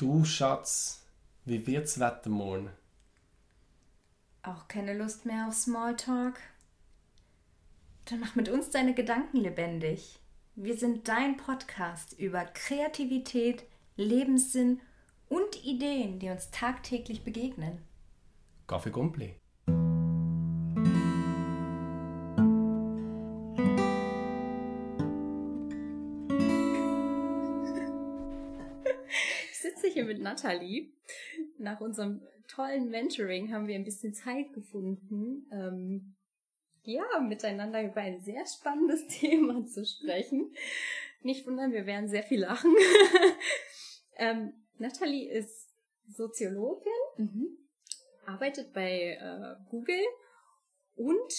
Du 0.00 0.24
Schatz, 0.24 1.04
wie 1.44 1.66
wird's 1.66 2.00
Wetter 2.00 2.30
morgen? 2.30 2.70
Auch 4.42 4.66
keine 4.66 4.96
Lust 4.96 5.26
mehr 5.26 5.46
auf 5.46 5.52
Smalltalk? 5.52 6.40
Dann 8.06 8.20
mach 8.20 8.34
mit 8.34 8.48
uns 8.48 8.70
deine 8.70 8.94
Gedanken 8.94 9.36
lebendig. 9.36 10.18
Wir 10.54 10.78
sind 10.78 11.06
dein 11.06 11.36
Podcast 11.36 12.18
über 12.18 12.46
Kreativität, 12.46 13.64
Lebenssinn 13.96 14.80
und 15.28 15.66
Ideen, 15.66 16.18
die 16.18 16.30
uns 16.30 16.50
tagtäglich 16.50 17.22
begegnen. 17.22 17.82
Kaffee 18.66 18.92
Gumpli. 18.92 19.39
Mit 30.10 30.20
Nathalie. 30.20 30.92
Nach 31.58 31.80
unserem 31.80 32.20
tollen 32.48 32.90
Mentoring 32.90 33.52
haben 33.52 33.68
wir 33.68 33.76
ein 33.76 33.84
bisschen 33.84 34.12
Zeit 34.12 34.52
gefunden, 34.52 35.46
ähm, 35.52 36.16
ja, 36.82 37.04
miteinander 37.20 37.84
über 37.84 38.00
ein 38.00 38.20
sehr 38.20 38.44
spannendes 38.44 39.06
Thema 39.20 39.64
zu 39.66 39.86
sprechen. 39.86 40.52
Nicht 41.22 41.46
wundern, 41.46 41.70
wir 41.72 41.86
werden 41.86 42.08
sehr 42.08 42.24
viel 42.24 42.40
lachen. 42.40 42.74
ähm, 44.16 44.52
Nathalie 44.78 45.30
ist 45.30 45.68
Soziologin, 46.08 46.92
mhm. 47.18 47.58
arbeitet 48.26 48.72
bei 48.72 49.12
äh, 49.12 49.54
Google 49.70 50.02
und 50.96 51.32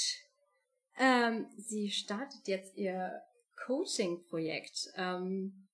ähm, 0.98 1.48
sie 1.58 1.90
startet 1.90 2.48
jetzt 2.48 2.78
ihr 2.78 3.22
Coaching-Projekt. 3.66 4.94
Ähm, 4.96 5.68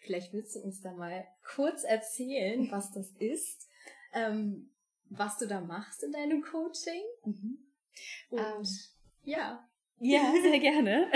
vielleicht 0.00 0.32
willst 0.32 0.56
du 0.56 0.60
uns 0.60 0.80
da 0.80 0.92
mal 0.92 1.26
kurz 1.54 1.84
erzählen, 1.84 2.70
was 2.70 2.92
das 2.92 3.10
ist, 3.18 3.68
ähm, 4.12 4.70
was 5.08 5.38
du 5.38 5.46
da 5.46 5.60
machst 5.60 6.02
in 6.02 6.12
deinem 6.12 6.42
Coaching. 6.42 7.02
Mhm. 7.24 7.58
Und 8.30 8.38
um, 8.38 8.46
ähm, 8.46 8.68
ja. 9.24 9.66
Ja, 9.98 10.32
sehr 10.42 10.58
gerne. 10.58 11.10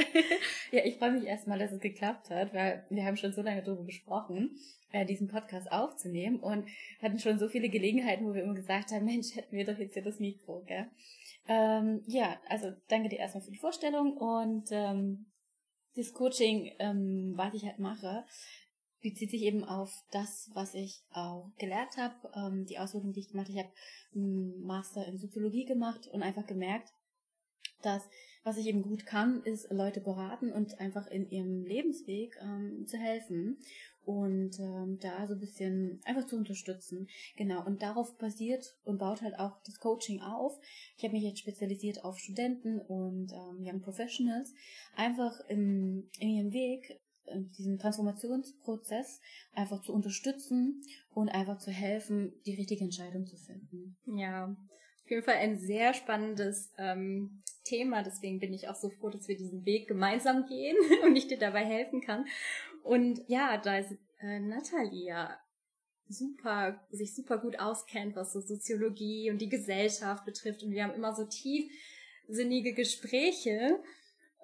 ja, 0.71 0.85
ich 0.85 0.97
freue 0.97 1.13
mich 1.13 1.25
erstmal, 1.25 1.59
dass 1.59 1.73
es 1.73 1.81
geklappt 1.81 2.31
hat, 2.31 2.53
weil 2.53 2.85
wir 2.91 3.05
haben 3.05 3.17
schon 3.17 3.33
so 3.33 3.41
lange 3.41 3.63
darüber 3.63 3.85
gesprochen, 3.85 4.59
äh, 4.93 5.07
diesen 5.07 5.29
Podcast 5.29 5.73
aufzunehmen 5.73 6.39
und 6.39 6.69
hatten 7.01 7.19
schon 7.19 7.39
so 7.39 7.49
viele 7.49 7.71
Gelegenheiten, 7.71 8.27
wo 8.27 8.35
wir 8.35 8.43
immer 8.43 8.55
gesagt 8.55 8.93
haben, 8.93 9.07
Mensch, 9.07 9.35
hätten 9.35 9.57
wir 9.57 9.65
doch 9.65 9.79
jetzt 9.79 9.95
hier 9.95 10.03
das 10.03 10.21
Mikro, 10.21 10.63
gell? 10.67 10.87
Ähm, 11.49 12.03
ja, 12.07 12.39
also 12.49 12.73
danke 12.89 13.09
dir 13.09 13.19
erstmal 13.19 13.43
für 13.43 13.51
die 13.51 13.59
Vorstellung 13.59 14.17
und 14.17 14.69
ähm, 14.71 15.27
das 15.97 16.13
Coaching, 16.13 16.73
ähm, 16.79 17.33
was 17.37 17.55
ich 17.55 17.65
halt 17.65 17.79
mache, 17.79 18.25
bezieht 19.05 19.31
sich 19.31 19.43
eben 19.43 19.65
auf 19.65 19.93
das, 20.11 20.51
was 20.55 20.75
ich 20.75 21.05
auch 21.13 21.53
gelernt 21.59 21.97
habe, 21.99 22.15
ähm, 22.35 22.65
die 22.65 22.79
Ausbildung, 22.79 23.13
die 23.13 23.21
ich 23.21 23.29
gemacht 23.29 23.49
habe. 23.49 23.59
Ich 23.59 23.65
habe 23.65 23.75
einen 24.15 24.61
Master 24.63 25.07
in 25.07 25.19
Soziologie 25.19 25.67
gemacht 25.67 26.09
und 26.09 26.23
einfach 26.23 26.47
gemerkt, 26.47 26.93
dass 27.83 28.09
was 28.45 28.59
ich 28.59 28.67
eben 28.67 28.83
gut 28.83 29.07
kann, 29.07 29.43
ist 29.45 29.71
Leute 29.71 30.01
beraten 30.01 30.53
und 30.53 30.79
einfach 30.79 31.07
in 31.07 31.31
ihrem 31.31 31.65
Lebensweg 31.65 32.37
ähm, 32.43 32.87
zu 32.87 32.99
helfen 32.99 33.59
und 34.05 34.59
ähm, 34.59 34.99
da 35.01 35.27
so 35.27 35.33
ein 35.33 35.41
bisschen 35.41 36.01
einfach 36.05 36.27
zu 36.27 36.37
unterstützen. 36.37 37.09
Genau, 37.37 37.65
und 37.65 37.83
darauf 37.83 38.19
basiert 38.19 38.77
und 38.85 38.99
baut 38.99 39.23
halt 39.23 39.39
auch 39.39 39.63
das 39.65 39.81
Coaching 39.81 40.21
auf. 40.21 40.59
Ich 40.99 41.05
habe 41.05 41.15
mich 41.15 41.25
jetzt 41.25 41.39
spezialisiert 41.39 42.05
auf 42.05 42.19
Studenten 42.19 42.81
und 42.81 43.33
ähm, 43.33 43.59
Young 43.61 43.81
Professionals, 43.81 44.53
einfach 44.95 45.41
im, 45.49 46.11
in 46.19 46.29
ihrem 46.29 46.53
Weg 46.53 47.01
diesen 47.57 47.79
Transformationsprozess 47.79 49.21
einfach 49.55 49.83
zu 49.83 49.93
unterstützen 49.93 50.83
und 51.13 51.29
einfach 51.29 51.59
zu 51.59 51.71
helfen, 51.71 52.33
die 52.47 52.55
richtige 52.55 52.85
Entscheidung 52.85 53.27
zu 53.27 53.37
finden. 53.37 53.97
Ja, 54.07 54.57
auf 55.05 55.11
jeden 55.11 55.23
Fall 55.23 55.37
ein 55.37 55.59
sehr 55.59 55.95
spannendes 55.95 56.73
ähm, 56.79 57.43
Thema. 57.65 58.03
Deswegen 58.03 58.41
bin 58.41 58.53
ich 58.53 58.69
auch 58.69 58.75
so 58.75 58.91
froh, 58.91 59.11
dass 59.11 59.29
wir 59.29 59.37
diesen 59.37 59.65
Weg 59.65 59.87
gemeinsam 59.89 60.47
gehen 60.47 60.77
und 61.05 61.17
ich 61.17 61.29
dir 61.29 61.39
dabei 61.39 61.65
helfen 61.65 62.01
kann. 62.01 62.27
Und 62.83 63.23
ja, 63.29 63.59
da 63.59 63.79
ist 63.79 63.93
äh, 64.21 64.41
Nathalie 64.41 65.07
ja 65.07 65.39
super, 66.09 66.81
sich 66.91 67.15
super 67.15 67.39
gut 67.39 67.59
auskennt, 67.59 68.17
was 68.17 68.33
so 68.33 68.41
Soziologie 68.41 69.31
und 69.31 69.39
die 69.39 69.49
Gesellschaft 69.49 70.25
betrifft. 70.25 70.63
Und 70.63 70.71
wir 70.71 70.85
haben 70.85 70.95
immer 70.95 71.15
so 71.15 71.25
tiefsinnige 71.25 72.75
Gespräche. 72.75 73.83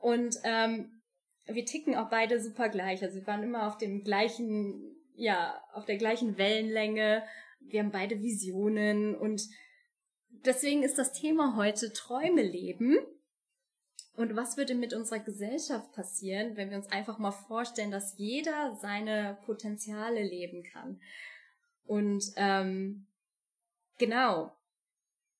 Und 0.00 0.36
ähm, 0.44 0.99
wir 1.46 1.64
ticken 1.64 1.94
auch 1.96 2.10
beide 2.10 2.40
super 2.40 2.68
gleich. 2.68 3.02
Also 3.02 3.16
wir 3.16 3.26
waren 3.26 3.42
immer 3.42 3.66
auf 3.66 3.78
dem 3.78 4.04
gleichen, 4.04 4.96
ja, 5.14 5.60
auf 5.72 5.84
der 5.84 5.96
gleichen 5.96 6.38
Wellenlänge. 6.38 7.24
Wir 7.60 7.80
haben 7.80 7.90
beide 7.90 8.22
Visionen 8.22 9.14
und 9.14 9.42
deswegen 10.28 10.82
ist 10.82 10.98
das 10.98 11.12
Thema 11.12 11.56
heute 11.56 11.92
Träume 11.92 12.42
leben. 12.42 12.98
Und 14.14 14.36
was 14.36 14.56
würde 14.56 14.74
mit 14.74 14.92
unserer 14.92 15.20
Gesellschaft 15.20 15.92
passieren, 15.92 16.56
wenn 16.56 16.70
wir 16.70 16.76
uns 16.76 16.90
einfach 16.90 17.18
mal 17.18 17.30
vorstellen, 17.30 17.90
dass 17.90 18.18
jeder 18.18 18.76
seine 18.76 19.38
Potenziale 19.46 20.22
leben 20.22 20.62
kann? 20.62 21.00
Und 21.84 22.24
ähm, 22.36 23.06
genau, 23.98 24.52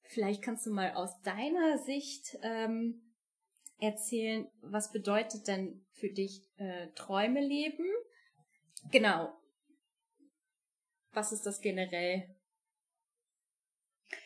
vielleicht 0.03 0.43
kannst 0.43 0.67
du 0.67 0.71
mal 0.71 0.95
aus 0.95 1.21
deiner 1.23 1.79
Sicht 1.79 2.39
ähm, 2.43 3.03
erzählen, 3.81 4.47
was 4.63 4.93
bedeutet 4.93 5.47
denn 5.47 5.85
für 5.93 6.11
dich 6.11 6.43
äh, 6.57 6.89
Träume 6.95 7.41
leben? 7.41 7.87
Genau. 8.91 9.33
Was 11.13 11.33
ist 11.33 11.45
das 11.47 11.61
generell 11.61 12.35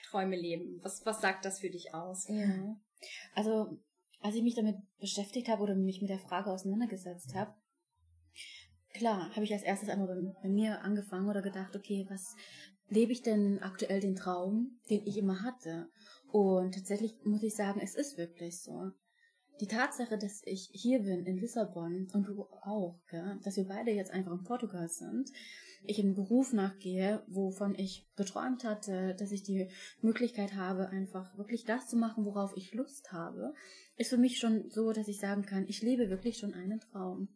Träume 0.05 0.37
leben? 0.37 0.81
Was, 0.83 1.05
was 1.07 1.21
sagt 1.21 1.45
das 1.45 1.61
für 1.61 1.71
dich 1.71 1.95
aus? 1.95 2.29
Ja. 2.29 2.77
Also, 3.35 3.81
als 4.21 4.35
ich 4.35 4.43
mich 4.43 4.55
damit 4.55 4.77
beschäftigt 4.99 5.49
habe 5.49 5.63
oder 5.63 5.75
mich 5.75 6.01
mit 6.01 6.11
der 6.11 6.19
Frage 6.19 6.51
auseinandergesetzt 6.51 7.35
habe, 7.35 7.55
klar, 8.93 9.31
habe 9.35 9.45
ich 9.45 9.53
als 9.53 9.63
erstes 9.63 9.89
einmal 9.89 10.09
bei, 10.09 10.33
bei 10.43 10.49
mir 10.49 10.83
angefangen 10.83 11.29
oder 11.29 11.43
gedacht, 11.43 11.75
okay, 11.75 12.07
was 12.09 12.37
lebe 12.89 13.13
ich 13.13 13.23
denn 13.23 13.59
aktuell 13.61 14.01
den 14.01 14.15
Traum, 14.15 14.79
den 14.89 15.07
ich 15.07 15.17
immer 15.17 15.43
hatte? 15.43 15.91
Und 16.31 16.75
tatsächlich 16.75 17.15
muss 17.25 17.43
ich 17.43 17.55
sagen, 17.55 17.81
es 17.81 17.95
ist 17.95 18.17
wirklich 18.17 18.63
so. 18.63 18.93
Die 19.61 19.69
Tatsache, 19.69 20.19
dass 20.19 20.43
ich 20.45 20.69
hier 20.73 21.01
bin 21.01 21.27
in 21.27 21.39
Lissabon 21.39 22.09
und 22.13 22.27
du 22.27 22.43
auch, 22.63 22.99
gell, 23.09 23.39
dass 23.45 23.57
wir 23.57 23.69
beide 23.69 23.93
jetzt 23.93 24.11
einfach 24.11 24.33
in 24.33 24.43
Portugal 24.43 24.89
sind, 24.89 25.31
ich 25.87 26.01
einen 26.01 26.15
Beruf 26.15 26.53
nachgehe, 26.53 27.23
wovon 27.29 27.75
ich 27.77 28.09
geträumt 28.17 28.65
hatte, 28.65 29.15
dass 29.15 29.31
ich 29.31 29.43
die 29.43 29.69
Möglichkeit 30.01 30.55
habe, 30.55 30.89
einfach 30.89 31.37
wirklich 31.37 31.65
das 31.65 31.89
zu 31.89 31.97
machen, 31.97 32.25
worauf 32.25 32.57
ich 32.57 32.75
Lust 32.75 33.13
habe, 33.13 33.55
ist 33.97 34.11
für 34.11 34.17
mich 34.17 34.39
schon 34.39 34.71
so, 34.71 34.93
dass 34.93 35.09
ich 35.09 35.21
sagen 35.21 35.43
kann, 35.43 35.67
ich 35.69 35.83
lebe 35.83 36.11
wirklich 36.11 36.39
schon 36.39 36.55
einen 36.55 36.81
Traum. 36.81 37.29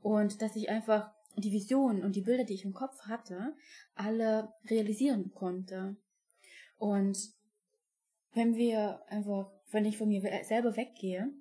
Und 0.00 0.40
dass 0.40 0.56
ich 0.56 0.70
einfach 0.70 1.12
die 1.36 1.52
Visionen 1.52 2.02
und 2.02 2.16
die 2.16 2.22
Bilder, 2.22 2.44
die 2.44 2.54
ich 2.54 2.64
im 2.64 2.72
Kopf 2.72 3.02
hatte, 3.02 3.54
alle 3.94 4.52
realisieren 4.70 5.32
konnte. 5.34 5.96
Und 6.78 7.18
wenn 8.32 8.54
wir 8.54 9.02
einfach, 9.08 9.50
wenn 9.70 9.84
ich 9.84 9.98
von 9.98 10.08
mir 10.08 10.22
selber 10.44 10.76
weggehe, 10.76 11.32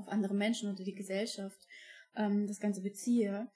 auf 0.00 0.08
andere 0.08 0.34
Menschen 0.34 0.70
oder 0.70 0.84
die 0.84 0.94
Gesellschaft 0.94 1.66
ähm, 2.16 2.46
das 2.46 2.60
Ganze 2.60 2.82
beziehe, 2.82 3.50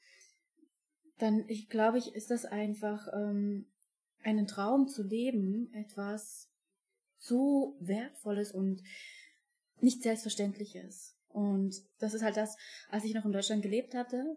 dann, 1.18 1.44
ich 1.48 1.68
glaube 1.68 1.98
ich, 1.98 2.14
ist 2.14 2.30
das 2.30 2.44
einfach 2.44 3.08
ähm, 3.12 3.66
einen 4.22 4.46
Traum 4.46 4.88
zu 4.88 5.02
leben, 5.02 5.72
etwas 5.74 6.50
so 7.16 7.76
Wertvolles 7.80 8.52
und 8.52 8.82
nicht 9.80 10.02
Selbstverständliches. 10.02 11.16
Und 11.28 11.74
das 11.98 12.14
ist 12.14 12.22
halt 12.22 12.36
das, 12.36 12.56
als 12.88 13.04
ich 13.04 13.14
noch 13.14 13.24
in 13.24 13.32
Deutschland 13.32 13.62
gelebt 13.62 13.94
hatte, 13.94 14.36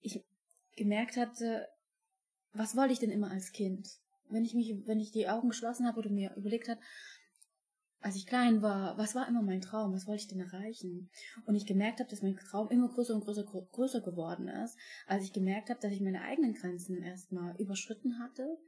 ich 0.00 0.24
gemerkt 0.76 1.16
hatte, 1.16 1.68
was 2.52 2.76
wollte 2.76 2.92
ich 2.92 2.98
denn 2.98 3.10
immer 3.10 3.30
als 3.30 3.52
Kind? 3.52 3.88
Wenn 4.28 4.44
ich 4.44 4.54
mich, 4.54 4.74
wenn 4.86 5.00
ich 5.00 5.10
die 5.10 5.28
Augen 5.28 5.48
geschlossen 5.48 5.86
habe 5.86 5.98
oder 5.98 6.10
mir 6.10 6.34
überlegt 6.36 6.68
habe, 6.68 6.80
als 8.04 8.16
ich 8.16 8.26
klein 8.26 8.60
war, 8.60 8.98
was 8.98 9.14
war 9.14 9.26
immer 9.26 9.40
mein 9.40 9.62
Traum? 9.62 9.94
Was 9.94 10.06
wollte 10.06 10.20
ich 10.20 10.28
denn 10.28 10.40
erreichen? 10.40 11.08
Und 11.46 11.54
ich 11.54 11.64
gemerkt 11.64 12.00
habe, 12.00 12.10
dass 12.10 12.20
mein 12.20 12.36
Traum 12.36 12.68
immer 12.68 12.90
größer 12.90 13.14
und 13.14 13.24
größer, 13.24 13.44
größer 13.44 14.02
geworden 14.02 14.46
ist, 14.46 14.76
als 15.06 15.24
ich 15.24 15.32
gemerkt 15.32 15.70
habe, 15.70 15.80
dass 15.80 15.90
ich 15.90 16.02
meine 16.02 16.20
eigenen 16.20 16.52
Grenzen 16.52 17.02
erstmal 17.02 17.56
überschritten 17.56 18.18
hatte 18.18 18.58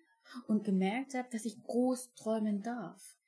und 0.47 0.65
gemerkt 0.65 1.13
habe, 1.13 1.29
dass 1.31 1.45
ich 1.45 1.63
groß 1.63 2.15
träumen 2.15 2.63
darf. 2.63 3.19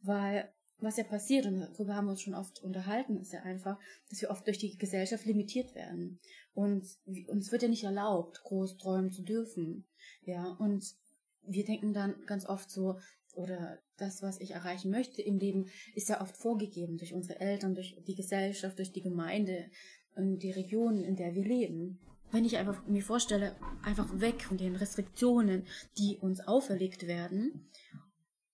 Weil 0.00 0.50
was 0.78 0.96
ja 0.96 1.04
passiert, 1.04 1.44
und 1.44 1.60
darüber 1.60 1.96
haben 1.96 2.06
wir 2.06 2.12
uns 2.12 2.22
schon 2.22 2.34
oft 2.34 2.62
unterhalten, 2.62 3.18
ist 3.18 3.34
ja 3.34 3.42
einfach, 3.42 3.78
dass 4.08 4.22
wir 4.22 4.30
oft 4.30 4.46
durch 4.46 4.58
die 4.58 4.78
Gesellschaft 4.78 5.26
limitiert 5.26 5.74
werden. 5.74 6.18
Und 6.54 6.86
uns 7.26 7.52
wird 7.52 7.60
ja 7.60 7.68
nicht 7.68 7.84
erlaubt, 7.84 8.42
groß 8.42 8.78
träumen 8.78 9.12
zu 9.12 9.22
dürfen. 9.22 9.84
Ja, 10.22 10.46
und 10.46 10.96
wir 11.42 11.66
denken 11.66 11.92
dann 11.92 12.14
ganz 12.24 12.46
oft 12.46 12.70
so, 12.70 12.98
oder 13.38 13.78
das, 13.96 14.22
was 14.22 14.40
ich 14.40 14.50
erreichen 14.50 14.90
möchte 14.90 15.22
im 15.22 15.38
Leben, 15.38 15.70
ist 15.94 16.08
ja 16.08 16.20
oft 16.20 16.36
vorgegeben 16.36 16.98
durch 16.98 17.14
unsere 17.14 17.40
Eltern, 17.40 17.74
durch 17.74 17.96
die 18.06 18.14
Gesellschaft, 18.14 18.78
durch 18.78 18.92
die 18.92 19.02
Gemeinde 19.02 19.70
und 20.16 20.40
die 20.40 20.50
Region, 20.50 21.04
in 21.04 21.16
der 21.16 21.34
wir 21.34 21.44
leben. 21.44 22.00
wenn 22.30 22.44
ich 22.44 22.58
einfach 22.58 22.86
mir 22.86 23.02
vorstelle, 23.02 23.56
einfach 23.82 24.20
weg 24.20 24.42
von 24.42 24.58
den 24.58 24.76
Restriktionen, 24.76 25.66
die 25.96 26.18
uns 26.18 26.40
auferlegt 26.40 27.06
werden 27.06 27.70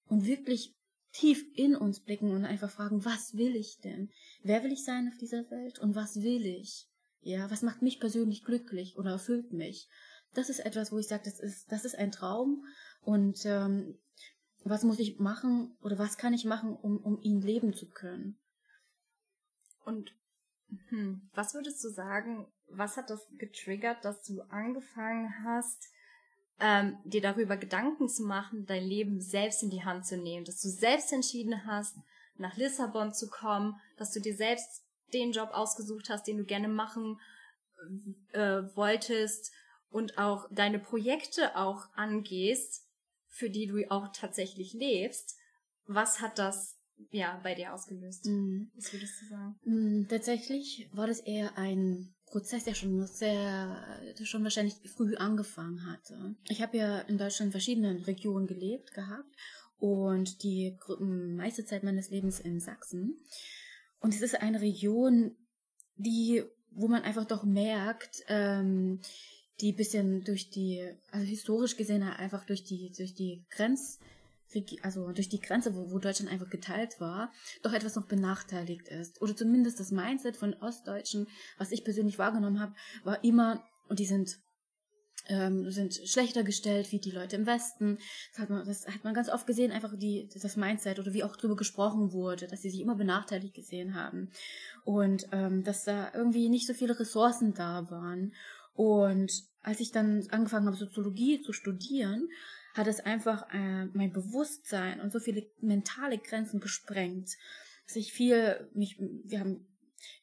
und 0.06 0.26
wirklich 0.26 0.76
tief 1.12 1.44
in 1.54 1.75
uns 1.75 2.00
blicken 2.00 2.31
und 2.31 2.44
einfach 2.44 2.70
fragen, 2.70 3.04
was 3.04 3.34
will 3.34 3.56
ich 3.56 3.81
denn? 3.81 4.10
Wer 4.42 4.62
will 4.62 4.72
ich 4.72 4.84
sein 4.84 5.08
auf 5.08 5.19
dieser 5.19 5.50
Welt 5.50 5.81
und 5.81 5.94
was 5.96 6.22
will 6.22 6.44
ich? 6.44 6.88
Ja, 7.20 7.50
was 7.50 7.62
macht 7.62 7.82
mich 7.82 7.98
persönlich 7.98 8.44
glücklich 8.44 8.96
oder 8.96 9.12
erfüllt 9.12 9.52
mich? 9.52 9.88
Das 10.34 10.50
ist 10.50 10.60
etwas, 10.60 10.92
wo 10.92 10.98
ich 10.98 11.08
sage, 11.08 11.22
das 11.25 11.40
ist, 11.40 11.70
das 11.72 11.84
ist 11.84 11.96
ein 11.96 12.12
Traum 12.12 12.64
und 13.02 13.44
ähm, 13.44 13.98
was 14.64 14.82
muss 14.82 14.99
ich 14.99 15.19
machen 15.19 15.76
oder 15.82 15.99
was 15.99 16.16
kann 16.16 16.32
ich 16.32 16.44
machen, 16.44 16.75
um, 16.76 16.99
um 16.99 17.20
ihn 17.20 17.40
leben 17.40 17.75
zu 17.75 17.90
können? 17.90 18.38
Und 19.84 20.14
hm, 20.88 21.28
was 21.34 21.55
würdest 21.55 21.82
du 21.84 21.88
sagen, 21.88 22.46
was 22.69 22.96
hat 22.96 23.11
das 23.11 23.26
getriggert, 23.37 24.05
dass 24.05 24.22
du 24.22 24.40
angefangen 24.43 25.32
hast, 25.44 25.87
ähm, 26.61 26.99
dir 27.05 27.20
darüber 27.20 27.56
Gedanken 27.56 28.08
zu 28.08 28.25
machen, 28.25 28.64
dein 28.66 28.84
Leben 28.84 29.20
selbst 29.20 29.62
in 29.62 29.70
die 29.70 29.84
Hand 29.84 30.06
zu 30.06 30.16
nehmen, 30.16 30.44
dass 30.44 30.61
du 30.61 30.69
selbst 30.69 31.12
entschieden 31.12 31.67
hast, 31.67 31.96
nach 32.37 32.56
Lissabon 32.56 33.12
zu 33.12 33.28
kommen, 33.28 33.81
dass 33.96 34.12
du 34.12 34.20
dir 34.20 34.34
selbst 34.34 34.84
den 35.12 35.32
Job 35.32 35.50
ausgesucht 35.52 36.08
hast, 36.08 36.26
den 36.26 36.38
du 36.38 36.44
gerne 36.44 36.69
machen 36.69 37.20
äh, 38.32 38.62
wolltest 38.75 39.52
und 39.90 40.19
auch 40.19 40.49
deine 40.50 40.78
Projekte 40.78 41.56
auch 41.56 41.87
angehst, 41.94 42.83
für 43.34 43.50
die 43.50 43.66
du 43.66 43.90
auch 43.90 44.08
tatsächlich 44.12 44.72
lebst. 44.75 45.36
Was 45.86 46.20
hat 46.20 46.38
das 46.38 46.78
ja 47.10 47.40
bei 47.42 47.54
dir 47.54 47.75
ausgelöst? 47.75 48.26
Mhm. 48.26 48.70
Was 48.76 48.92
würdest 48.92 49.20
du 49.20 49.26
sagen? 49.26 49.56
Mhm, 49.64 50.06
tatsächlich 50.08 50.88
war 50.92 51.08
das 51.08 51.19
eher 51.19 51.58
ein 51.58 52.14
Prozess, 52.26 52.64
der 52.64 52.75
schon 52.75 53.04
sehr, 53.06 54.14
der 54.16 54.25
schon 54.25 54.44
wahrscheinlich 54.44 54.76
früh 54.88 55.16
angefangen 55.16 55.84
hatte. 55.90 56.36
Ich 56.48 56.62
habe 56.62 56.76
ja 56.76 57.00
in 57.00 57.19
Deutschland 57.19 57.50
verschiedenen 57.50 58.02
Regionen 58.04 58.46
gelebt 58.46 58.94
gehabt 58.94 59.36
und 59.78 60.44
die 60.44 60.76
meiste 60.88 61.64
Zeit 61.64 61.82
meines 61.82 62.10
Lebens 62.10 62.38
in 62.38 62.60
Sachsen. 62.60 63.19
Und 63.98 64.14
es 64.14 64.22
ist 64.22 64.40
eine 64.40 64.60
Region, 64.60 65.36
die, 65.96 66.44
wo 66.70 66.86
man 66.86 67.02
einfach 67.02 67.25
doch 67.25 67.42
merkt, 67.42 68.22
ähm, 68.28 69.00
die 69.61 69.73
bisschen 69.73 70.25
durch 70.25 70.51
die, 70.51 70.89
also 71.11 71.27
historisch 71.27 71.77
gesehen 71.77 72.03
einfach 72.03 72.45
durch 72.45 72.65
die, 72.65 72.93
durch 72.97 73.15
die 73.15 73.45
Grenz, 73.51 73.99
also 74.83 75.11
durch 75.12 75.29
die 75.29 75.41
Grenze, 75.41 75.75
wo, 75.75 75.91
wo 75.91 75.99
Deutschland 75.99 76.31
einfach 76.31 76.51
geteilt 76.51 77.01
war, 77.01 77.33
doch 77.62 77.73
etwas 77.73 77.97
noch 77.97 78.06
benachteiligt 78.06 78.89
ist. 78.89 79.21
Oder 79.21 79.35
zumindest 79.35 79.81
das 79.81 79.91
Mindset 79.91 80.37
von 80.37 80.55
Ostdeutschen, 80.55 81.29
was 81.59 81.73
ich 81.73 81.85
persönlich 81.85 82.19
wahrgenommen 82.19 82.61
habe, 82.61 82.75
war 83.03 83.23
immer, 83.25 83.65
und 83.89 83.99
die 83.99 84.06
sind 84.06 84.39
ähm, 85.29 85.71
sind 85.71 85.95
schlechter 85.95 86.43
gestellt 86.43 86.93
wie 86.93 86.99
die 86.99 87.11
Leute 87.11 87.37
im 87.37 87.47
Westen. 87.47 87.99
Das 88.33 88.43
hat 88.43 88.51
man, 88.51 88.67
das 88.67 88.87
hat 88.87 89.05
man 89.05 89.15
ganz 89.15 89.29
oft 89.29 89.47
gesehen, 89.47 89.73
einfach 89.73 89.97
die, 89.97 90.29
das 90.29 90.56
Mindset 90.56 90.99
oder 90.99 91.12
wie 91.15 91.25
auch 91.25 91.37
drüber 91.37 91.56
gesprochen 91.56 92.12
wurde, 92.12 92.47
dass 92.47 92.62
sie 92.62 92.71
sich 92.71 92.81
immer 92.81 92.95
benachteiligt 92.95 93.55
gesehen 93.55 93.95
haben. 93.95 94.31
Und 94.85 95.27
ähm, 95.33 95.65
dass 95.65 95.85
da 95.85 96.12
irgendwie 96.15 96.49
nicht 96.49 96.67
so 96.67 96.75
viele 96.75 96.99
Ressourcen 96.99 97.55
da 97.55 97.91
waren. 97.91 98.35
Und 98.75 99.32
als 99.62 99.81
ich 99.81 99.93
dann 99.93 100.26
angefangen 100.31 100.67
habe, 100.67 100.76
Soziologie 100.76 101.41
zu 101.41 101.53
studieren, 101.53 102.29
hat 102.75 102.88
es 102.88 103.00
einfach 103.00 103.49
äh, 103.53 103.87
mein 103.87 104.12
Bewusstsein 104.12 105.00
und 105.00 105.12
so 105.12 105.21
viele 105.21 105.47
mentale 105.61 106.19
Grenzen 106.19 106.61
gesprengt, 106.61 107.31
dass 107.87 107.97
ich 107.97 108.12
viel 108.12 108.69
mich, 108.75 108.99
wir 108.99 109.41
haben 109.41 109.67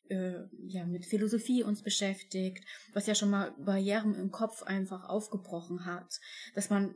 äh, 0.10 0.34
ja 0.68 0.86
mit 0.86 1.06
Philosophie 1.06 1.64
uns 1.64 1.82
beschäftigt, 1.82 2.66
was 2.94 3.08
ja 3.08 3.16
schon 3.16 3.30
mal 3.30 3.52
Barrieren 3.58 4.16
im 4.16 4.32
Kopf 4.32 4.64
einfach 4.64 5.08
aufgebrochen 5.08 5.86
hat, 5.86 6.20
dass 6.56 6.70
man 6.70 6.96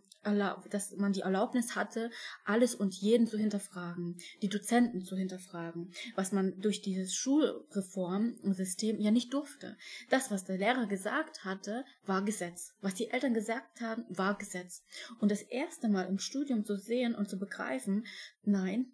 dass 0.70 0.96
man 0.96 1.14
die 1.14 1.22
Erlaubnis 1.22 1.76
hatte, 1.76 2.10
alles 2.46 2.74
und 2.74 2.96
jeden 2.96 3.28
zu 3.28 3.38
hinterfragen, 3.38 4.18
die 4.42 4.50
Dozenten 4.50 5.04
zu 5.04 5.16
hinterfragen, 5.16 5.92
was 6.16 6.32
man 6.32 6.60
durch 6.60 6.82
dieses 6.82 7.14
Schulreform 7.14 8.36
und 8.42 8.56
System 8.56 9.00
ja 9.00 9.12
nicht 9.12 9.34
durfte. 9.34 9.78
Das, 10.10 10.32
was 10.32 10.44
der 10.44 10.58
Lehrer 10.58 10.88
gesagt 10.88 11.46
hatte, 11.46 11.86
war 12.06 12.26
Gesetz. 12.26 12.74
Was 12.82 12.96
die 12.96 13.12
Eltern 13.12 13.34
gesagt 13.34 13.82
haben, 13.82 14.04
war 14.10 14.38
Gesetz. 14.38 14.84
Und 15.20 15.30
das 15.30 15.44
erste 15.44 15.90
Mal 15.90 16.08
im 16.08 16.18
Studium 16.18 16.66
zu 16.66 16.76
sehen 16.76 17.14
und 17.14 17.30
zu 17.30 17.38
begreifen, 17.38 18.06
nein, 18.44 18.92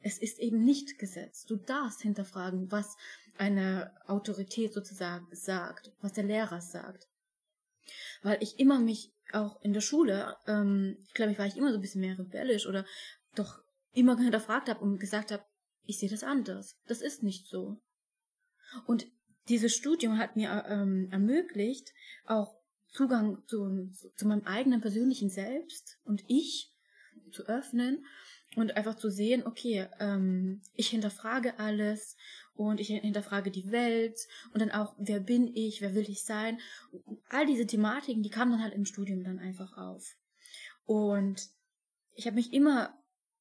es 0.00 0.18
ist 0.18 0.38
eben 0.38 0.62
nicht 0.62 0.98
Gesetz. 0.98 1.46
Du 1.46 1.56
darfst 1.56 2.02
hinterfragen, 2.02 2.70
was 2.70 2.94
eine 3.36 3.92
Autorität 4.06 4.72
sozusagen 4.72 5.26
sagt, 5.32 5.92
was 6.00 6.12
der 6.12 6.24
Lehrer 6.24 6.60
sagt. 6.60 7.08
Weil 8.22 8.42
ich 8.42 8.58
immer 8.58 8.78
mich 8.78 9.12
auch 9.32 9.60
in 9.62 9.72
der 9.72 9.80
Schule, 9.80 10.36
ähm, 10.46 10.96
ich 11.06 11.14
glaube, 11.14 11.32
ich 11.32 11.38
war 11.38 11.46
ich 11.46 11.56
immer 11.56 11.70
so 11.70 11.78
ein 11.78 11.80
bisschen 11.80 12.00
mehr 12.00 12.18
rebellisch 12.18 12.66
oder 12.66 12.84
doch 13.34 13.58
immer 13.92 14.16
hinterfragt 14.16 14.68
habe 14.68 14.80
und 14.80 14.98
gesagt 14.98 15.32
habe, 15.32 15.44
ich 15.84 15.98
sehe 15.98 16.08
das 16.08 16.24
anders. 16.24 16.76
Das 16.86 17.02
ist 17.02 17.22
nicht 17.22 17.46
so. 17.46 17.80
Und 18.86 19.06
dieses 19.48 19.74
Studium 19.74 20.18
hat 20.18 20.36
mir 20.36 20.64
ähm, 20.68 21.08
ermöglicht, 21.10 21.92
auch 22.24 22.56
Zugang 22.88 23.42
zu, 23.46 23.90
zu 24.16 24.26
meinem 24.26 24.44
eigenen 24.44 24.80
persönlichen 24.80 25.28
Selbst 25.28 25.98
und 26.04 26.22
Ich 26.28 26.72
zu 27.32 27.42
öffnen 27.44 28.04
und 28.56 28.76
einfach 28.76 28.94
zu 28.94 29.10
sehen, 29.10 29.44
okay, 29.44 29.88
ähm, 29.98 30.62
ich 30.74 30.88
hinterfrage 30.88 31.58
alles 31.58 32.16
und 32.54 32.80
ich 32.80 32.88
hinterfrage 32.88 33.50
die 33.50 33.70
Welt 33.70 34.18
und 34.52 34.60
dann 34.60 34.70
auch, 34.70 34.94
wer 34.98 35.20
bin 35.20 35.54
ich, 35.54 35.80
wer 35.80 35.94
will 35.94 36.08
ich 36.08 36.24
sein. 36.24 36.58
All 37.28 37.46
diese 37.46 37.66
Thematiken, 37.66 38.22
die 38.22 38.30
kamen 38.30 38.52
dann 38.52 38.62
halt 38.62 38.74
im 38.74 38.84
Studium 38.84 39.24
dann 39.24 39.38
einfach 39.38 39.76
auf. 39.76 40.16
Und 40.84 41.48
ich 42.14 42.26
habe 42.26 42.36
mich 42.36 42.52
immer 42.52 42.96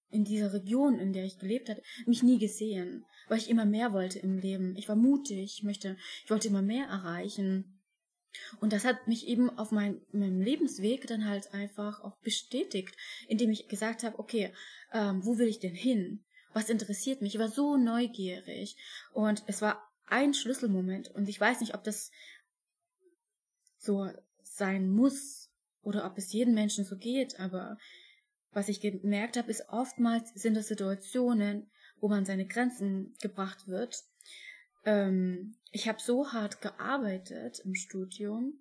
in 0.10 0.24
dieser 0.24 0.54
Region, 0.54 1.00
in 1.00 1.14
der 1.14 1.26
ich 1.26 1.40
gelebt 1.40 1.70
hatte, 1.70 1.82
mich 2.06 2.24
nie 2.24 2.38
gesehen, 2.38 3.06
weil 3.28 3.40
ich 3.40 3.50
immer 3.50 3.66
mehr 3.66 3.94
wollte 3.94 4.20
im 4.20 4.38
Leben. 4.38 4.76
Ich 4.78 4.88
war 4.88 4.96
mutig, 4.96 5.58
ich 5.58 5.64
möchte, 5.64 5.98
ich 6.24 6.30
wollte 6.30 6.48
immer 6.48 6.62
mehr 6.62 6.86
erreichen. 6.86 7.80
Und 8.60 8.74
das 8.74 8.86
hat 8.86 9.08
mich 9.08 9.28
eben 9.28 9.50
auf 9.58 9.72
mein, 9.72 10.02
meinem 10.12 10.42
Lebensweg 10.42 11.06
dann 11.08 11.28
halt 11.28 11.54
einfach 11.54 12.02
auch 12.04 12.18
bestätigt, 12.18 12.96
indem 13.28 13.52
ich 13.52 13.68
gesagt 13.68 14.04
habe, 14.04 14.18
okay, 14.18 14.52
ähm, 14.92 15.24
wo 15.24 15.38
will 15.38 15.48
ich 15.48 15.60
denn 15.60 15.76
hin? 15.76 16.24
Was 16.54 16.70
interessiert 16.70 17.22
mich? 17.22 17.36
Ich 17.36 17.40
war 17.40 17.50
so 17.50 17.78
neugierig. 17.78 18.78
Und 19.12 19.44
es 19.48 19.62
war 19.62 19.82
ein 20.08 20.34
Schlüsselmoment. 20.34 21.10
Und 21.10 21.28
ich 21.28 21.40
weiß 21.40 21.60
nicht, 21.60 21.74
ob 21.74 21.84
das 21.84 22.12
so 23.78 24.10
sein 24.44 24.90
muss 24.90 25.50
oder 25.82 26.06
ob 26.06 26.18
es 26.18 26.32
jedem 26.32 26.54
Menschen 26.54 26.86
so 26.86 26.98
geht, 26.98 27.40
aber 27.40 27.78
was 28.52 28.70
ich 28.70 28.82
gemerkt 28.82 29.36
habe, 29.36 29.50
ist 29.50 29.68
oftmals 29.70 30.32
sind 30.36 30.56
das 30.56 30.68
Situationen, 30.68 31.70
wo 32.00 32.08
man 32.08 32.26
seine 32.26 32.46
Grenzen 32.46 33.16
gebracht 33.22 33.68
wird. 33.68 34.04
Ähm, 34.86 35.56
ich 35.72 35.88
habe 35.88 36.00
so 36.00 36.32
hart 36.32 36.62
gearbeitet 36.62 37.60
im 37.66 37.74
Studium 37.74 38.54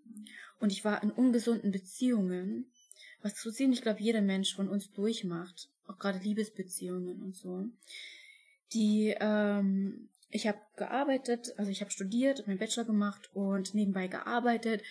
und 0.60 0.72
ich 0.72 0.84
war 0.84 1.02
in 1.02 1.10
ungesunden 1.10 1.72
Beziehungen, 1.72 2.72
was 3.20 3.40
so 3.40 3.50
ziemlich, 3.50 3.82
glaube 3.82 4.00
jeder 4.00 4.22
Mensch 4.22 4.54
von 4.54 4.68
uns 4.68 4.90
durchmacht, 4.92 5.68
auch 5.92 5.98
gerade 5.98 6.18
Liebesbeziehungen 6.18 7.22
und 7.22 7.34
so. 7.34 7.66
Die, 8.72 9.14
ähm, 9.20 10.08
ich 10.30 10.46
habe 10.46 10.58
gearbeitet, 10.76 11.52
also 11.58 11.70
ich 11.70 11.80
habe 11.80 11.90
studiert, 11.90 12.46
meinen 12.46 12.58
Bachelor 12.58 12.84
gemacht 12.84 13.30
und 13.34 13.74
nebenbei 13.74 14.08
gearbeitet, 14.08 14.82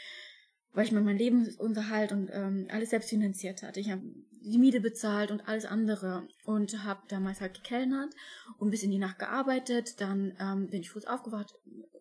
weil 0.74 0.86
ich 0.86 0.92
mir 0.92 1.02
meinen 1.02 1.18
Lebensunterhalt 1.18 2.12
und 2.12 2.30
ähm, 2.32 2.68
alles 2.72 2.92
selbst 2.92 3.10
finanziert 3.10 3.64
hatte. 3.64 3.80
Ich 3.80 3.90
habe 3.90 4.04
die 4.44 4.58
Miete 4.58 4.80
bezahlt 4.80 5.32
und 5.32 5.48
alles 5.48 5.66
andere 5.66 6.28
und 6.46 6.84
habe 6.84 7.02
damals 7.10 7.42
halt 7.42 7.56
gekellnert 7.56 8.14
und 8.58 8.72
bis 8.72 8.84
in 8.84 8.92
die 8.92 8.98
Nacht 8.98 9.20
gearbeitet. 9.20 10.00
Dann 10.00 10.36
ähm, 10.40 10.70
bin 10.70 10.82
ich 10.82 10.90
früh 10.90 11.02
aufgewacht, 11.06 11.54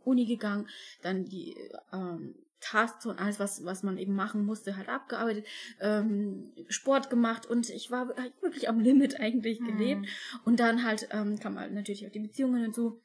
Uni 0.04 0.26
gegangen, 0.26 0.69
dann 1.02 1.25
die 1.25 1.57
ähm, 1.92 2.35
Tasks 2.61 3.07
und 3.07 3.19
alles, 3.19 3.38
was, 3.38 3.64
was 3.64 3.83
man 3.83 3.99
eben 3.99 4.14
machen 4.14 4.45
musste, 4.45 4.76
halt 4.76 4.88
abgearbeitet, 4.88 5.47
ähm, 5.81 6.52
Sport 6.69 7.11
gemacht 7.11 7.47
und 7.47 7.71
ich 7.71 7.90
war 7.90 8.09
wirklich 8.40 8.69
am 8.69 8.81
Limit 8.81 9.19
eigentlich 9.19 9.61
gelebt. 9.61 10.02
Mhm. 10.02 10.09
Und 10.45 10.61
dann 10.61 10.85
halt 10.85 11.09
ähm, 11.11 11.38
kam 11.38 11.59
halt 11.59 11.73
natürlich 11.73 12.07
auch 12.07 12.12
die 12.12 12.21
Beziehungen 12.21 12.61
hinzu 12.61 13.00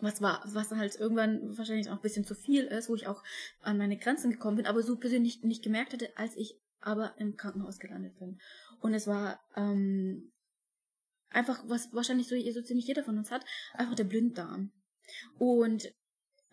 was 0.00 0.22
war, 0.22 0.42
was 0.46 0.70
halt 0.70 0.96
irgendwann 0.96 1.56
wahrscheinlich 1.56 1.88
auch 1.90 1.96
ein 1.96 2.00
bisschen 2.00 2.24
zu 2.24 2.34
viel 2.34 2.64
ist, 2.64 2.88
wo 2.88 2.94
ich 2.94 3.06
auch 3.06 3.22
an 3.60 3.78
meine 3.78 3.98
Grenzen 3.98 4.30
gekommen 4.30 4.56
bin, 4.56 4.66
aber 4.66 4.82
so 4.82 4.96
persönlich 4.96 5.42
nicht 5.42 5.62
gemerkt 5.62 5.92
hatte, 5.92 6.16
als 6.16 6.36
ich 6.36 6.58
aber 6.80 7.14
im 7.18 7.36
Krankenhaus 7.36 7.78
gelandet 7.78 8.18
bin. 8.18 8.40
Und 8.80 8.94
es 8.94 9.06
war 9.06 9.40
ähm, 9.54 10.32
einfach, 11.30 11.62
was 11.68 11.92
wahrscheinlich 11.92 12.28
so, 12.28 12.36
so 12.52 12.62
ziemlich 12.62 12.86
jeder 12.86 13.04
von 13.04 13.18
uns 13.18 13.30
hat, 13.30 13.44
einfach 13.74 13.94
der 13.94 14.04
Blinddarm. 14.04 14.72
Und 15.38 15.92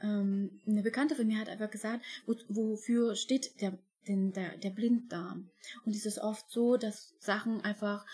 ähm, 0.01 0.59
eine 0.67 0.83
Bekannte 0.83 1.15
von 1.15 1.27
mir 1.27 1.39
hat 1.39 1.49
einfach 1.49 1.69
gesagt, 1.69 2.03
wo, 2.25 2.35
wofür 2.47 3.15
steht 3.15 3.61
der, 3.61 3.77
denn 4.07 4.31
der, 4.33 4.57
der 4.57 4.69
Blinddarm? 4.69 5.49
Und 5.85 5.95
es 5.95 6.05
ist 6.05 6.19
oft 6.19 6.49
so, 6.49 6.77
dass 6.77 7.15
Sachen 7.19 7.61
einfach 7.61 8.05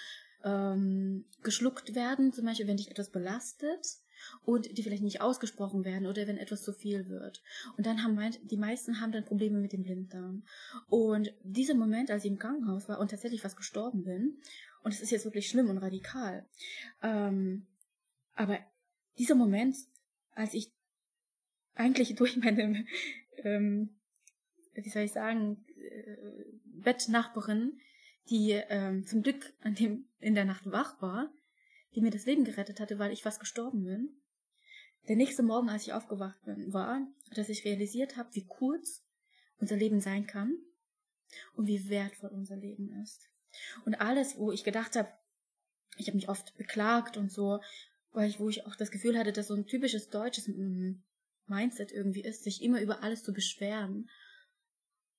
ähm, 0.43 1.25
geschluckt 1.41 1.95
werden, 1.95 2.33
zum 2.33 2.45
Beispiel 2.45 2.67
wenn 2.67 2.77
dich 2.77 2.91
etwas 2.91 3.09
belastet 3.09 3.97
und 4.43 4.77
die 4.77 4.83
vielleicht 4.83 5.03
nicht 5.03 5.21
ausgesprochen 5.21 5.83
werden 5.83 6.07
oder 6.07 6.27
wenn 6.27 6.37
etwas 6.37 6.63
zu 6.63 6.73
viel 6.73 7.09
wird. 7.09 7.41
Und 7.77 7.85
dann 7.85 8.03
haben 8.03 8.17
die 8.43 8.57
meisten 8.57 9.01
haben 9.01 9.11
dann 9.11 9.25
Probleme 9.25 9.59
mit 9.59 9.73
dem 9.73 9.83
Blinddarm. 9.83 10.43
Und 10.87 11.33
dieser 11.43 11.75
Moment, 11.75 12.11
als 12.11 12.23
ich 12.23 12.31
im 12.31 12.39
Krankenhaus 12.39 12.87
war 12.87 12.99
und 12.99 13.11
tatsächlich 13.11 13.41
fast 13.41 13.57
gestorben 13.57 14.03
bin, 14.03 14.37
und 14.83 14.93
es 14.93 15.01
ist 15.01 15.11
jetzt 15.11 15.25
wirklich 15.25 15.49
schlimm 15.49 15.69
und 15.69 15.79
radikal, 15.79 16.45
ähm, 17.01 17.65
aber 18.35 18.59
dieser 19.17 19.35
Moment, 19.35 19.75
als 20.33 20.53
ich 20.53 20.71
eigentlich 21.75 22.15
durch 22.15 22.37
meine, 22.37 22.85
ähm, 23.37 23.95
wie 24.73 24.89
soll 24.89 25.03
ich 25.03 25.11
sagen, 25.11 25.65
äh, 25.77 26.17
Bettnachbarin, 26.63 27.79
die 28.29 28.51
ähm, 28.69 29.05
zum 29.05 29.21
Glück 29.21 29.53
an 29.61 29.75
dem 29.75 30.07
in 30.19 30.35
der 30.35 30.45
Nacht 30.45 30.65
wach 30.71 31.01
war, 31.01 31.31
die 31.93 32.01
mir 32.01 32.11
das 32.11 32.25
Leben 32.25 32.43
gerettet 32.43 32.79
hatte, 32.79 32.99
weil 32.99 33.11
ich 33.11 33.23
fast 33.23 33.39
gestorben 33.39 33.83
bin. 33.83 34.21
Der 35.07 35.15
nächste 35.15 35.43
Morgen, 35.43 35.69
als 35.69 35.83
ich 35.83 35.93
aufgewacht 35.93 36.41
bin, 36.43 36.73
war, 36.73 37.07
dass 37.35 37.49
ich 37.49 37.63
realisiert 37.63 38.17
habe, 38.17 38.33
wie 38.33 38.45
kurz 38.45 39.05
unser 39.57 39.75
Leben 39.75 40.01
sein 40.01 40.25
kann 40.25 40.57
und 41.53 41.67
wie 41.67 41.89
wertvoll 41.89 42.31
unser 42.31 42.57
Leben 42.57 42.91
ist. 43.03 43.29
Und 43.85 43.95
alles, 43.95 44.37
wo 44.37 44.51
ich 44.51 44.63
gedacht 44.63 44.95
habe, 44.95 45.09
ich 45.97 46.07
habe 46.07 46.15
mich 46.15 46.27
oft 46.27 46.57
beklagt 46.57 47.17
und 47.17 47.31
so, 47.31 47.61
weil 48.11 48.29
ich, 48.29 48.39
wo 48.39 48.49
ich 48.49 48.65
auch 48.65 48.75
das 48.75 48.91
Gefühl 48.91 49.17
hatte, 49.17 49.31
dass 49.31 49.47
so 49.47 49.53
ein 49.53 49.67
typisches 49.67 50.09
deutsches 50.09 50.47
Mindset 51.47 51.91
irgendwie 51.91 52.23
ist, 52.23 52.43
sich 52.43 52.61
immer 52.61 52.81
über 52.81 53.03
alles 53.03 53.23
zu 53.23 53.33
beschweren. 53.33 54.09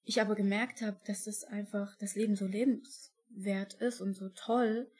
Ich 0.02 0.20
aber 0.20 0.34
gemerkt 0.34 0.82
habe, 0.82 1.00
dass 1.06 1.24
das 1.24 1.44
einfach 1.44 1.96
das 1.98 2.14
Leben 2.14 2.36
so 2.36 2.46
lebenswert 2.46 3.74
ist 3.74 4.00
und 4.00 4.14
so 4.14 4.28
toll 4.30 4.90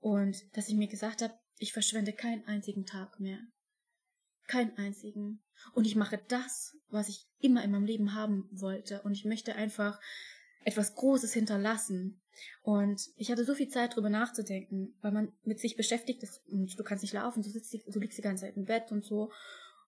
und 0.00 0.36
dass 0.56 0.68
ich 0.68 0.74
mir 0.74 0.88
gesagt 0.88 1.22
habe, 1.22 1.34
ich 1.58 1.72
verschwende 1.72 2.12
keinen 2.12 2.46
einzigen 2.46 2.86
Tag 2.86 3.20
mehr. 3.20 3.38
Keinen 4.46 4.76
einzigen. 4.76 5.42
Und 5.74 5.86
ich 5.86 5.94
mache 5.94 6.20
das, 6.28 6.76
was 6.88 7.08
ich 7.08 7.26
immer 7.38 7.62
in 7.62 7.70
meinem 7.70 7.84
Leben 7.84 8.14
haben 8.14 8.48
wollte. 8.50 9.02
Und 9.02 9.12
ich 9.12 9.24
möchte 9.24 9.54
einfach 9.54 10.00
etwas 10.64 10.94
Großes 10.94 11.32
hinterlassen. 11.32 12.20
Und 12.62 13.02
ich 13.16 13.30
hatte 13.30 13.44
so 13.44 13.54
viel 13.54 13.68
Zeit, 13.68 13.94
drüber 13.94 14.10
nachzudenken, 14.10 14.96
weil 15.02 15.12
man 15.12 15.32
mit 15.44 15.60
sich 15.60 15.76
beschäftigt 15.76 16.22
ist 16.22 16.42
und 16.48 16.78
du 16.78 16.82
kannst 16.82 17.02
nicht 17.02 17.12
laufen, 17.12 17.42
du, 17.42 17.50
sitzt, 17.50 17.74
du 17.86 17.98
liegst 17.98 18.18
die 18.18 18.22
ganze 18.22 18.46
Zeit 18.46 18.56
im 18.56 18.64
Bett 18.64 18.90
und 18.90 19.04
so. 19.04 19.30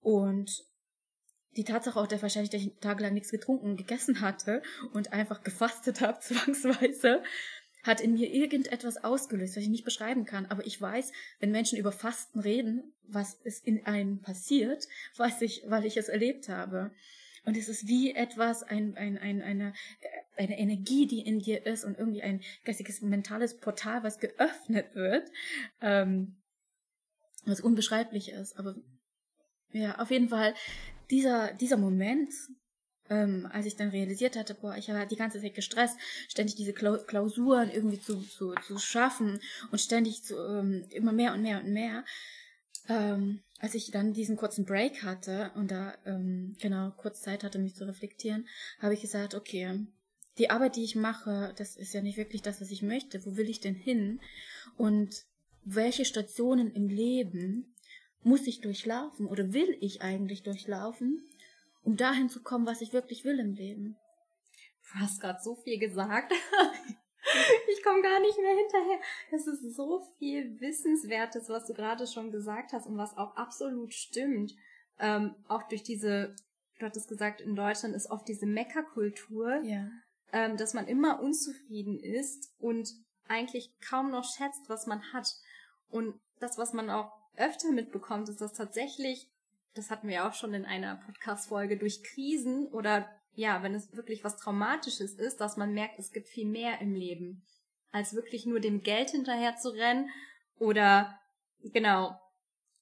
Und 0.01 0.65
die 1.55 1.63
Tatsache 1.63 1.99
auch, 1.99 2.07
dass 2.07 2.21
wahrscheinlich, 2.21 2.49
dass 2.49 2.61
ich 2.61 2.73
tagelang 2.79 3.13
nichts 3.13 3.31
getrunken 3.31 3.71
und 3.71 3.77
gegessen 3.77 4.21
hatte 4.21 4.61
und 4.93 5.13
einfach 5.13 5.43
gefastet 5.43 6.01
habe, 6.01 6.19
zwangsweise, 6.21 7.23
hat 7.83 7.99
in 7.99 8.13
mir 8.13 8.33
irgendetwas 8.33 9.03
ausgelöst, 9.03 9.55
was 9.55 9.63
ich 9.63 9.69
nicht 9.69 9.83
beschreiben 9.83 10.25
kann. 10.25 10.45
Aber 10.45 10.65
ich 10.65 10.81
weiß, 10.81 11.11
wenn 11.39 11.51
Menschen 11.51 11.77
über 11.77 11.91
Fasten 11.91 12.39
reden, 12.39 12.93
was 13.03 13.33
ist 13.43 13.65
in 13.67 13.85
einem 13.85 14.21
passiert, 14.21 14.87
weiß 15.17 15.41
ich, 15.41 15.63
weil 15.67 15.85
ich 15.85 15.97
es 15.97 16.07
erlebt 16.07 16.47
habe. 16.47 16.91
Und 17.45 17.57
es 17.57 17.67
ist 17.67 17.87
wie 17.87 18.15
etwas, 18.15 18.63
ein, 18.63 18.95
ein, 18.95 19.17
ein, 19.17 19.41
eine, 19.41 19.73
eine 20.37 20.57
Energie, 20.57 21.07
die 21.07 21.19
in 21.19 21.39
dir 21.39 21.65
ist 21.65 21.83
und 21.83 21.97
irgendwie 21.97 22.23
ein 22.23 22.41
geistiges, 22.63 23.01
mentales 23.01 23.57
Portal, 23.57 24.01
was 24.03 24.17
geöffnet 24.17 24.95
wird, 24.95 25.29
ähm, 25.81 26.37
was 27.45 27.59
unbeschreiblich 27.59 28.29
ist. 28.29 28.57
Aber 28.57 28.75
ja, 29.73 29.99
auf 29.99 30.09
jeden 30.09 30.29
Fall 30.29 30.53
dieser, 31.13 31.53
dieser 31.53 31.77
Moment, 31.77 32.33
ähm, 33.09 33.47
als 33.51 33.67
ich 33.67 33.75
dann 33.75 33.89
realisiert 33.89 34.35
hatte, 34.35 34.55
boah, 34.55 34.75
ich 34.75 34.89
war 34.89 35.05
die 35.05 35.15
ganze 35.15 35.39
Zeit 35.39 35.53
gestresst, 35.53 35.95
ständig 36.27 36.55
diese 36.55 36.73
Klausuren 36.73 37.69
irgendwie 37.69 38.01
zu, 38.01 38.19
zu, 38.21 38.55
zu 38.65 38.79
schaffen 38.79 39.39
und 39.71 39.79
ständig 39.79 40.23
zu, 40.23 40.35
ähm, 40.35 40.85
immer 40.89 41.11
mehr 41.11 41.33
und 41.33 41.43
mehr 41.43 41.59
und 41.59 41.71
mehr. 41.71 42.03
Ähm, 42.89 43.43
als 43.59 43.75
ich 43.75 43.91
dann 43.91 44.13
diesen 44.13 44.35
kurzen 44.35 44.65
Break 44.65 45.03
hatte 45.03 45.51
und 45.55 45.71
da 45.71 45.93
ähm, 46.05 46.57
genau 46.59 46.91
kurz 46.97 47.21
Zeit 47.21 47.43
hatte, 47.43 47.59
mich 47.59 47.75
zu 47.75 47.87
reflektieren, 47.87 48.47
habe 48.79 48.95
ich 48.95 49.01
gesagt, 49.01 49.35
okay, 49.35 49.85
die 50.39 50.49
Arbeit, 50.49 50.75
die 50.75 50.83
ich 50.83 50.95
mache, 50.95 51.53
das 51.57 51.75
ist 51.77 51.93
ja 51.93 52.01
nicht 52.01 52.17
wirklich 52.17 52.41
das, 52.41 52.59
was 52.59 52.71
ich 52.71 52.81
möchte. 52.81 53.23
Wo 53.25 53.37
will 53.37 53.49
ich 53.49 53.61
denn 53.61 53.75
hin? 53.75 54.19
Und 54.77 55.25
welche 55.63 56.05
Stationen 56.05 56.71
im 56.71 56.89
Leben 56.89 57.72
muss 58.23 58.47
ich 58.47 58.61
durchlaufen 58.61 59.27
oder 59.27 59.53
will 59.53 59.77
ich 59.81 60.01
eigentlich 60.01 60.43
durchlaufen, 60.43 61.21
um 61.83 61.97
dahin 61.97 62.29
zu 62.29 62.41
kommen, 62.41 62.65
was 62.65 62.81
ich 62.81 62.93
wirklich 62.93 63.25
will 63.25 63.39
im 63.39 63.53
Leben. 63.53 63.97
Du 64.93 64.99
hast 64.99 65.19
gerade 65.19 65.39
so 65.41 65.55
viel 65.55 65.79
gesagt. 65.79 66.31
ich 67.73 67.83
komme 67.83 68.01
gar 68.01 68.19
nicht 68.19 68.37
mehr 68.37 68.55
hinterher. 68.55 68.99
Es 69.31 69.47
ist 69.47 69.75
so 69.75 70.01
viel 70.19 70.59
Wissenswertes, 70.59 71.49
was 71.49 71.65
du 71.65 71.73
gerade 71.73 72.05
schon 72.07 72.31
gesagt 72.31 72.73
hast 72.73 72.87
und 72.87 72.97
was 72.97 73.17
auch 73.17 73.35
absolut 73.35 73.93
stimmt. 73.93 74.53
Ähm, 74.99 75.35
auch 75.47 75.63
durch 75.63 75.83
diese, 75.83 76.35
du 76.79 76.85
hattest 76.85 77.09
gesagt, 77.09 77.41
in 77.41 77.55
Deutschland 77.55 77.95
ist 77.95 78.11
oft 78.11 78.27
diese 78.27 78.45
Meckerkultur, 78.45 79.61
ja. 79.63 79.89
ähm, 80.31 80.57
dass 80.57 80.73
man 80.73 80.87
immer 80.87 81.21
unzufrieden 81.21 81.99
ist 81.99 82.53
und 82.59 82.89
eigentlich 83.27 83.71
kaum 83.81 84.11
noch 84.11 84.25
schätzt, 84.25 84.67
was 84.67 84.85
man 84.85 85.01
hat. 85.13 85.27
Und 85.89 86.19
das, 86.39 86.57
was 86.57 86.73
man 86.73 86.89
auch 86.89 87.11
öfter 87.35 87.71
mitbekommt, 87.71 88.29
ist, 88.29 88.41
dass 88.41 88.53
tatsächlich 88.53 89.27
das 89.73 89.89
hatten 89.89 90.07
wir 90.07 90.25
auch 90.27 90.33
schon 90.33 90.53
in 90.53 90.65
einer 90.65 90.95
Podcast-Folge, 91.05 91.77
durch 91.77 92.03
Krisen 92.03 92.67
oder 92.67 93.09
ja, 93.35 93.63
wenn 93.63 93.73
es 93.73 93.95
wirklich 93.95 94.23
was 94.23 94.37
Traumatisches 94.37 95.15
ist, 95.15 95.41
dass 95.41 95.57
man 95.57 95.73
merkt, 95.73 95.97
es 95.97 96.11
gibt 96.11 96.27
viel 96.27 96.47
mehr 96.47 96.79
im 96.79 96.93
Leben, 96.93 97.43
als 97.91 98.13
wirklich 98.13 98.45
nur 98.45 98.59
dem 98.59 98.81
Geld 98.81 99.09
hinterher 99.09 99.55
zu 99.55 99.69
rennen 99.69 100.09
oder 100.59 101.19
genau, 101.63 102.19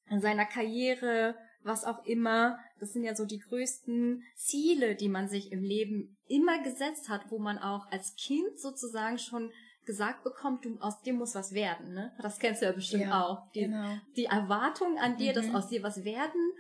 in 0.10 0.20
seiner 0.20 0.46
Karriere, 0.46 1.36
was 1.64 1.86
auch 1.86 2.04
immer. 2.06 2.60
Das 2.80 2.92
sind 2.92 3.04
ja 3.04 3.16
so 3.16 3.26
die 3.26 3.40
größten 3.40 4.24
Ziele, 4.36 4.96
die 4.96 5.08
man 5.08 5.30
sich 5.30 5.54
im 5.54 5.64
Leben 5.64 6.18
immer 6.28 6.62
gesetzt 6.64 7.08
hat, 7.08 7.32
wo 7.32 7.40
man 7.40 7.58
auch 7.58 7.90
als 7.92 8.16
Kind 8.16 8.60
sozusagen 8.60 9.20
schon 9.20 9.52
gesagt 9.86 10.24
bekommt, 10.24 10.66
du 10.66 10.78
aus 10.80 11.02
dir 11.02 11.14
muss 11.14 11.36
was 11.36 11.54
werden, 11.54 11.94
ne? 11.94 12.14
Das 12.22 12.40
kennst 12.40 12.62
du 12.62 12.66
ja 12.66 12.72
bestimmt 12.72 13.04
ja, 13.04 13.24
auch. 13.24 13.50
Die, 13.52 13.62
genau. 13.62 13.98
die 14.16 14.26
Erwartung 14.26 14.98
an 14.98 15.18
dir, 15.18 15.32
mhm. 15.32 15.36
dass 15.36 15.56
aus 15.56 15.70
dir 15.70 15.84
was 15.84 16.04
werden 16.04 16.52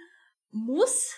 muss, 0.51 1.15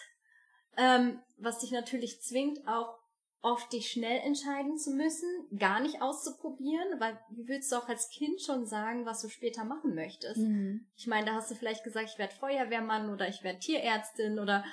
ähm, 0.78 1.20
was 1.38 1.60
dich 1.60 1.72
natürlich 1.72 2.22
zwingt, 2.22 2.68
auch 2.68 2.98
oft 3.44 3.74
dich 3.74 3.92
schnell 3.92 4.22
entscheiden 4.22 4.78
zu 4.78 4.92
müssen, 4.92 5.30
gar 5.58 5.82
nicht 5.82 6.02
auszuprobieren, 6.02 7.00
weil 7.00 7.20
wie 7.32 7.48
willst 7.48 7.72
du 7.72 7.76
auch 7.76 7.90
als 7.90 8.10
Kind 8.10 8.42
schon 8.42 8.66
sagen, 8.66 9.06
was 9.06 9.22
du 9.22 9.28
später 9.28 9.66
machen 9.66 9.96
möchtest? 9.96 10.38
Mhm. 10.38 10.88
Ich 10.96 11.08
meine, 11.08 11.26
da 11.26 11.34
hast 11.34 11.52
du 11.52 11.56
vielleicht 11.56 11.84
gesagt, 11.84 12.10
ich 12.10 12.18
werde 12.18 12.34
Feuerwehrmann 12.34 13.10
oder 13.10 13.28
ich 13.28 13.44
werde 13.44 13.60
Tierärztin 13.60 14.40
oder 14.40 14.64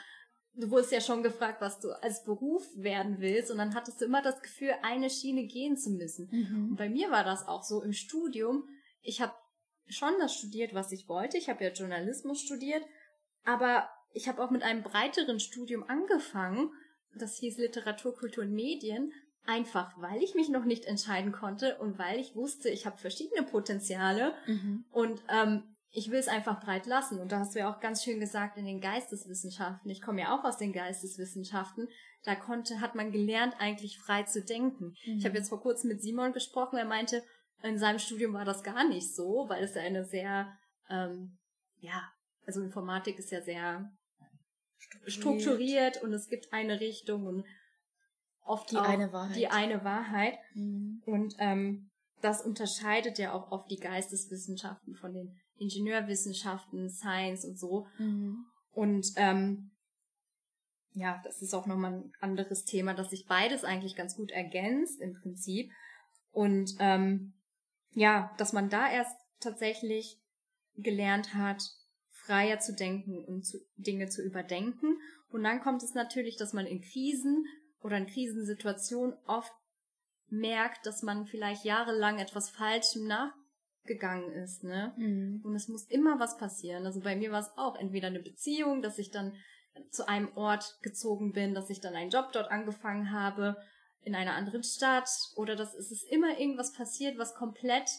du 0.55 0.71
wurdest 0.71 0.93
ja 0.93 1.01
schon 1.01 1.23
gefragt, 1.23 1.61
was 1.61 1.81
du 1.81 1.91
als 2.03 2.25
Beruf 2.25 2.67
werden 2.77 3.21
willst 3.21 3.51
und 3.51 3.59
dann 3.59 3.75
hattest 3.75 4.01
du 4.01 4.05
immer 4.05 4.23
das 4.23 4.41
Gefühl, 4.43 4.73
eine 4.83 5.11
Schiene 5.11 5.45
gehen 5.45 5.77
zu 5.77 5.91
müssen. 5.91 6.29
Mhm. 6.31 6.71
Und 6.71 6.77
bei 6.77 6.89
mir 6.89 7.11
war 7.11 7.25
das 7.25 7.47
auch 7.47 7.63
so 7.63 7.83
im 7.83 7.93
Studium. 7.93 8.69
Ich 9.03 9.21
habe 9.21 9.35
schon 9.87 10.13
das 10.19 10.35
studiert, 10.35 10.75
was 10.75 10.93
ich 10.93 11.09
wollte. 11.09 11.39
Ich 11.39 11.49
habe 11.49 11.65
ja 11.65 11.71
Journalismus 11.71 12.41
studiert, 12.41 12.85
aber 13.45 13.89
ich 14.13 14.29
habe 14.29 14.43
auch 14.43 14.51
mit 14.51 14.63
einem 14.63 14.83
breiteren 14.83 15.41
Studium 15.41 15.85
angefangen. 15.85 16.71
Das 17.15 17.37
hieß 17.39 17.59
Literatur, 17.59 18.15
Kultur 18.15 18.45
und 18.45 18.53
Medien. 18.53 19.13
Einfach 19.47 19.93
weil 20.01 20.23
ich 20.23 20.35
mich 20.35 20.49
noch 20.49 20.65
nicht 20.65 20.85
entscheiden 20.85 21.33
konnte 21.33 21.79
und 21.79 21.99
weil 21.99 22.21
ich 22.21 22.37
wusste, 22.37 22.69
ich 22.69 22.85
habe 22.85 22.99
verschiedene 22.99 23.43
Potenziale 23.43 24.35
mhm. 24.47 24.85
und 24.91 25.23
ähm, 25.31 25.70
ich 25.93 26.11
will 26.11 26.19
es 26.19 26.29
einfach 26.29 26.61
breit 26.61 26.87
lassen. 26.87 27.19
Und 27.19 27.33
da 27.33 27.41
hast 27.41 27.55
du 27.55 27.59
ja 27.59 27.73
auch 27.73 27.81
ganz 27.81 28.05
schön 28.05 28.21
gesagt 28.21 28.57
in 28.57 28.65
den 28.65 28.81
Geisteswissenschaften. 28.81 29.91
Ich 29.91 30.03
komme 30.03 30.21
ja 30.21 30.39
auch 30.39 30.45
aus 30.45 30.57
den 30.57 30.73
Geisteswissenschaften. 30.73 31.89
Da 32.23 32.37
konnte, 32.37 32.81
hat 32.81 32.95
man 32.95 33.13
gelernt, 33.13 33.55
eigentlich 33.59 33.99
frei 33.99 34.23
zu 34.23 34.43
denken. 34.43 34.95
Mhm. 35.05 35.19
Ich 35.19 35.25
habe 35.25 35.37
jetzt 35.37 35.49
vor 35.49 35.61
kurzem 35.61 35.89
mit 35.89 36.03
Simon 36.03 36.33
gesprochen. 36.33 36.77
Er 36.77 36.85
meinte, 36.85 37.25
in 37.63 37.79
seinem 37.79 37.99
Studium 37.99 38.35
war 38.35 38.45
das 38.45 38.63
gar 38.63 38.89
nicht 38.89 39.15
so, 39.15 39.47
weil 39.49 39.65
es 39.65 39.75
ja 39.75 39.83
eine 39.83 40.05
sehr, 40.05 40.57
ähm, 40.89 41.39
ja, 41.79 42.09
also 42.47 42.63
Informatik 42.63 43.19
ist 43.19 43.31
ja 43.31 43.43
sehr 43.43 43.91
strukturiert 45.07 46.03
und 46.03 46.13
es 46.13 46.29
gibt 46.29 46.53
eine 46.53 46.81
Richtung 46.81 47.27
und 47.27 47.45
oft 48.45 48.71
die 48.71 48.79
eine 48.79 49.13
Wahrheit. 49.13 49.37
Die 49.37 49.49
eine 49.49 49.85
Wahrheit. 49.85 50.39
Mhm. 50.55 51.03
Und 51.05 51.35
ähm, 51.39 51.91
das 52.23 52.43
unterscheidet 52.43 53.19
ja 53.19 53.33
auch 53.33 53.51
oft 53.51 53.71
die 53.71 53.79
Geisteswissenschaften 53.79 54.95
von 54.95 55.13
den 55.13 55.41
Ingenieurwissenschaften, 55.61 56.91
Science 56.91 57.45
und 57.45 57.59
so. 57.59 57.87
Mhm. 57.99 58.47
Und 58.73 59.13
ähm, 59.17 59.71
ja, 60.93 61.21
das 61.25 61.43
ist 61.43 61.55
auch 61.55 61.67
nochmal 61.67 61.93
ein 61.93 62.13
anderes 62.21 62.65
Thema, 62.65 62.95
dass 62.95 63.11
sich 63.11 63.27
beides 63.27 63.65
eigentlich 63.65 63.95
ganz 63.95 64.17
gut 64.17 64.31
ergänzt 64.31 65.01
im 65.01 65.15
Prinzip. 65.15 65.71
Und 66.33 66.75
ähm, 66.79 67.35
ja, 67.93 68.33
dass 68.39 68.53
man 68.53 68.71
da 68.71 68.91
erst 68.91 69.17
tatsächlich 69.41 70.19
gelernt 70.77 71.35
hat, 71.35 71.63
freier 72.11 72.59
zu 72.59 72.75
denken 72.75 73.25
und 73.25 73.45
zu, 73.45 73.59
Dinge 73.77 74.09
zu 74.09 74.23
überdenken. 74.23 74.99
Und 75.31 75.45
dann 75.45 75.61
kommt 75.61 75.83
es 75.83 75.95
natürlich, 75.95 76.37
dass 76.37 76.53
man 76.53 76.67
in 76.67 76.81
Krisen 76.81 77.45
oder 77.81 77.97
in 77.97 78.07
Krisensituationen 78.07 79.17
oft 79.27 79.53
merkt, 80.29 80.87
dass 80.87 81.03
man 81.03 81.27
vielleicht 81.27 81.65
jahrelang 81.65 82.19
etwas 82.19 82.51
Falschem 82.51 83.07
gegangen 83.91 84.31
ist, 84.33 84.63
ne? 84.63 84.95
Mhm. 84.97 85.41
Und 85.45 85.57
es 85.57 85.67
muss 85.67 85.85
immer 85.91 86.21
was 86.21 86.39
passieren. 86.39 86.87
Also 86.87 87.01
bei 87.01 87.17
mir 87.17 87.33
war 87.33 87.41
es 87.41 87.51
auch 87.57 87.77
entweder 87.77 88.07
eine 88.07 88.21
Beziehung, 88.21 88.83
dass 88.83 88.99
ich 88.99 89.11
dann 89.11 89.35
zu 89.91 90.07
einem 90.09 90.29
Ort 90.37 90.79
gezogen 90.83 91.33
bin, 91.33 91.55
dass 91.55 91.71
ich 91.71 91.81
dann 91.81 91.95
einen 91.97 92.11
Job 92.11 92.31
dort 92.33 92.51
angefangen 92.51 93.11
habe, 93.11 93.57
in 94.03 94.15
einer 94.15 94.35
anderen 94.35 94.63
Stadt, 94.63 95.11
oder 95.37 95.57
dass 95.57 95.75
es 95.75 95.91
ist 95.91 96.05
immer 96.11 96.39
irgendwas 96.39 96.73
passiert, 96.73 97.19
was 97.19 97.35
komplett 97.35 97.91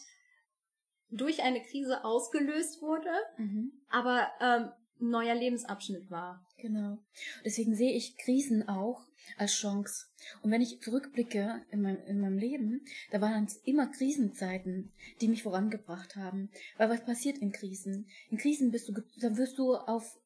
durch 1.10 1.42
eine 1.42 1.62
Krise 1.62 2.04
ausgelöst 2.04 2.80
wurde, 2.80 3.12
Mhm. 3.36 3.72
aber 3.90 4.28
ähm, 4.40 4.70
ein 5.00 5.10
neuer 5.10 5.34
Lebensabschnitt 5.34 6.10
war. 6.10 6.44
Genau. 6.56 6.98
Deswegen 7.44 7.74
sehe 7.74 7.92
ich 7.92 8.16
Krisen 8.16 8.66
auch 8.68 9.04
als 9.36 9.52
Chance. 9.52 10.06
Und 10.42 10.50
wenn 10.50 10.62
ich 10.62 10.80
zurückblicke 10.80 11.64
in 11.70 11.82
meinem, 11.82 12.04
in 12.06 12.20
meinem 12.20 12.38
Leben, 12.38 12.84
da 13.10 13.20
waren 13.20 13.44
es 13.44 13.56
immer 13.64 13.86
Krisenzeiten, 13.88 14.92
die 15.20 15.28
mich 15.28 15.42
vorangebracht 15.42 16.16
haben. 16.16 16.50
Weil 16.76 16.90
was 16.90 17.04
passiert 17.04 17.38
in 17.38 17.52
Krisen? 17.52 18.08
In 18.30 18.38
Krisen 18.38 18.70
bist 18.70 18.88
du, 18.88 18.94
dann 19.20 19.36
wirst 19.36 19.58
du 19.58 19.74
auf, 19.74 20.18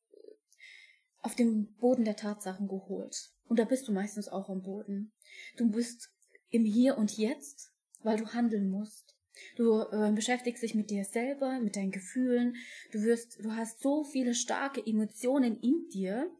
auf 1.23 1.35
den 1.35 1.75
Boden 1.75 2.05
der 2.05 2.17
Tatsachen 2.17 2.69
geholt. 2.69 3.31
Und 3.49 3.59
da 3.59 3.65
bist 3.65 3.87
du 3.89 3.93
meistens 3.93 4.29
auch 4.29 4.49
am 4.49 4.63
Boden. 4.63 5.13
Du 5.57 5.71
bist 5.71 6.11
im 6.51 6.65
Hier 6.65 6.99
und 6.99 7.17
Jetzt, 7.17 7.73
weil 8.03 8.17
du 8.17 8.27
handeln 8.33 8.71
musst. 8.71 9.15
Du 9.57 9.83
äh, 9.83 10.13
beschäftigst 10.15 10.63
dich 10.63 10.75
mit 10.75 10.91
dir 10.91 11.05
selber, 11.05 11.61
mit 11.61 11.77
deinen 11.77 11.91
Gefühlen. 11.91 12.57
Du 12.93 13.03
wirst, 13.03 13.39
du 13.45 13.53
hast 13.53 13.81
so 13.81 14.05
viele 14.05 14.35
starke 14.35 14.85
Emotionen 14.85 15.61
in 15.61 15.89
dir, 15.91 16.31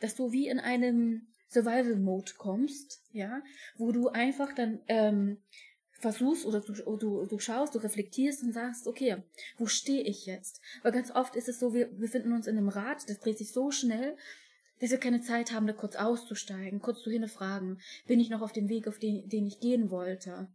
dass 0.00 0.14
du 0.14 0.32
wie 0.32 0.48
in 0.48 0.60
einem 0.60 1.26
Survival-Mode 1.52 2.32
kommst, 2.38 3.02
ja, 3.12 3.42
wo 3.76 3.92
du 3.92 4.08
einfach 4.08 4.54
dann 4.54 4.80
ähm, 4.88 5.38
versuchst 6.02 6.44
oder 6.46 6.60
du, 6.60 6.72
du, 6.96 7.26
du 7.26 7.38
schaust, 7.38 7.74
du 7.74 7.78
reflektierst 7.78 8.42
und 8.42 8.52
sagst, 8.52 8.86
okay, 8.86 9.22
wo 9.56 9.66
stehe 9.66 10.02
ich 10.02 10.26
jetzt? 10.26 10.60
Weil 10.82 10.92
ganz 10.92 11.10
oft 11.10 11.36
ist 11.36 11.48
es 11.48 11.60
so, 11.60 11.74
wir 11.74 11.86
befinden 11.86 12.32
uns 12.32 12.46
in 12.46 12.56
einem 12.56 12.68
Rad, 12.68 13.08
das 13.08 13.20
dreht 13.20 13.38
sich 13.38 13.52
so 13.52 13.70
schnell, 13.70 14.16
dass 14.80 14.90
wir 14.90 14.98
keine 14.98 15.20
Zeit 15.20 15.52
haben, 15.52 15.66
da 15.66 15.72
kurz 15.72 15.94
auszusteigen, 15.94 16.80
kurz 16.80 17.02
zu 17.02 17.10
hinterfragen, 17.10 17.80
bin 18.06 18.18
ich 18.18 18.30
noch 18.30 18.42
auf 18.42 18.52
dem 18.52 18.68
Weg, 18.68 18.88
auf 18.88 18.98
den, 18.98 19.28
den 19.28 19.46
ich 19.46 19.60
gehen 19.60 19.90
wollte? 19.90 20.48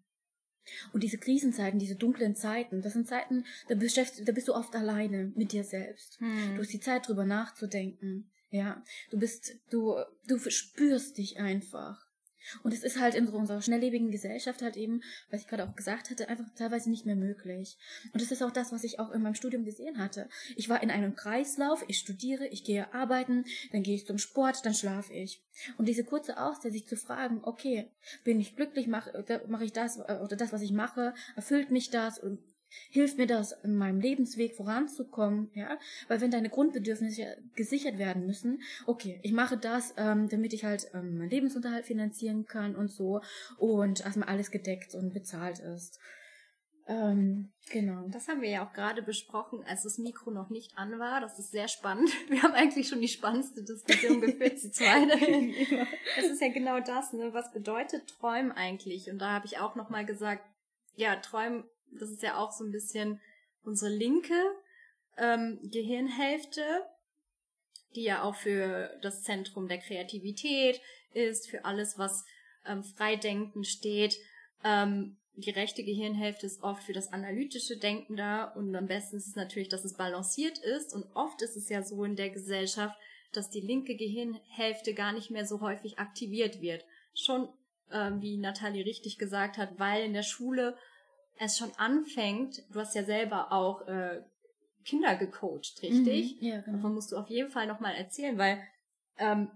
Und 0.91 1.03
diese 1.03 1.17
Krisenzeiten, 1.17 1.79
diese 1.79 1.95
dunklen 1.95 2.35
Zeiten, 2.35 2.81
das 2.81 2.91
sind 2.91 3.07
Zeiten, 3.07 3.45
da, 3.69 3.75
beschäftigst, 3.75 4.27
da 4.27 4.33
bist 4.33 4.49
du 4.49 4.53
oft 4.53 4.75
alleine 4.75 5.31
mit 5.35 5.53
dir 5.53 5.63
selbst. 5.63 6.19
Du 6.55 6.61
hast 6.61 6.73
die 6.73 6.81
Zeit 6.81 7.07
drüber 7.07 7.23
nachzudenken. 7.23 8.29
Ja, 8.49 8.83
du 9.11 9.19
bist, 9.19 9.55
du, 9.69 9.95
du 10.27 10.39
spürst 10.49 11.17
dich 11.17 11.37
einfach. 11.37 12.07
Und 12.63 12.73
es 12.73 12.83
ist 12.83 12.99
halt 12.99 13.15
in 13.15 13.27
unserer 13.27 13.61
schnelllebigen 13.61 14.11
Gesellschaft 14.11 14.61
halt 14.61 14.77
eben, 14.77 15.01
was 15.29 15.41
ich 15.41 15.47
gerade 15.47 15.65
auch 15.65 15.75
gesagt 15.75 16.09
hatte, 16.09 16.29
einfach 16.29 16.45
teilweise 16.55 16.89
nicht 16.89 17.05
mehr 17.05 17.15
möglich. 17.15 17.77
Und 18.13 18.21
das 18.21 18.31
ist 18.31 18.41
auch 18.41 18.51
das, 18.51 18.71
was 18.71 18.83
ich 18.83 18.99
auch 18.99 19.11
in 19.11 19.21
meinem 19.21 19.35
Studium 19.35 19.65
gesehen 19.65 19.97
hatte. 19.97 20.29
Ich 20.55 20.69
war 20.69 20.81
in 20.81 20.91
einem 20.91 21.15
Kreislauf, 21.15 21.83
ich 21.87 21.99
studiere, 21.99 22.47
ich 22.47 22.63
gehe 22.63 22.93
arbeiten, 22.93 23.45
dann 23.71 23.83
gehe 23.83 23.95
ich 23.95 24.05
zum 24.05 24.17
Sport, 24.17 24.65
dann 24.65 24.73
schlafe 24.73 25.13
ich. 25.13 25.43
Und 25.77 25.87
diese 25.87 26.03
kurze 26.03 26.39
Auszeit, 26.39 26.71
sich 26.71 26.87
zu 26.87 26.95
fragen, 26.95 27.41
okay, 27.43 27.89
bin 28.23 28.39
ich 28.39 28.55
glücklich, 28.55 28.87
mache 28.87 29.25
mach 29.47 29.61
ich 29.61 29.73
das 29.73 29.97
äh, 29.97 30.19
oder 30.23 30.35
das, 30.35 30.53
was 30.53 30.61
ich 30.61 30.71
mache, 30.71 31.13
erfüllt 31.35 31.71
mich 31.71 31.89
das 31.89 32.19
und 32.19 32.39
hilft 32.89 33.17
mir 33.17 33.27
das, 33.27 33.51
in 33.63 33.75
meinem 33.75 33.99
Lebensweg 33.99 34.55
voranzukommen, 34.55 35.49
ja, 35.53 35.77
weil 36.07 36.21
wenn 36.21 36.31
deine 36.31 36.49
Grundbedürfnisse 36.49 37.37
gesichert 37.55 37.97
werden 37.97 38.25
müssen, 38.25 38.61
okay, 38.85 39.19
ich 39.23 39.31
mache 39.31 39.57
das, 39.57 39.93
ähm, 39.97 40.29
damit 40.29 40.53
ich 40.53 40.63
halt 40.63 40.89
ähm, 40.93 41.17
meinen 41.17 41.29
Lebensunterhalt 41.29 41.85
finanzieren 41.85 42.45
kann 42.45 42.75
und 42.75 42.89
so 42.89 43.21
und 43.57 44.01
erstmal 44.01 44.29
alles 44.29 44.51
gedeckt 44.51 44.95
und 44.95 45.13
bezahlt 45.13 45.59
ist. 45.59 45.99
Ähm, 46.89 47.51
genau. 47.69 48.07
Das 48.07 48.29
haben 48.29 48.41
wir 48.41 48.49
ja 48.49 48.65
auch 48.65 48.71
gerade 48.71 49.01
besprochen, 49.01 49.61
als 49.67 49.83
das 49.83 49.97
Mikro 49.97 50.31
noch 50.31 50.49
nicht 50.49 50.77
an 50.77 50.99
war. 50.99 51.19
Das 51.19 51.37
ist 51.37 51.51
sehr 51.51 51.67
spannend. 51.67 52.09
Wir 52.29 52.41
haben 52.43 52.53
eigentlich 52.53 52.87
schon 52.87 53.01
die 53.01 53.09
spannendste 53.09 53.63
Diskussion 53.63 54.21
geführt, 54.21 54.59
zu 54.59 54.71
zweit. 54.71 55.09
Das 56.15 56.25
ist 56.25 56.41
ja 56.41 56.47
genau 56.47 56.79
das, 56.79 57.11
ne? 57.11 57.33
Was 57.33 57.51
bedeutet 57.51 58.07
Träumen 58.07 58.51
eigentlich? 58.53 59.09
Und 59.11 59.19
da 59.19 59.33
habe 59.33 59.45
ich 59.45 59.59
auch 59.59 59.75
nochmal 59.75 60.05
gesagt, 60.05 60.43
ja, 60.95 61.17
Träumen, 61.17 61.65
das 61.91 62.09
ist 62.09 62.23
ja 62.23 62.37
auch 62.37 62.51
so 62.51 62.63
ein 62.63 62.71
bisschen 62.71 63.19
unsere 63.63 63.91
linke 63.91 64.33
ähm, 65.17 65.59
Gehirnhälfte, 65.63 66.61
die 67.95 68.03
ja 68.03 68.23
auch 68.23 68.35
für 68.35 68.97
das 69.01 69.23
Zentrum 69.23 69.67
der 69.67 69.79
Kreativität 69.79 70.81
ist, 71.13 71.49
für 71.49 71.65
alles, 71.65 71.97
was 71.97 72.25
ähm, 72.65 72.83
Freidenken 72.83 73.63
steht. 73.63 74.17
Ähm, 74.63 75.17
die 75.35 75.51
rechte 75.51 75.83
Gehirnhälfte 75.83 76.47
ist 76.47 76.63
oft 76.63 76.83
für 76.83 76.93
das 76.93 77.13
analytische 77.13 77.77
Denken 77.77 78.15
da 78.15 78.45
und 78.45 78.75
am 78.75 78.87
besten 78.87 79.17
ist 79.17 79.27
es 79.27 79.35
natürlich, 79.35 79.69
dass 79.69 79.85
es 79.85 79.95
balanciert 79.95 80.57
ist 80.57 80.93
und 80.93 81.05
oft 81.15 81.41
ist 81.43 81.55
es 81.55 81.69
ja 81.69 81.83
so 81.83 82.03
in 82.03 82.15
der 82.15 82.31
Gesellschaft, 82.31 82.97
dass 83.33 83.49
die 83.51 83.61
linke 83.61 83.95
Gehirnhälfte 83.95 84.93
gar 84.95 85.13
nicht 85.13 85.29
mehr 85.29 85.45
so 85.45 85.61
häufig 85.61 85.99
aktiviert 85.99 86.59
wird. 86.59 86.85
Schon, 87.13 87.49
ähm, 87.91 88.21
wie 88.21 88.37
Nathalie 88.37 88.83
richtig 88.85 89.19
gesagt 89.19 89.57
hat, 89.57 89.77
weil 89.77 90.03
in 90.05 90.13
der 90.13 90.23
Schule 90.23 90.75
es 91.39 91.57
schon 91.57 91.71
anfängt, 91.77 92.63
du 92.73 92.79
hast 92.79 92.95
ja 92.95 93.03
selber 93.03 93.51
auch 93.51 93.87
äh, 93.87 94.21
Kinder 94.85 95.15
gecoacht, 95.15 95.81
richtig? 95.81 96.41
Mhm, 96.41 96.47
ja, 96.47 96.61
genau. 96.61 96.77
Davon 96.77 96.93
musst 96.93 97.11
du 97.11 97.17
auf 97.17 97.29
jeden 97.29 97.49
Fall 97.49 97.67
nochmal 97.67 97.95
erzählen, 97.95 98.37
weil 98.37 98.61
ähm, 99.17 99.49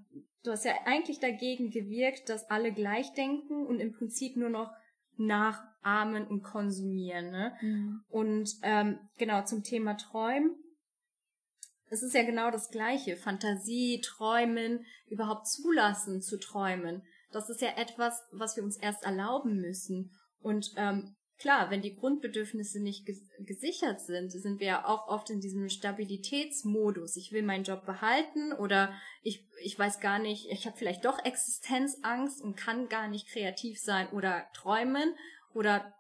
du 0.44 0.52
hast 0.52 0.66
ja 0.66 0.74
eigentlich 0.86 1.20
dagegen 1.20 1.72
gewirkt, 1.72 2.30
dass 2.30 2.50
alle 2.50 2.74
gleich 2.74 3.14
denken 3.14 3.66
und 3.66 3.80
im 3.80 3.94
Prinzip 3.94 4.36
nur 4.36 4.50
noch 4.50 4.72
nachahmen 5.18 6.28
und 6.28 6.44
konsumieren. 6.44 7.32
Ne? 7.32 7.54
Mhm. 7.62 8.04
Und 8.10 8.50
ähm, 8.64 9.00
genau 9.18 9.44
zum 9.44 9.64
Thema 9.64 9.96
Träumen. 9.96 10.56
Es 11.90 12.04
ist 12.04 12.14
ja 12.14 12.24
genau 12.24 12.52
das 12.52 12.70
Gleiche. 12.70 13.18
Fantasie, 13.18 14.02
Träumen, 14.02 14.86
überhaupt 15.10 15.48
zulassen 15.48 16.22
zu 16.22 16.40
träumen. 16.40 17.04
Das 17.32 17.50
ist 17.50 17.62
ja 17.62 17.70
etwas, 17.78 18.22
was 18.32 18.56
wir 18.56 18.64
uns 18.64 18.78
erst 18.78 19.04
erlauben 19.04 19.58
müssen. 19.58 20.12
Und 20.40 20.72
ähm, 20.78 21.16
klar, 21.42 21.72
wenn 21.72 21.82
die 21.82 21.96
Grundbedürfnisse 21.96 22.80
nicht 22.80 23.06
ges 23.06 23.20
gesichert 23.40 24.00
sind, 24.00 24.30
sind 24.32 24.60
wir 24.60 24.68
ja 24.68 24.86
auch 24.86 25.08
oft 25.08 25.30
in 25.32 25.42
diesem 25.42 25.68
Stabilitätsmodus. 25.70 27.16
Ich 27.16 27.32
will 27.32 27.42
meinen 27.42 27.64
Job 27.64 27.86
behalten 27.86 28.54
oder 28.54 28.94
ich, 29.24 29.44
ich 29.64 29.78
weiß 29.78 30.00
gar 30.00 30.20
nicht, 30.20 30.48
ich 30.50 30.68
habe 30.68 30.78
vielleicht 30.78 31.04
doch 31.04 31.24
Existenzangst 31.26 32.42
und 32.42 32.56
kann 32.56 32.88
gar 32.88 33.08
nicht 33.08 33.28
kreativ 33.28 33.80
sein 33.80 34.08
oder 34.10 34.48
träumen 34.54 35.16
oder 35.54 35.94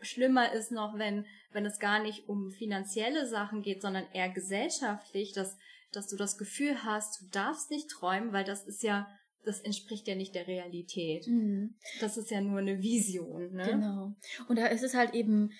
schlimmer 0.00 0.52
ist 0.52 0.72
noch, 0.72 0.98
wenn, 0.98 1.26
wenn 1.52 1.64
es 1.64 1.78
gar 1.78 2.00
nicht 2.00 2.28
um 2.28 2.50
finanzielle 2.50 3.26
Sachen 3.26 3.62
geht, 3.62 3.82
sondern 3.82 4.10
eher 4.12 4.28
gesellschaftlich, 4.28 5.32
dass, 5.32 5.56
dass 5.92 6.08
du 6.08 6.16
das 6.16 6.36
Gefühl 6.36 6.82
hast, 6.82 7.20
du 7.20 7.26
darfst 7.30 7.70
nicht 7.70 7.88
träumen, 7.88 8.32
weil 8.32 8.44
das 8.44 8.66
ist 8.66 8.82
ja, 8.82 9.08
das 9.44 9.60
entspricht 9.60 10.06
ja 10.08 10.14
nicht 10.14 10.34
der 10.34 10.46
Realität. 10.46 11.26
Mhm. 11.26 11.74
Das 12.00 12.16
ist 12.16 12.30
ja 12.30 12.40
nur 12.40 12.58
eine 12.58 12.82
Vision, 12.82 13.52
ne? 13.52 13.66
Genau. 13.66 14.14
Und 14.48 14.58
da 14.58 14.66
ist 14.66 14.82
es 14.82 14.94
halt 14.94 15.14
eben, 15.14 15.50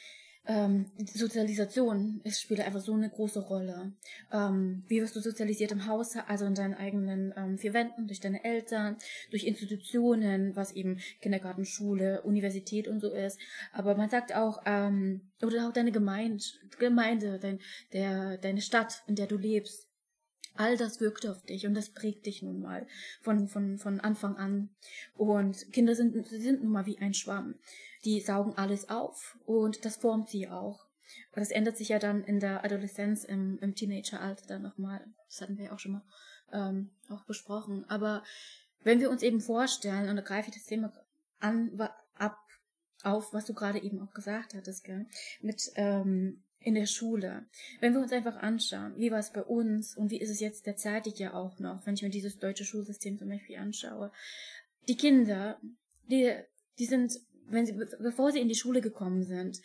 ähm, 0.45 0.91
die 0.97 1.19
Sozialisation 1.19 2.21
es 2.25 2.41
spielt 2.41 2.61
einfach 2.61 2.81
so 2.81 2.95
eine 2.95 3.09
große 3.09 3.41
Rolle. 3.41 3.93
Ähm, 4.33 4.83
wie 4.89 5.01
wirst 5.01 5.15
du 5.15 5.21
sozialisiert 5.21 5.71
im 5.71 5.87
Haus, 5.87 6.17
also 6.17 6.47
in 6.47 6.55
deinen 6.55 6.75
eigenen 6.75 7.33
ähm, 7.37 7.59
vier 7.59 7.75
Wänden, 7.75 8.09
durch 8.09 8.19
deine 8.19 8.45
Eltern, 8.45 8.97
durch 9.31 9.45
Institutionen, 9.45 10.57
was 10.57 10.73
eben 10.73 10.99
Kindergarten, 11.21 11.65
Schule, 11.65 12.23
Universität 12.23 12.89
und 12.89 13.01
so 13.01 13.13
ist. 13.13 13.39
Aber 13.73 13.95
man 13.97 14.11
sagt 14.11 14.35
auch, 14.35 14.63
ähm, 14.67 15.31
oder 15.43 15.69
auch 15.69 15.73
deine 15.73 15.93
Gemeinde, 15.93 16.43
Gemeinde, 16.79 17.39
dein, 17.39 17.61
der, 17.93 18.39
deine 18.39 18.63
Stadt, 18.63 19.03
in 19.07 19.15
der 19.15 19.29
du 19.29 19.37
lebst. 19.37 19.92
All 20.55 20.77
das 20.77 21.01
wirkt 21.01 21.27
auf 21.27 21.43
dich 21.45 21.67
und 21.67 21.75
das 21.75 21.91
prägt 21.91 22.27
dich 22.27 22.43
nun 22.43 22.61
mal 22.61 22.87
von, 23.23 23.49
von, 23.49 23.79
von 23.79 24.01
Anfang 24.01 24.37
an. 24.37 24.71
Und 25.15 25.73
Kinder 25.73 25.95
sind, 25.95 26.27
sind 26.27 26.63
nun 26.63 26.73
mal 26.73 26.87
wie 26.87 26.99
ein 26.99 27.15
Schwamm. 27.15 27.55
Die 28.05 28.21
saugen 28.21 28.55
alles 28.57 28.89
auf 28.89 29.39
und 29.47 29.85
das 29.85 29.97
formt 29.97 30.29
sie 30.29 30.49
auch. 30.49 30.87
Das 31.33 31.51
ändert 31.51 31.77
sich 31.77 31.89
ja 31.89 31.99
dann 31.99 32.25
in 32.25 32.41
der 32.41 32.65
Adoleszenz, 32.65 33.25
im, 33.25 33.59
im 33.61 33.75
Teenageralter 33.75 34.47
dann 34.47 34.63
nochmal. 34.63 35.05
Das 35.29 35.41
hatten 35.41 35.57
wir 35.57 35.67
ja 35.67 35.73
auch 35.73 35.79
schon 35.79 35.93
mal 35.93 36.03
ähm, 36.53 36.91
auch 37.09 37.25
besprochen. 37.25 37.85
Aber 37.89 38.23
wenn 38.83 39.01
wir 39.01 39.11
uns 39.11 39.23
eben 39.23 39.41
vorstellen, 39.41 40.09
und 40.09 40.17
da 40.17 40.23
greife 40.23 40.51
ich 40.51 40.57
das 40.57 40.67
Thema 40.67 40.93
an, 41.41 41.79
ab, 42.15 42.39
auf, 43.03 43.33
was 43.33 43.47
du 43.47 43.55
gerade 43.55 43.83
eben 43.83 44.01
auch 44.01 44.13
gesagt 44.13 44.55
hattest, 44.55 44.85
gell? 44.85 45.07
mit 45.41 45.73
ähm, 45.75 46.43
in 46.65 46.75
der 46.75 46.87
Schule. 46.87 47.45
Wenn 47.81 47.95
wir 47.95 48.01
uns 48.01 48.13
einfach 48.13 48.37
anschauen, 48.37 48.95
wie 48.97 49.11
war 49.11 49.19
es 49.19 49.33
bei 49.33 49.43
uns 49.43 49.97
und 49.97 50.11
wie 50.11 50.21
ist 50.21 50.31
es 50.31 50.41
jetzt 50.41 50.67
derzeitig 50.67 51.19
ja 51.19 51.35
auch 51.35 51.59
noch, 51.59 51.85
wenn 51.87 51.95
ich 51.95 52.03
mir 52.03 52.11
dieses 52.11 52.39
deutsche 52.39 52.65
Schulsystem 52.65 53.19
zum 53.19 53.29
Beispiel 53.29 53.57
anschaue. 53.57 54.13
Die 54.89 54.97
Kinder, 54.97 55.59
die, 56.11 56.33
die 56.79 56.87
sind, 56.87 57.19
wenn 57.49 57.67
sie, 57.67 57.73
bevor 57.73 58.33
sie 58.33 58.41
in 58.41 58.49
die 58.49 58.55
Schule 58.55 58.81
gekommen 58.81 59.25
sind, 59.25 59.61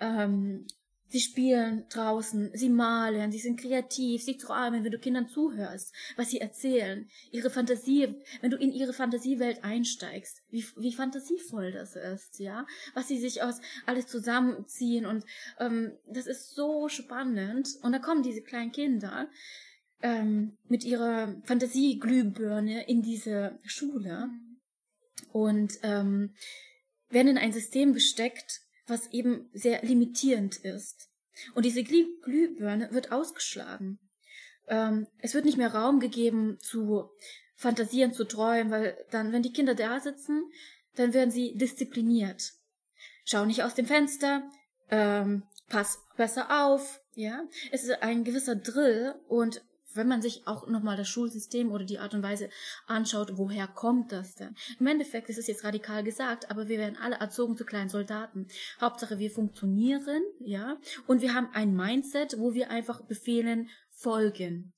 ähm, 0.00 0.66
Sie 1.10 1.20
spielen 1.20 1.86
draußen, 1.88 2.50
sie 2.52 2.68
malen, 2.68 3.32
sie 3.32 3.38
sind 3.38 3.58
kreativ, 3.58 4.22
sie 4.22 4.36
träumen, 4.36 4.84
wenn 4.84 4.92
du 4.92 4.98
Kindern 4.98 5.28
zuhörst, 5.28 5.94
was 6.16 6.30
sie 6.30 6.40
erzählen, 6.40 7.08
ihre 7.30 7.48
Fantasie, 7.48 8.14
wenn 8.42 8.50
du 8.50 8.58
in 8.58 8.72
ihre 8.72 8.92
Fantasiewelt 8.92 9.64
einsteigst, 9.64 10.42
wie, 10.50 10.64
wie 10.76 10.92
fantasievoll 10.92 11.72
das 11.72 11.96
ist, 11.96 12.38
ja, 12.38 12.66
was 12.92 13.08
sie 13.08 13.18
sich 13.18 13.42
aus 13.42 13.60
alles 13.86 14.06
zusammenziehen 14.06 15.06
und 15.06 15.24
ähm, 15.58 15.92
das 16.06 16.26
ist 16.26 16.54
so 16.54 16.88
spannend. 16.88 17.68
Und 17.82 17.92
da 17.92 17.98
kommen 17.98 18.22
diese 18.22 18.42
kleinen 18.42 18.72
Kinder 18.72 19.28
ähm, 20.02 20.58
mit 20.68 20.84
ihrer 20.84 21.34
Fantasieglühbirne 21.44 22.86
in 22.86 23.02
diese 23.02 23.58
Schule 23.64 24.28
und 25.32 25.78
ähm, 25.82 26.34
werden 27.10 27.28
in 27.28 27.38
ein 27.38 27.52
System 27.52 27.94
gesteckt, 27.94 28.60
was 28.88 29.12
eben 29.12 29.48
sehr 29.52 29.82
limitierend 29.82 30.56
ist. 30.56 31.08
Und 31.54 31.64
diese 31.64 31.84
Glüh 31.84 32.06
Glühbirne 32.22 32.88
wird 32.92 33.12
ausgeschlagen. 33.12 33.98
Ähm, 34.66 35.06
es 35.18 35.34
wird 35.34 35.44
nicht 35.44 35.58
mehr 35.58 35.74
Raum 35.74 36.00
gegeben 36.00 36.58
zu 36.60 37.10
fantasieren, 37.54 38.12
zu 38.12 38.24
träumen, 38.24 38.70
weil 38.70 38.96
dann, 39.10 39.32
wenn 39.32 39.42
die 39.42 39.52
Kinder 39.52 39.74
da 39.74 40.00
sitzen, 40.00 40.50
dann 40.94 41.14
werden 41.14 41.30
sie 41.30 41.56
diszipliniert. 41.56 42.52
Schau 43.24 43.44
nicht 43.44 43.62
aus 43.62 43.74
dem 43.74 43.86
Fenster, 43.86 44.42
ähm, 44.90 45.44
pass 45.68 45.98
besser 46.16 46.64
auf, 46.64 47.00
ja. 47.14 47.44
Es 47.70 47.84
ist 47.84 48.02
ein 48.02 48.24
gewisser 48.24 48.56
Drill 48.56 49.14
und 49.28 49.62
wenn 49.98 50.08
man 50.08 50.22
sich 50.22 50.46
auch 50.46 50.66
nochmal 50.66 50.96
das 50.96 51.08
Schulsystem 51.08 51.70
oder 51.70 51.84
die 51.84 51.98
Art 51.98 52.14
und 52.14 52.22
Weise 52.22 52.48
anschaut, 52.86 53.32
woher 53.36 53.66
kommt 53.66 54.12
das 54.12 54.36
denn? 54.36 54.54
Im 54.80 54.86
Endeffekt 54.86 55.28
ist 55.28 55.38
es 55.38 55.46
jetzt 55.46 55.64
radikal 55.64 56.02
gesagt, 56.02 56.50
aber 56.50 56.68
wir 56.68 56.78
werden 56.78 56.96
alle 56.96 57.16
erzogen 57.16 57.56
zu 57.56 57.66
kleinen 57.66 57.90
Soldaten. 57.90 58.46
Hauptsache, 58.80 59.18
wir 59.18 59.30
funktionieren, 59.30 60.22
ja, 60.40 60.78
und 61.06 61.20
wir 61.20 61.34
haben 61.34 61.50
ein 61.52 61.74
Mindset, 61.74 62.38
wo 62.38 62.54
wir 62.54 62.70
einfach 62.70 63.02
Befehlen 63.02 63.68
folgen. 63.90 64.72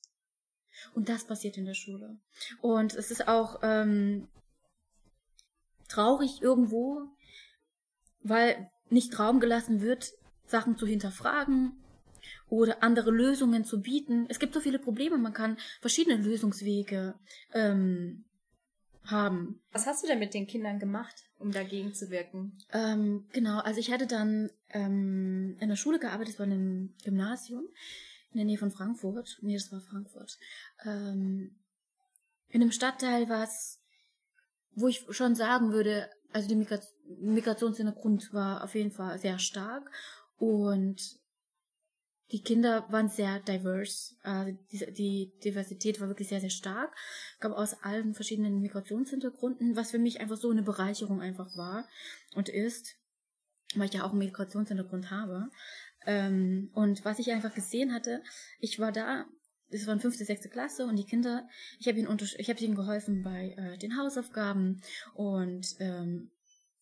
Und 0.94 1.08
das 1.08 1.24
passiert 1.24 1.56
in 1.56 1.66
der 1.66 1.74
Schule. 1.74 2.18
Und 2.60 2.94
es 2.94 3.10
ist 3.10 3.28
auch 3.28 3.60
ähm, 3.62 4.28
traurig 5.88 6.40
irgendwo, 6.40 7.02
weil 8.22 8.70
nicht 8.88 9.18
Raum 9.18 9.40
gelassen 9.40 9.82
wird, 9.82 10.12
Sachen 10.46 10.76
zu 10.76 10.86
hinterfragen, 10.86 11.79
oder 12.50 12.82
andere 12.82 13.10
Lösungen 13.10 13.64
zu 13.64 13.80
bieten. 13.80 14.26
Es 14.28 14.38
gibt 14.38 14.52
so 14.52 14.60
viele 14.60 14.78
Probleme, 14.78 15.16
man 15.16 15.32
kann 15.32 15.56
verschiedene 15.80 16.16
Lösungswege 16.16 17.14
ähm, 17.54 18.24
haben. 19.04 19.62
Was 19.72 19.86
hast 19.86 20.02
du 20.02 20.08
denn 20.08 20.18
mit 20.18 20.34
den 20.34 20.46
Kindern 20.46 20.78
gemacht, 20.78 21.14
um 21.38 21.52
dagegen 21.52 21.94
zu 21.94 22.10
wirken? 22.10 22.58
Ähm, 22.72 23.26
genau, 23.32 23.60
also 23.60 23.80
ich 23.80 23.90
hatte 23.90 24.06
dann 24.06 24.50
ähm, 24.70 25.56
in 25.60 25.68
der 25.68 25.76
Schule 25.76 25.98
gearbeitet, 25.98 26.38
war 26.38 26.46
in 26.46 26.52
einem 26.52 26.94
Gymnasium 27.04 27.64
in 28.32 28.38
der 28.38 28.44
Nähe 28.46 28.58
von 28.58 28.70
Frankfurt. 28.70 29.38
Nee, 29.42 29.54
das 29.54 29.72
war 29.72 29.80
Frankfurt. 29.80 30.38
Ähm, 30.84 31.56
in 32.48 32.62
einem 32.62 32.72
Stadtteil, 32.72 33.28
was, 33.28 33.80
wo 34.74 34.88
ich 34.88 35.06
schon 35.10 35.34
sagen 35.34 35.72
würde, 35.72 36.08
also 36.32 36.48
die 36.48 36.66
Migrationshintergrund 37.20 38.32
war 38.32 38.62
auf 38.62 38.74
jeden 38.74 38.92
Fall 38.92 39.18
sehr 39.18 39.38
stark 39.38 39.90
und 40.38 41.19
die 42.32 42.42
Kinder 42.42 42.86
waren 42.90 43.08
sehr 43.08 43.40
diverse. 43.40 44.14
Also 44.22 44.56
die, 44.72 44.92
die 44.92 45.32
Diversität 45.44 46.00
war 46.00 46.08
wirklich 46.08 46.28
sehr, 46.28 46.40
sehr 46.40 46.50
stark. 46.50 46.94
Gab 47.40 47.52
aus 47.52 47.82
allen 47.82 48.14
verschiedenen 48.14 48.60
Migrationshintergründen, 48.60 49.76
was 49.76 49.90
für 49.90 49.98
mich 49.98 50.20
einfach 50.20 50.36
so 50.36 50.50
eine 50.50 50.62
Bereicherung 50.62 51.20
einfach 51.20 51.56
war 51.56 51.88
und 52.34 52.48
ist, 52.48 52.96
weil 53.74 53.86
ich 53.86 53.94
ja 53.94 54.04
auch 54.04 54.10
einen 54.10 54.18
Migrationshintergrund 54.18 55.10
habe. 55.10 55.50
Ähm, 56.06 56.70
und 56.72 57.04
was 57.04 57.18
ich 57.18 57.30
einfach 57.30 57.54
gesehen 57.54 57.92
hatte, 57.92 58.22
ich 58.58 58.78
war 58.78 58.92
da, 58.92 59.26
es 59.70 59.86
war 59.86 59.98
fünfte, 59.98 60.24
sechste 60.24 60.48
Klasse 60.48 60.86
und 60.86 60.96
die 60.96 61.04
Kinder, 61.04 61.48
ich 61.78 61.88
habe 61.88 61.98
ihnen, 61.98 62.08
hab 62.08 62.60
ihnen 62.60 62.74
geholfen 62.74 63.22
bei 63.22 63.54
äh, 63.56 63.78
den 63.78 63.96
Hausaufgaben 63.98 64.82
und 65.14 65.76
ähm, 65.78 66.30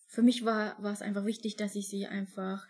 für 0.09 0.23
mich 0.23 0.45
war, 0.45 0.83
war 0.83 0.93
es 0.93 1.03
einfach 1.03 1.25
wichtig, 1.27 1.57
dass 1.57 1.75
ich 1.75 1.89
sie 1.89 2.07
einfach 2.07 2.67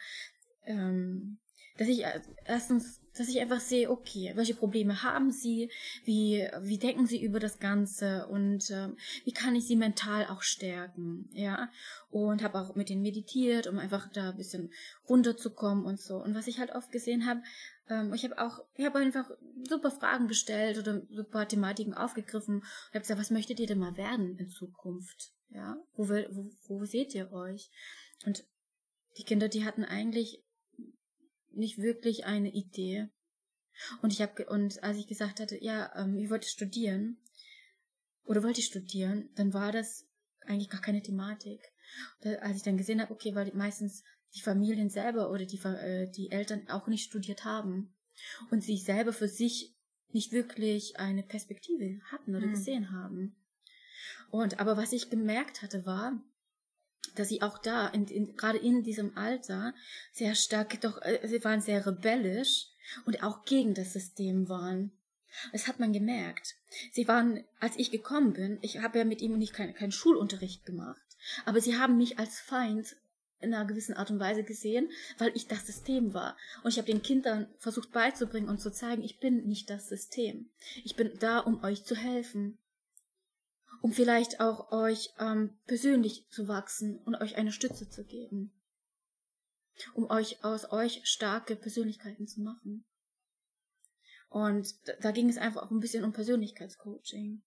ähm, 0.65 1.39
dass 1.79 1.89
ich 1.89 2.05
äh, 2.05 2.21
erstens, 2.45 3.01
dass 3.17 3.29
ich 3.29 3.41
einfach 3.41 3.61
sehe, 3.61 3.91
okay, 3.91 4.33
welche 4.35 4.55
Probleme 4.55 5.03
haben 5.03 5.31
sie, 5.31 5.71
wie, 6.05 6.47
wie 6.61 6.79
denken 6.79 7.07
sie 7.07 7.23
über 7.23 7.41
das 7.41 7.59
Ganze 7.61 8.27
und 8.27 8.71
ähm, 8.71 8.97
wie 9.25 9.33
kann 9.33 9.55
ich 9.55 9.67
sie 9.67 9.77
mental 9.77 10.27
auch 10.27 10.43
stärken, 10.43 11.31
ja. 11.33 11.71
Und 12.11 12.43
habe 12.43 12.59
auch 12.59 12.75
mit 12.75 12.89
denen 12.89 13.03
meditiert, 13.03 13.67
um 13.67 13.79
einfach 13.79 14.11
da 14.13 14.31
ein 14.31 14.37
bisschen 14.37 14.73
runterzukommen 15.09 15.85
und 15.85 16.01
so. 16.01 16.17
Und 16.17 16.35
was 16.35 16.49
ich 16.49 16.59
halt 16.59 16.75
oft 16.75 16.91
gesehen 16.91 17.27
habe, 17.27 17.43
ähm, 17.89 18.13
ich 18.13 18.25
habe 18.25 18.39
auch, 18.39 18.65
ich 18.75 18.85
habe 18.85 18.99
einfach 18.99 19.31
super 19.69 19.91
Fragen 19.91 20.27
gestellt 20.27 20.79
oder 20.79 21.03
super 21.11 21.47
Thematiken 21.47 21.95
aufgegriffen 21.95 22.57
und 22.57 22.89
habe 22.89 23.01
gesagt, 23.01 23.21
was 23.21 23.31
möchtet 23.31 23.61
ihr 23.61 23.67
denn 23.67 23.79
mal 23.79 23.97
werden 23.97 24.37
in 24.37 24.49
Zukunft? 24.49 25.33
Ja, 25.51 25.77
wo, 25.95 26.09
will, 26.09 26.29
wo, 26.33 26.51
wo 26.67 26.85
seht 26.85 27.15
ihr 27.15 27.33
euch? 27.33 27.71
Und 28.27 28.45
die 29.17 29.25
Kinder, 29.25 29.49
die 29.49 29.65
hatten 29.65 29.85
eigentlich 29.85 30.45
nicht 31.59 31.79
wirklich 31.79 32.25
eine 32.25 32.53
Idee. 32.53 33.09
Und 34.03 34.13
ich 34.13 34.23
habe 34.23 34.47
und 34.47 34.83
als 34.83 34.99
ich 34.99 35.07
gesagt 35.07 35.41
hatte, 35.41 35.63
ja, 35.63 35.93
ähm, 35.97 36.19
ich 36.19 36.31
wollte 36.31 36.49
studieren 36.49 37.19
oder 38.25 38.43
wollte 38.43 38.61
ich 38.61 38.67
studieren, 38.67 39.31
dann 39.35 39.55
war 39.55 39.73
das 39.73 40.07
eigentlich 40.47 40.71
gar 40.71 40.81
keine 40.81 41.03
Thematik. 41.03 41.61
Da, 42.21 42.35
als 42.37 42.57
ich 42.57 42.63
dann 42.63 42.77
gesehen 42.77 43.01
habe, 43.01 43.13
okay, 43.13 43.35
weil 43.35 43.53
meistens 43.55 44.03
die 44.35 44.43
Familien 44.43 44.91
selber 44.91 45.31
oder 45.31 45.47
die 45.47 45.59
äh, 45.59 46.11
die 46.11 46.31
Eltern 46.31 46.69
auch 46.69 46.87
nicht 46.89 47.05
studiert 47.05 47.45
haben 47.45 47.95
und 48.51 48.63
sich 48.63 48.85
selber 48.85 49.13
für 49.13 49.29
sich 49.29 49.75
nicht 50.11 50.33
wirklich 50.33 50.99
eine 50.99 51.23
Perspektive 51.23 52.01
hatten 52.11 52.35
oder 52.35 52.47
hm. 52.47 52.53
gesehen 52.53 52.91
haben. 52.91 53.37
Und 54.31 54.61
aber 54.61 54.77
was 54.77 54.93
ich 54.93 55.11
gemerkt 55.11 55.63
hatte 55.63 55.87
war, 55.87 56.21
dass 57.15 57.29
sie 57.29 57.43
auch 57.43 57.59
da, 57.59 57.89
in, 57.89 58.07
in, 58.07 58.37
gerade 58.37 58.59
in 58.59 58.83
diesem 58.83 59.17
Alter, 59.17 59.75
sehr 60.13 60.35
stark, 60.35 60.81
doch, 60.81 61.01
äh, 61.03 61.21
sie 61.25 61.43
waren 61.45 61.61
sehr 61.61 61.85
rebellisch 61.87 62.67
und 63.05 63.23
auch 63.23 63.45
gegen 63.45 63.75
das 63.75 63.93
System 63.93 64.49
waren. 64.49 64.93
Das 65.53 65.69
hat 65.69 65.79
man 65.79 65.93
gemerkt. 65.93 66.57
Sie 66.93 67.07
waren, 67.07 67.45
als 67.61 67.77
ich 67.77 67.91
gekommen 67.91 68.33
bin, 68.33 68.59
ich 68.63 68.79
habe 68.79 68.99
ja 68.99 69.05
mit 69.05 69.21
ihm 69.21 69.39
nicht 69.39 69.53
keinen 69.53 69.75
kein 69.75 69.93
Schulunterricht 69.93 70.65
gemacht, 70.65 71.01
aber 71.45 71.61
sie 71.61 71.77
haben 71.77 71.97
mich 71.97 72.19
als 72.19 72.41
Feind 72.41 72.97
in 73.41 73.55
einer 73.55 73.67
gewissen 73.67 73.95
Art 73.95 74.11
und 74.11 74.19
Weise 74.19 74.43
gesehen, 74.43 74.91
weil 75.19 75.31
ich 75.35 75.47
das 75.47 75.67
System 75.67 76.13
war. 76.13 76.37
Und 76.65 76.73
ich 76.73 76.79
habe 76.79 76.91
den 76.91 77.03
Kindern 77.03 77.47
versucht 77.59 77.93
beizubringen 77.93 78.49
und 78.49 78.61
zu 78.61 78.73
zeigen, 78.73 79.05
ich 79.05 79.21
bin 79.21 79.47
nicht 79.47 79.71
das 79.71 79.89
System. 79.89 80.51
Ich 80.83 80.97
bin 80.97 81.13
da, 81.21 81.39
um 81.39 81.63
euch 81.63 81.85
zu 81.85 81.95
helfen 81.95 82.59
um 83.81 83.93
vielleicht 83.93 84.41
auch 84.41 84.73
euch 84.73 85.13
ähm, 85.19 85.59
persönlich 85.67 86.27
zu 86.31 86.49
wachsen 86.49 86.99
und 87.05 87.15
euch 87.17 87.37
eine 87.37 87.53
Stütze 87.53 87.89
zu 87.89 88.05
geben, 88.05 88.53
um 89.95 90.11
euch 90.11 90.45
aus 90.45 90.71
euch 90.73 91.01
starke 91.05 91.57
Persönlichkeiten 91.57 92.27
zu 92.27 92.41
machen. 92.41 92.85
Und 94.29 94.75
da, 95.01 95.11
ging 95.11 95.29
es 95.29 95.39
einfach 95.39 95.63
auch 95.63 95.71
ein 95.71 95.81
bisschen 95.81 96.05
um 96.05 96.13
Persönlichkeitscoaching. 96.13 97.43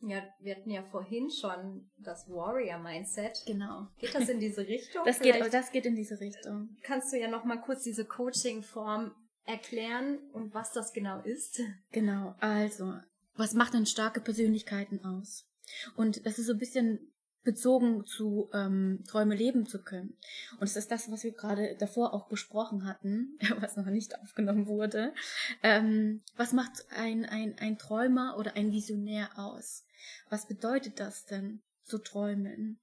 Ja, 0.00 0.22
wir 0.40 0.56
hatten 0.56 0.70
ja 0.70 0.82
vorhin 0.82 1.30
schon 1.30 1.90
das 1.98 2.28
Warrior-Mindset. 2.28 3.44
Genau. 3.46 3.88
Geht 3.98 4.14
das 4.14 4.28
in 4.28 4.40
diese 4.40 4.62
Richtung? 4.66 5.02
das, 5.04 5.20
geht, 5.20 5.52
das 5.52 5.70
geht 5.70 5.86
in 5.86 5.96
diese 5.96 6.20
Richtung. 6.20 6.76
Kannst 6.82 7.12
du 7.12 7.18
ja 7.18 7.28
noch 7.28 7.44
mal 7.44 7.60
kurz 7.60 7.82
diese 7.82 8.04
Coaching-Form 8.04 9.14
erklären 9.44 10.18
und 10.32 10.54
was 10.54 10.72
das 10.72 10.92
genau 10.92 11.20
ist? 11.22 11.60
Genau, 11.92 12.34
also, 12.40 12.94
was 13.34 13.54
macht 13.54 13.74
denn 13.74 13.86
starke 13.86 14.20
Persönlichkeiten 14.20 15.04
aus? 15.04 15.46
Und 15.96 16.26
das 16.26 16.38
ist 16.38 16.46
so 16.46 16.52
ein 16.52 16.58
bisschen 16.58 17.14
bezogen 17.44 18.06
zu 18.06 18.50
ähm, 18.52 19.04
Träume 19.06 19.36
leben 19.36 19.66
zu 19.66 19.82
können. 19.82 20.16
Und 20.58 20.64
es 20.64 20.76
ist 20.76 20.90
das, 20.90 21.10
was 21.10 21.22
wir 21.22 21.32
gerade 21.32 21.76
davor 21.78 22.14
auch 22.14 22.26
besprochen 22.28 22.86
hatten, 22.86 23.38
was 23.60 23.76
noch 23.76 23.86
nicht 23.86 24.18
aufgenommen 24.18 24.66
wurde. 24.66 25.14
Ähm, 25.62 26.22
was 26.36 26.52
macht 26.52 26.86
ein, 26.90 27.24
ein, 27.24 27.56
ein 27.58 27.78
Träumer 27.78 28.36
oder 28.38 28.56
ein 28.56 28.72
Visionär 28.72 29.38
aus? 29.38 29.84
Was 30.30 30.48
bedeutet 30.48 30.98
das 30.98 31.26
denn, 31.26 31.62
zu 31.84 31.98
träumen? 31.98 32.80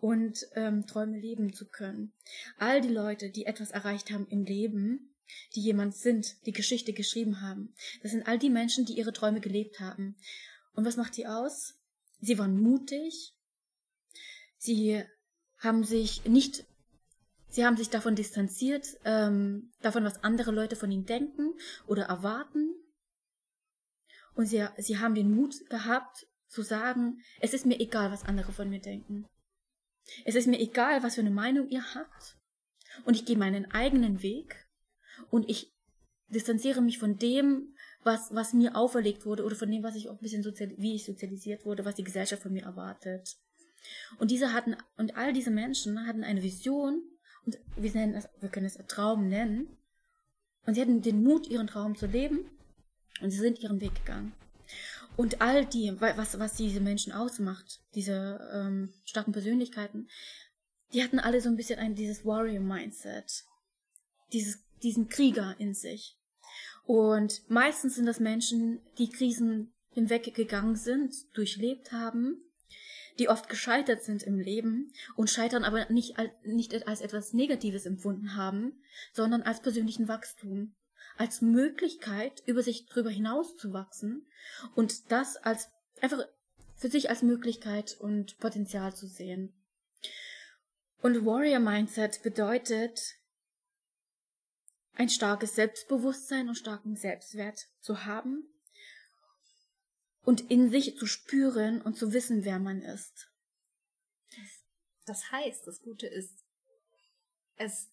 Und 0.00 0.46
ähm, 0.54 0.86
Träume 0.86 1.18
leben 1.18 1.52
zu 1.52 1.68
können. 1.68 2.12
All 2.58 2.80
die 2.80 2.92
Leute, 2.92 3.30
die 3.30 3.46
etwas 3.46 3.72
erreicht 3.72 4.12
haben 4.12 4.28
im 4.28 4.44
Leben, 4.44 5.14
die 5.56 5.62
jemand 5.62 5.96
sind, 5.96 6.46
die 6.46 6.52
Geschichte 6.52 6.92
geschrieben 6.92 7.40
haben, 7.40 7.74
das 8.02 8.12
sind 8.12 8.28
all 8.28 8.38
die 8.38 8.50
Menschen, 8.50 8.84
die 8.84 8.96
ihre 8.96 9.12
Träume 9.12 9.40
gelebt 9.40 9.80
haben. 9.80 10.16
Und 10.74 10.84
was 10.84 10.96
macht 10.96 11.16
die 11.16 11.26
aus? 11.26 11.74
Sie 12.24 12.38
waren 12.38 12.58
mutig. 12.58 13.34
Sie 14.56 15.04
haben 15.58 15.84
sich 15.84 16.24
nicht, 16.24 16.64
sie 17.48 17.66
haben 17.66 17.76
sich 17.76 17.90
davon 17.90 18.16
distanziert, 18.16 18.86
ähm, 19.04 19.72
davon, 19.82 20.04
was 20.04 20.24
andere 20.24 20.50
Leute 20.50 20.74
von 20.74 20.90
ihnen 20.90 21.04
denken 21.04 21.52
oder 21.86 22.04
erwarten. 22.04 22.74
Und 24.34 24.46
sie, 24.46 24.66
sie 24.78 24.98
haben 24.98 25.14
den 25.14 25.34
Mut 25.34 25.68
gehabt, 25.68 26.26
zu 26.48 26.62
sagen, 26.62 27.20
es 27.40 27.52
ist 27.52 27.66
mir 27.66 27.78
egal, 27.80 28.10
was 28.10 28.24
andere 28.24 28.52
von 28.52 28.70
mir 28.70 28.80
denken. 28.80 29.26
Es 30.24 30.34
ist 30.34 30.46
mir 30.46 30.60
egal, 30.60 31.02
was 31.02 31.16
für 31.16 31.20
eine 31.20 31.30
Meinung 31.30 31.68
ihr 31.68 31.94
habt. 31.94 32.38
Und 33.04 33.14
ich 33.14 33.24
gehe 33.24 33.36
meinen 33.36 33.70
eigenen 33.70 34.22
Weg. 34.22 34.66
und 35.30 35.48
ich 35.48 35.72
distanziere 36.28 36.80
mich 36.80 36.98
von 36.98 37.18
dem, 37.18 37.73
was, 38.04 38.34
was 38.34 38.52
mir 38.52 38.76
auferlegt 38.76 39.26
wurde 39.26 39.44
oder 39.44 39.56
von 39.56 39.70
dem, 39.70 39.82
was 39.82 39.96
ich 39.96 40.08
auch 40.08 40.14
ein 40.14 40.20
bisschen 40.22 40.42
sozial, 40.42 40.72
wie 40.76 40.94
ich 40.94 41.04
sozialisiert 41.04 41.64
wurde, 41.64 41.84
was 41.84 41.94
die 41.94 42.04
Gesellschaft 42.04 42.42
von 42.42 42.52
mir 42.52 42.64
erwartet. 42.64 43.36
Und 44.18 44.30
diese 44.30 44.52
hatten, 44.52 44.76
und 44.96 45.16
all 45.16 45.32
diese 45.32 45.50
Menschen 45.50 46.06
hatten 46.06 46.24
eine 46.24 46.42
Vision, 46.42 47.02
und 47.44 47.58
wir 47.76 47.92
nennen 47.92 48.14
es, 48.14 48.28
wir 48.40 48.48
können 48.48 48.66
es 48.66 48.78
Traum 48.88 49.28
nennen, 49.28 49.76
und 50.66 50.74
sie 50.74 50.80
hatten 50.80 51.02
den 51.02 51.22
Mut, 51.22 51.46
ihren 51.46 51.66
Traum 51.66 51.96
zu 51.96 52.06
leben, 52.06 52.50
und 53.20 53.30
sie 53.30 53.38
sind 53.38 53.58
ihren 53.60 53.80
Weg 53.80 53.94
gegangen. 53.94 54.32
Und 55.16 55.40
all 55.40 55.64
die, 55.66 55.92
was, 56.00 56.38
was 56.38 56.54
diese 56.54 56.80
Menschen 56.80 57.12
ausmacht, 57.12 57.80
diese 57.94 58.40
ähm, 58.52 58.92
starken 59.04 59.32
Persönlichkeiten, 59.32 60.08
die 60.92 61.02
hatten 61.02 61.18
alle 61.18 61.40
so 61.40 61.48
ein 61.48 61.56
bisschen 61.56 61.78
ein, 61.78 61.94
dieses 61.94 62.24
Warrior-Mindset. 62.24 63.44
Dieses, 64.32 64.58
diesen 64.82 65.08
Krieger 65.08 65.54
in 65.58 65.74
sich. 65.74 66.18
Und 66.84 67.48
meistens 67.48 67.96
sind 67.96 68.06
das 68.06 68.20
Menschen, 68.20 68.80
die 68.98 69.08
Krisen 69.08 69.72
hinweggegangen 69.90 70.76
sind, 70.76 71.14
durchlebt 71.36 71.92
haben, 71.92 72.42
die 73.18 73.28
oft 73.28 73.48
gescheitert 73.48 74.02
sind 74.02 74.22
im 74.24 74.38
Leben 74.38 74.92
und 75.16 75.30
scheitern 75.30 75.64
aber 75.64 75.88
nicht, 75.90 76.16
nicht 76.44 76.86
als 76.86 77.00
etwas 77.00 77.32
Negatives 77.32 77.86
empfunden 77.86 78.36
haben, 78.36 78.82
sondern 79.12 79.42
als 79.42 79.62
persönlichen 79.62 80.08
Wachstum 80.08 80.74
als 81.16 81.40
Möglichkeit, 81.40 82.42
über 82.46 82.62
sich 82.62 82.86
drüber 82.86 83.10
hinaus 83.10 83.56
zu 83.56 83.72
wachsen 83.72 84.26
und 84.74 85.12
das 85.12 85.36
als 85.36 85.68
einfach 86.00 86.26
für 86.74 86.88
sich 86.88 87.08
als 87.08 87.22
Möglichkeit 87.22 87.96
und 87.98 88.38
Potenzial 88.38 88.94
zu 88.94 89.06
sehen. 89.06 89.54
Und 91.00 91.24
Warrior 91.24 91.60
Mindset 91.60 92.22
bedeutet, 92.22 93.16
ein 94.96 95.08
starkes 95.08 95.54
Selbstbewusstsein 95.54 96.48
und 96.48 96.54
starken 96.54 96.96
Selbstwert 96.96 97.66
zu 97.80 98.04
haben 98.04 98.48
und 100.24 100.50
in 100.50 100.70
sich 100.70 100.96
zu 100.96 101.06
spüren 101.06 101.82
und 101.82 101.96
zu 101.96 102.12
wissen, 102.12 102.44
wer 102.44 102.58
man 102.58 102.80
ist. 102.80 103.30
Das 105.06 105.30
heißt, 105.30 105.66
das 105.66 105.82
Gute 105.82 106.06
ist, 106.06 106.44
es, 107.56 107.90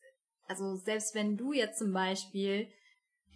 also 0.47 0.77
selbst 0.77 1.13
wenn 1.13 1.37
du 1.37 1.53
jetzt 1.53 1.79
zum 1.79 1.91
Beispiel 1.91 2.71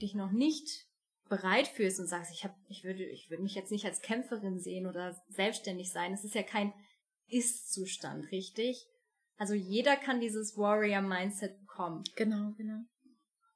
dich 0.01 0.15
noch 0.15 0.31
nicht 0.31 0.87
bereit 1.27 1.67
fühlst 1.67 1.99
und 1.99 2.07
sagst, 2.07 2.31
ich 2.31 2.43
habe, 2.43 2.55
ich 2.69 2.83
würde, 2.83 3.03
ich 3.03 3.29
würde 3.29 3.43
mich 3.43 3.55
jetzt 3.55 3.71
nicht 3.71 3.85
als 3.85 4.01
Kämpferin 4.01 4.59
sehen 4.59 4.85
oder 4.85 5.19
selbstständig 5.29 5.91
sein. 5.91 6.13
Es 6.13 6.23
ist 6.23 6.35
ja 6.35 6.43
kein 6.43 6.73
Ist-Zustand, 7.27 8.31
richtig? 8.31 8.85
Also 9.37 9.53
jeder 9.53 9.97
kann 9.97 10.19
dieses 10.19 10.55
Warrior-Mindset 10.55 11.59
bekommen. 11.59 12.03
Genau, 12.15 12.53
genau. 12.57 12.83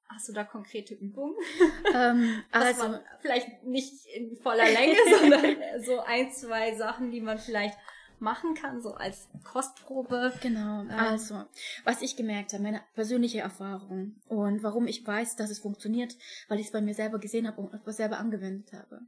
Hast 0.09 0.27
du 0.27 0.33
da 0.33 0.43
konkrete 0.43 0.93
Übungen? 0.93 1.35
Ähm, 1.93 2.43
also 2.51 2.99
vielleicht 3.19 3.63
nicht 3.63 4.05
in 4.15 4.35
voller 4.37 4.65
Länge, 4.65 4.95
sondern 5.19 5.55
so 5.83 5.99
ein, 6.01 6.31
zwei 6.31 6.75
Sachen, 6.75 7.09
die 7.11 7.21
man 7.21 7.39
vielleicht 7.39 7.77
machen 8.19 8.53
kann, 8.53 8.81
so 8.81 8.93
als 8.93 9.27
Kostprobe. 9.43 10.33
Genau, 10.41 10.81
ähm. 10.81 10.91
also, 10.91 11.45
was 11.83 12.01
ich 12.01 12.15
gemerkt 12.15 12.53
habe, 12.53 12.63
meine 12.63 12.81
persönliche 12.93 13.39
Erfahrung 13.39 14.15
und 14.27 14.61
warum 14.61 14.87
ich 14.87 15.05
weiß, 15.05 15.35
dass 15.35 15.49
es 15.49 15.59
funktioniert, 15.59 16.15
weil 16.47 16.59
ich 16.59 16.67
es 16.67 16.71
bei 16.71 16.81
mir 16.81 16.93
selber 16.93 17.19
gesehen 17.19 17.47
habe 17.47 17.61
und 17.61 17.87
es 17.87 17.97
selber 17.97 18.19
angewendet 18.19 18.71
habe. 18.73 19.01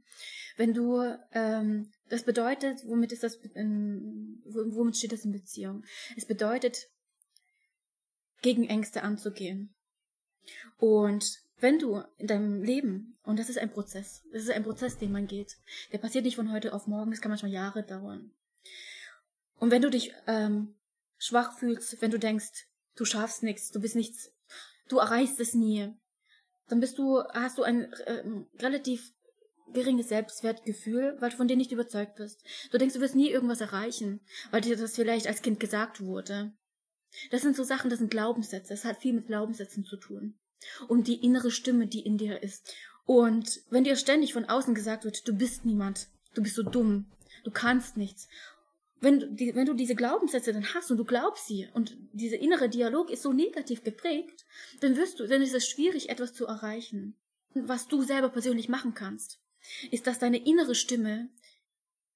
Wenn 0.56 0.74
du, 0.74 1.02
ähm, 1.32 1.90
das 2.08 2.24
bedeutet, 2.24 2.80
womit 2.86 3.12
ist 3.12 3.22
das, 3.22 3.36
in, 3.54 4.42
womit 4.44 4.96
steht 4.96 5.12
das 5.12 5.24
in 5.24 5.32
Beziehung? 5.32 5.84
Es 6.16 6.26
bedeutet, 6.26 6.88
gegen 8.40 8.68
Ängste 8.68 9.02
anzugehen. 9.02 9.72
Und 10.78 11.42
wenn 11.58 11.78
du 11.78 12.02
in 12.18 12.26
deinem 12.26 12.62
Leben, 12.62 13.16
und 13.22 13.38
das 13.38 13.48
ist 13.48 13.58
ein 13.58 13.70
Prozess, 13.70 14.22
das 14.32 14.42
ist 14.42 14.50
ein 14.50 14.64
Prozess, 14.64 14.98
den 14.98 15.12
man 15.12 15.26
geht, 15.26 15.56
der 15.92 15.98
passiert 15.98 16.24
nicht 16.24 16.36
von 16.36 16.50
heute 16.50 16.72
auf 16.72 16.86
morgen, 16.86 17.10
das 17.10 17.20
kann 17.20 17.30
manchmal 17.30 17.52
Jahre 17.52 17.84
dauern. 17.84 18.32
Und 19.58 19.70
wenn 19.70 19.82
du 19.82 19.90
dich 19.90 20.12
ähm, 20.26 20.74
schwach 21.18 21.56
fühlst, 21.58 22.02
wenn 22.02 22.10
du 22.10 22.18
denkst, 22.18 22.66
du 22.96 23.04
schaffst 23.04 23.44
nichts, 23.44 23.70
du 23.70 23.80
bist 23.80 23.94
nichts, 23.94 24.32
du 24.88 24.98
erreichst 24.98 25.38
es 25.38 25.54
nie, 25.54 25.94
dann 26.68 26.80
bist 26.80 26.98
du, 26.98 27.22
hast 27.32 27.58
du 27.58 27.62
ein 27.62 27.92
äh, 27.92 28.24
relativ 28.58 29.12
geringes 29.72 30.08
Selbstwertgefühl, 30.08 31.16
weil 31.20 31.30
du 31.30 31.36
von 31.36 31.48
dir 31.48 31.56
nicht 31.56 31.72
überzeugt 31.72 32.16
bist. 32.16 32.44
Du 32.70 32.78
denkst, 32.78 32.94
du 32.94 33.00
wirst 33.00 33.14
nie 33.14 33.30
irgendwas 33.30 33.60
erreichen, 33.60 34.20
weil 34.50 34.60
dir 34.60 34.76
das 34.76 34.94
vielleicht 34.94 35.26
als 35.26 35.42
Kind 35.42 35.60
gesagt 35.60 36.00
wurde. 36.00 36.52
Das 37.30 37.42
sind 37.42 37.56
so 37.56 37.64
Sachen, 37.64 37.90
das 37.90 37.98
sind 37.98 38.10
Glaubenssätze. 38.10 38.70
Das 38.70 38.84
hat 38.84 39.00
viel 39.00 39.12
mit 39.12 39.26
Glaubenssätzen 39.26 39.84
zu 39.84 39.96
tun. 39.96 40.34
Und 40.88 41.08
die 41.08 41.24
innere 41.24 41.50
Stimme, 41.50 41.86
die 41.86 42.00
in 42.00 42.18
dir 42.18 42.42
ist. 42.42 42.74
Und 43.04 43.62
wenn 43.70 43.84
dir 43.84 43.96
ständig 43.96 44.32
von 44.32 44.44
außen 44.44 44.74
gesagt 44.74 45.04
wird, 45.04 45.26
du 45.26 45.34
bist 45.34 45.64
niemand, 45.64 46.08
du 46.34 46.42
bist 46.42 46.54
so 46.54 46.62
dumm, 46.62 47.06
du 47.44 47.50
kannst 47.50 47.96
nichts 47.96 48.28
wenn 49.02 49.18
du, 49.18 49.26
die, 49.26 49.54
wenn 49.54 49.66
du 49.66 49.74
diese 49.74 49.96
Glaubenssätze 49.96 50.52
dann 50.52 50.74
hast 50.74 50.90
und 50.90 50.96
du 50.96 51.04
glaubst 51.04 51.46
sie 51.46 51.68
und 51.74 51.96
dieser 52.12 52.38
innere 52.38 52.68
Dialog 52.68 53.10
ist 53.10 53.22
so 53.22 53.32
negativ 53.32 53.82
geprägt, 53.82 54.46
dann 54.80 54.96
wirst 54.96 55.18
du, 55.18 55.26
dann 55.26 55.42
ist 55.42 55.54
es 55.54 55.68
schwierig, 55.68 56.08
etwas 56.08 56.32
zu 56.32 56.46
erreichen. 56.46 57.16
Was 57.54 57.88
du 57.88 58.02
selber 58.02 58.28
persönlich 58.28 58.68
machen 58.68 58.94
kannst, 58.94 59.40
ist, 59.90 60.06
dass 60.06 60.20
deine 60.20 60.46
innere 60.46 60.76
Stimme 60.76 61.28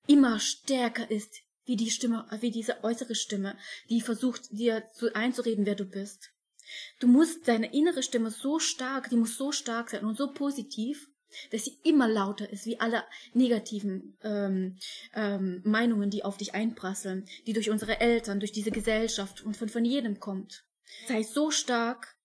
immer 0.07 0.39
stärker 0.39 1.11
ist, 1.11 1.43
wie 1.67 1.77
die 1.77 1.91
Stimme, 1.91 2.27
wie 2.41 2.51
diese 2.51 2.83
äußere 2.83 3.15
Stimme, 3.15 3.59
die 3.91 4.01
versucht, 4.01 4.51
dir 4.51 4.89
zu 4.95 5.15
einzureden, 5.15 5.67
wer 5.67 5.75
du 5.75 5.85
bist. 5.85 6.31
Du 6.99 7.07
musst 7.07 7.47
deine 7.47 7.73
innere 7.73 8.03
Stimme 8.03 8.31
so 8.31 8.59
stark, 8.59 9.11
die 9.11 9.17
muss 9.17 9.37
so 9.37 9.53
stark 9.53 9.91
sein 9.91 10.05
und 10.05 10.17
so 10.17 10.33
positiv, 10.33 11.09
dass 11.51 11.65
sie 11.65 11.79
immer 11.83 12.09
lauter 12.09 12.49
ist, 12.51 12.67
wie 12.67 12.81
alle 12.81 13.05
negativen 13.35 14.17
ähm, 14.23 14.79
ähm, 15.15 15.61
Meinungen, 15.65 16.11
die 16.11 16.25
auf 16.25 16.37
dich 16.37 16.55
einprasseln, 16.55 17.27
die 17.47 17.53
durch 17.53 17.71
unsere 17.71 18.01
Eltern, 18.01 18.41
durch 18.41 18.53
diese 18.53 18.71
Gesellschaft 18.71 19.43
und 19.43 19.57
von, 19.57 19.69
von 19.69 19.85
jedem 19.85 20.19
kommt. 20.21 20.65
Sei 21.09 21.23
so 21.23 21.51
stark, 21.51 22.17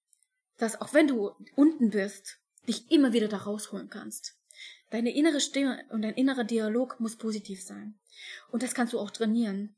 dass 0.58 0.80
auch 0.80 0.93
wenn 0.93 1.08
du 1.08 1.32
unten 1.56 1.89
bist, 1.89 2.38
dich 2.67 2.89
immer 2.91 3.13
wieder 3.13 3.27
da 3.27 3.38
rausholen 3.38 3.89
kannst. 3.89 4.36
Deine 4.91 5.15
innere 5.15 5.39
Stimme 5.39 5.84
und 5.89 6.04
dein 6.04 6.13
innerer 6.13 6.43
Dialog 6.43 6.99
muss 6.99 7.17
positiv 7.17 7.63
sein. 7.63 7.97
Und 8.51 8.62
das 8.62 8.75
kannst 8.75 8.93
du 8.93 8.99
auch 8.99 9.10
trainieren. 9.10 9.75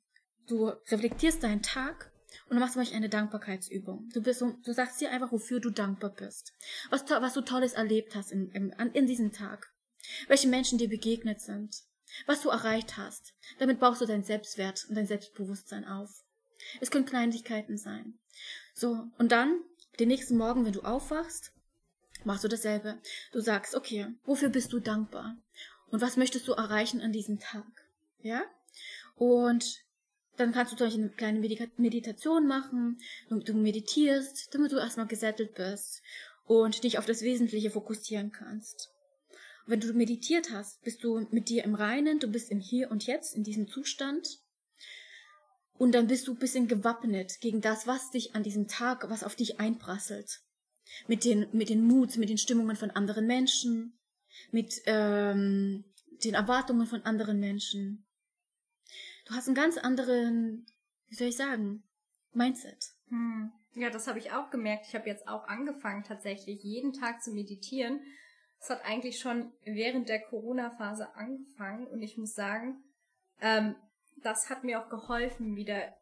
Du 0.47 0.67
reflektierst 0.89 1.43
deinen 1.43 1.61
Tag 1.61 2.11
und 2.49 2.59
machst 2.59 2.75
Beispiel 2.75 2.97
eine 2.97 3.09
Dankbarkeitsübung. 3.09 4.09
Du 4.13 4.21
bist 4.21 4.41
du 4.41 4.73
sagst 4.73 4.99
dir 4.99 5.11
einfach, 5.11 5.31
wofür 5.31 5.59
du 5.59 5.69
dankbar 5.69 6.13
bist. 6.13 6.53
Was, 6.89 7.07
was 7.09 7.33
du 7.33 7.41
Tolles 7.41 7.73
erlebt 7.73 8.15
hast 8.15 8.31
in, 8.31 8.49
in, 8.51 8.71
in 8.71 9.07
diesem 9.07 9.31
Tag. 9.31 9.71
Welche 10.27 10.47
Menschen 10.47 10.79
dir 10.79 10.89
begegnet 10.89 11.39
sind. 11.39 11.83
Was 12.25 12.41
du 12.41 12.49
erreicht 12.49 12.97
hast. 12.97 13.33
Damit 13.59 13.79
baust 13.79 14.01
du 14.01 14.05
deinen 14.05 14.23
Selbstwert 14.23 14.85
und 14.89 14.95
dein 14.95 15.07
Selbstbewusstsein 15.07 15.85
auf. 15.85 16.23
Es 16.81 16.91
können 16.91 17.05
Kleinigkeiten 17.05 17.77
sein. 17.77 18.19
So, 18.73 19.07
und 19.17 19.31
dann, 19.31 19.61
den 19.99 20.07
nächsten 20.07 20.37
Morgen, 20.37 20.65
wenn 20.65 20.73
du 20.73 20.81
aufwachst, 20.81 21.52
machst 22.25 22.43
du 22.43 22.47
dasselbe. 22.47 22.99
Du 23.31 23.39
sagst, 23.39 23.75
okay, 23.75 24.07
wofür 24.25 24.49
bist 24.49 24.73
du 24.73 24.79
dankbar? 24.79 25.37
Und 25.87 26.01
was 26.01 26.17
möchtest 26.17 26.47
du 26.47 26.53
erreichen 26.53 27.01
an 27.01 27.11
diesem 27.11 27.39
Tag? 27.39 27.65
Ja? 28.21 28.43
Und 29.15 29.83
dann 30.37 30.51
kannst 30.51 30.73
du 30.73 30.77
zum 30.77 30.87
Beispiel 30.87 31.03
eine 31.03 31.13
kleine 31.13 31.69
Meditation 31.77 32.47
machen. 32.47 32.99
Du 33.29 33.53
meditierst, 33.53 34.53
damit 34.53 34.71
du 34.71 34.77
erstmal 34.77 35.07
gesettelt 35.07 35.53
bist 35.53 36.01
und 36.45 36.83
dich 36.83 36.97
auf 36.97 37.05
das 37.05 37.21
Wesentliche 37.21 37.69
fokussieren 37.69 38.31
kannst. 38.31 38.89
Und 39.65 39.71
wenn 39.71 39.79
du 39.79 39.93
meditiert 39.93 40.51
hast, 40.51 40.81
bist 40.81 41.03
du 41.03 41.27
mit 41.31 41.49
dir 41.49 41.63
im 41.63 41.75
Reinen, 41.75 42.19
du 42.19 42.27
bist 42.27 42.49
im 42.49 42.59
Hier 42.59 42.89
und 42.89 43.05
Jetzt, 43.05 43.35
in 43.35 43.43
diesem 43.43 43.67
Zustand. 43.67 44.39
Und 45.77 45.93
dann 45.93 46.07
bist 46.07 46.27
du 46.27 46.33
ein 46.33 46.39
bisschen 46.39 46.67
gewappnet 46.67 47.39
gegen 47.39 47.61
das, 47.61 47.87
was 47.87 48.11
dich 48.11 48.35
an 48.35 48.43
diesem 48.43 48.67
Tag, 48.67 49.09
was 49.09 49.23
auf 49.23 49.35
dich 49.35 49.59
einprasselt. 49.59 50.41
Mit 51.07 51.25
den, 51.25 51.47
mit 51.51 51.69
den 51.69 51.85
Muts, 51.85 52.17
mit 52.17 52.29
den 52.29 52.37
Stimmungen 52.37 52.75
von 52.75 52.91
anderen 52.91 53.27
Menschen, 53.27 53.93
mit 54.51 54.81
ähm, 54.85 55.83
den 56.23 56.33
Erwartungen 56.33 56.87
von 56.87 57.03
anderen 57.03 57.39
Menschen 57.39 58.05
du 59.25 59.35
hast 59.35 59.47
einen 59.47 59.55
ganz 59.55 59.77
anderen, 59.77 60.65
wie 61.07 61.15
soll 61.15 61.27
ich 61.27 61.37
sagen, 61.37 61.83
Mindset. 62.33 62.93
Hm. 63.09 63.51
Ja, 63.75 63.89
das 63.89 64.07
habe 64.07 64.19
ich 64.19 64.31
auch 64.31 64.51
gemerkt. 64.51 64.85
Ich 64.87 64.95
habe 64.95 65.09
jetzt 65.09 65.27
auch 65.27 65.47
angefangen, 65.47 66.03
tatsächlich 66.03 66.61
jeden 66.63 66.93
Tag 66.93 67.23
zu 67.23 67.31
meditieren. 67.31 68.01
Es 68.59 68.69
hat 68.69 68.85
eigentlich 68.85 69.19
schon 69.19 69.51
während 69.63 70.09
der 70.09 70.21
Corona-Phase 70.21 71.15
angefangen 71.15 71.87
und 71.87 72.01
ich 72.03 72.17
muss 72.17 72.33
sagen, 72.33 72.83
ähm, 73.41 73.75
das 74.17 74.49
hat 74.49 74.63
mir 74.63 74.79
auch 74.79 74.89
geholfen, 74.89 75.55
wieder 75.55 75.95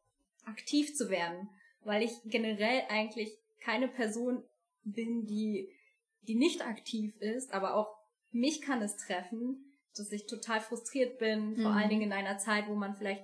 aktiv 0.46 0.94
zu 0.96 1.10
werden, 1.10 1.50
weil 1.84 2.04
ich 2.04 2.12
generell 2.26 2.84
eigentlich 2.90 3.38
keine 3.62 3.88
Person 3.88 4.44
bin, 4.84 5.26
die, 5.26 5.70
die 6.22 6.36
nicht 6.36 6.66
aktiv 6.66 7.16
ist, 7.18 7.54
aber 7.54 7.76
auch 7.76 7.96
mich 8.32 8.62
kann 8.62 8.82
es 8.82 8.98
treffen, 8.98 9.66
dass 9.96 10.12
ich 10.12 10.26
total 10.26 10.62
frustriert 10.62 11.20
bin, 11.20 11.52
mhm. 11.52 11.62
vor 11.64 11.72
allen 11.72 11.90
Dingen 11.90 12.04
in 12.04 12.14
einer 12.14 12.38
Zeit, 12.38 12.68
wo 12.68 12.76
man 12.76 12.96
vielleicht 12.96 13.24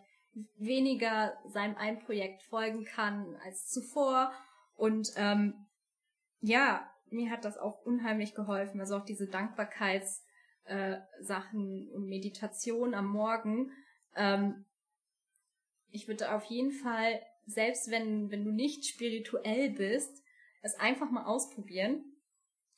weniger 0.58 1.38
seinem 1.48 1.76
ein 1.78 2.00
Projekt 2.00 2.44
folgen 2.44 2.84
kann 2.84 3.36
als 3.44 3.68
zuvor. 3.70 4.32
Und 4.76 5.14
ähm, 5.16 5.54
ja, 6.42 6.90
mir 7.10 7.32
hat 7.32 7.46
das 7.46 7.58
auch 7.58 7.86
unheimlich 7.86 8.36
geholfen. 8.36 8.80
Also 8.80 8.98
auch 8.98 9.06
diese 9.06 9.26
Dankbarkeits- 9.26 10.22
äh, 10.66 10.98
und 11.94 12.06
Meditation 12.06 12.94
am 12.94 13.08
Morgen. 13.08 13.72
Ähm, 14.16 14.66
ich 15.90 16.08
würde 16.08 16.34
auf 16.34 16.44
jeden 16.46 16.72
Fall, 16.72 17.22
selbst 17.46 17.90
wenn, 17.90 18.30
wenn 18.30 18.44
du 18.44 18.52
nicht 18.52 18.86
spirituell 18.86 19.70
bist, 19.70 20.24
es 20.62 20.76
einfach 20.80 21.10
mal 21.12 21.26
ausprobieren. 21.26 22.04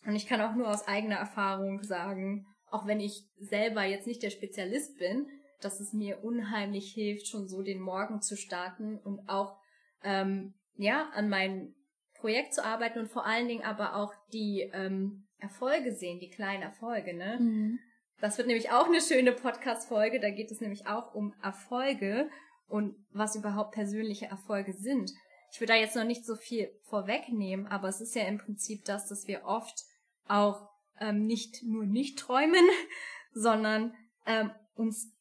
Und 0.05 0.15
ich 0.15 0.27
kann 0.27 0.41
auch 0.41 0.55
nur 0.55 0.69
aus 0.69 0.87
eigener 0.87 1.17
Erfahrung 1.17 1.83
sagen, 1.83 2.45
auch 2.71 2.85
wenn 2.85 2.99
ich 2.99 3.27
selber 3.37 3.83
jetzt 3.83 4.07
nicht 4.07 4.23
der 4.23 4.29
Spezialist 4.29 4.97
bin, 4.97 5.27
dass 5.61 5.79
es 5.79 5.91
mir 5.93 6.23
unheimlich 6.23 6.93
hilft, 6.93 7.27
schon 7.27 7.47
so 7.47 7.61
den 7.61 7.81
Morgen 7.81 8.21
zu 8.21 8.37
starten 8.37 8.97
und 8.97 9.27
auch 9.27 9.57
ähm, 10.03 10.53
ja 10.77 11.09
an 11.13 11.29
meinem 11.29 11.75
Projekt 12.15 12.53
zu 12.53 12.63
arbeiten 12.63 12.99
und 12.99 13.11
vor 13.11 13.25
allen 13.25 13.47
Dingen 13.47 13.63
aber 13.63 13.95
auch 13.95 14.13
die 14.31 14.69
ähm, 14.73 15.27
Erfolge 15.39 15.93
sehen, 15.93 16.19
die 16.19 16.29
kleinen 16.29 16.63
Erfolge, 16.63 17.15
ne? 17.15 17.37
Mhm. 17.39 17.79
Das 18.21 18.37
wird 18.37 18.47
nämlich 18.47 18.71
auch 18.71 18.87
eine 18.87 18.99
schöne 18.99 19.31
Podcast-Folge. 19.31 20.19
Da 20.19 20.29
geht 20.29 20.51
es 20.51 20.59
nämlich 20.59 20.87
auch 20.87 21.13
um 21.13 21.33
Erfolge 21.41 22.29
und 22.67 22.95
was 23.11 23.37
überhaupt 23.37 23.71
persönliche 23.71 24.25
Erfolge 24.25 24.73
sind. 24.73 25.09
Ich 25.51 25.59
will 25.59 25.67
da 25.67 25.75
jetzt 25.75 25.95
noch 25.95 26.03
nicht 26.03 26.25
so 26.25 26.35
viel 26.35 26.71
vorwegnehmen, 26.83 27.67
aber 27.67 27.87
es 27.87 28.01
ist 28.01 28.15
ja 28.15 28.23
im 28.23 28.37
Prinzip 28.37 28.85
das, 28.85 29.07
dass 29.07 29.27
wir 29.27 29.45
oft 29.45 29.83
auch 30.27 30.69
ähm, 30.99 31.25
nicht 31.25 31.63
nur 31.63 31.85
nicht 31.85 32.19
träumen, 32.19 32.65
sondern 33.33 33.95
ähm, 34.25 34.51
uns 34.75 35.11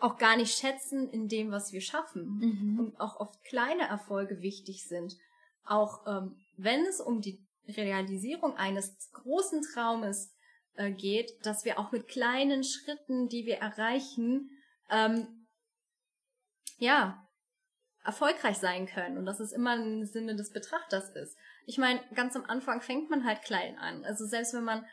auch 0.00 0.18
gar 0.18 0.36
nicht 0.36 0.58
schätzen 0.58 1.08
in 1.10 1.28
dem, 1.28 1.52
was 1.52 1.72
wir 1.72 1.80
schaffen. 1.80 2.38
Mhm. 2.38 2.80
Und 2.80 3.00
auch 3.00 3.20
oft 3.20 3.42
kleine 3.44 3.84
Erfolge 3.84 4.42
wichtig 4.42 4.86
sind. 4.88 5.16
Auch 5.64 6.06
ähm, 6.06 6.36
wenn 6.56 6.84
es 6.86 7.00
um 7.00 7.20
die 7.20 7.38
Realisierung 7.68 8.56
eines 8.56 9.12
großen 9.12 9.62
Traumes 9.62 10.34
äh, 10.74 10.90
geht, 10.90 11.34
dass 11.46 11.64
wir 11.64 11.78
auch 11.78 11.92
mit 11.92 12.08
kleinen 12.08 12.64
Schritten, 12.64 13.28
die 13.28 13.46
wir 13.46 13.58
erreichen, 13.58 14.50
ähm, 14.90 15.46
ja, 16.78 17.21
erfolgreich 18.04 18.58
sein 18.58 18.86
können 18.86 19.16
und 19.16 19.26
dass 19.26 19.40
es 19.40 19.52
immer 19.52 19.76
im 19.76 20.04
Sinne 20.04 20.34
des 20.34 20.50
Betrachters 20.50 21.10
ist. 21.10 21.36
Ich 21.66 21.78
meine, 21.78 22.00
ganz 22.14 22.34
am 22.34 22.44
Anfang 22.44 22.80
fängt 22.80 23.10
man 23.10 23.24
halt 23.24 23.42
klein 23.42 23.78
an. 23.78 24.04
Also 24.04 24.26
selbst 24.26 24.54
wenn 24.54 24.64
man 24.64 24.84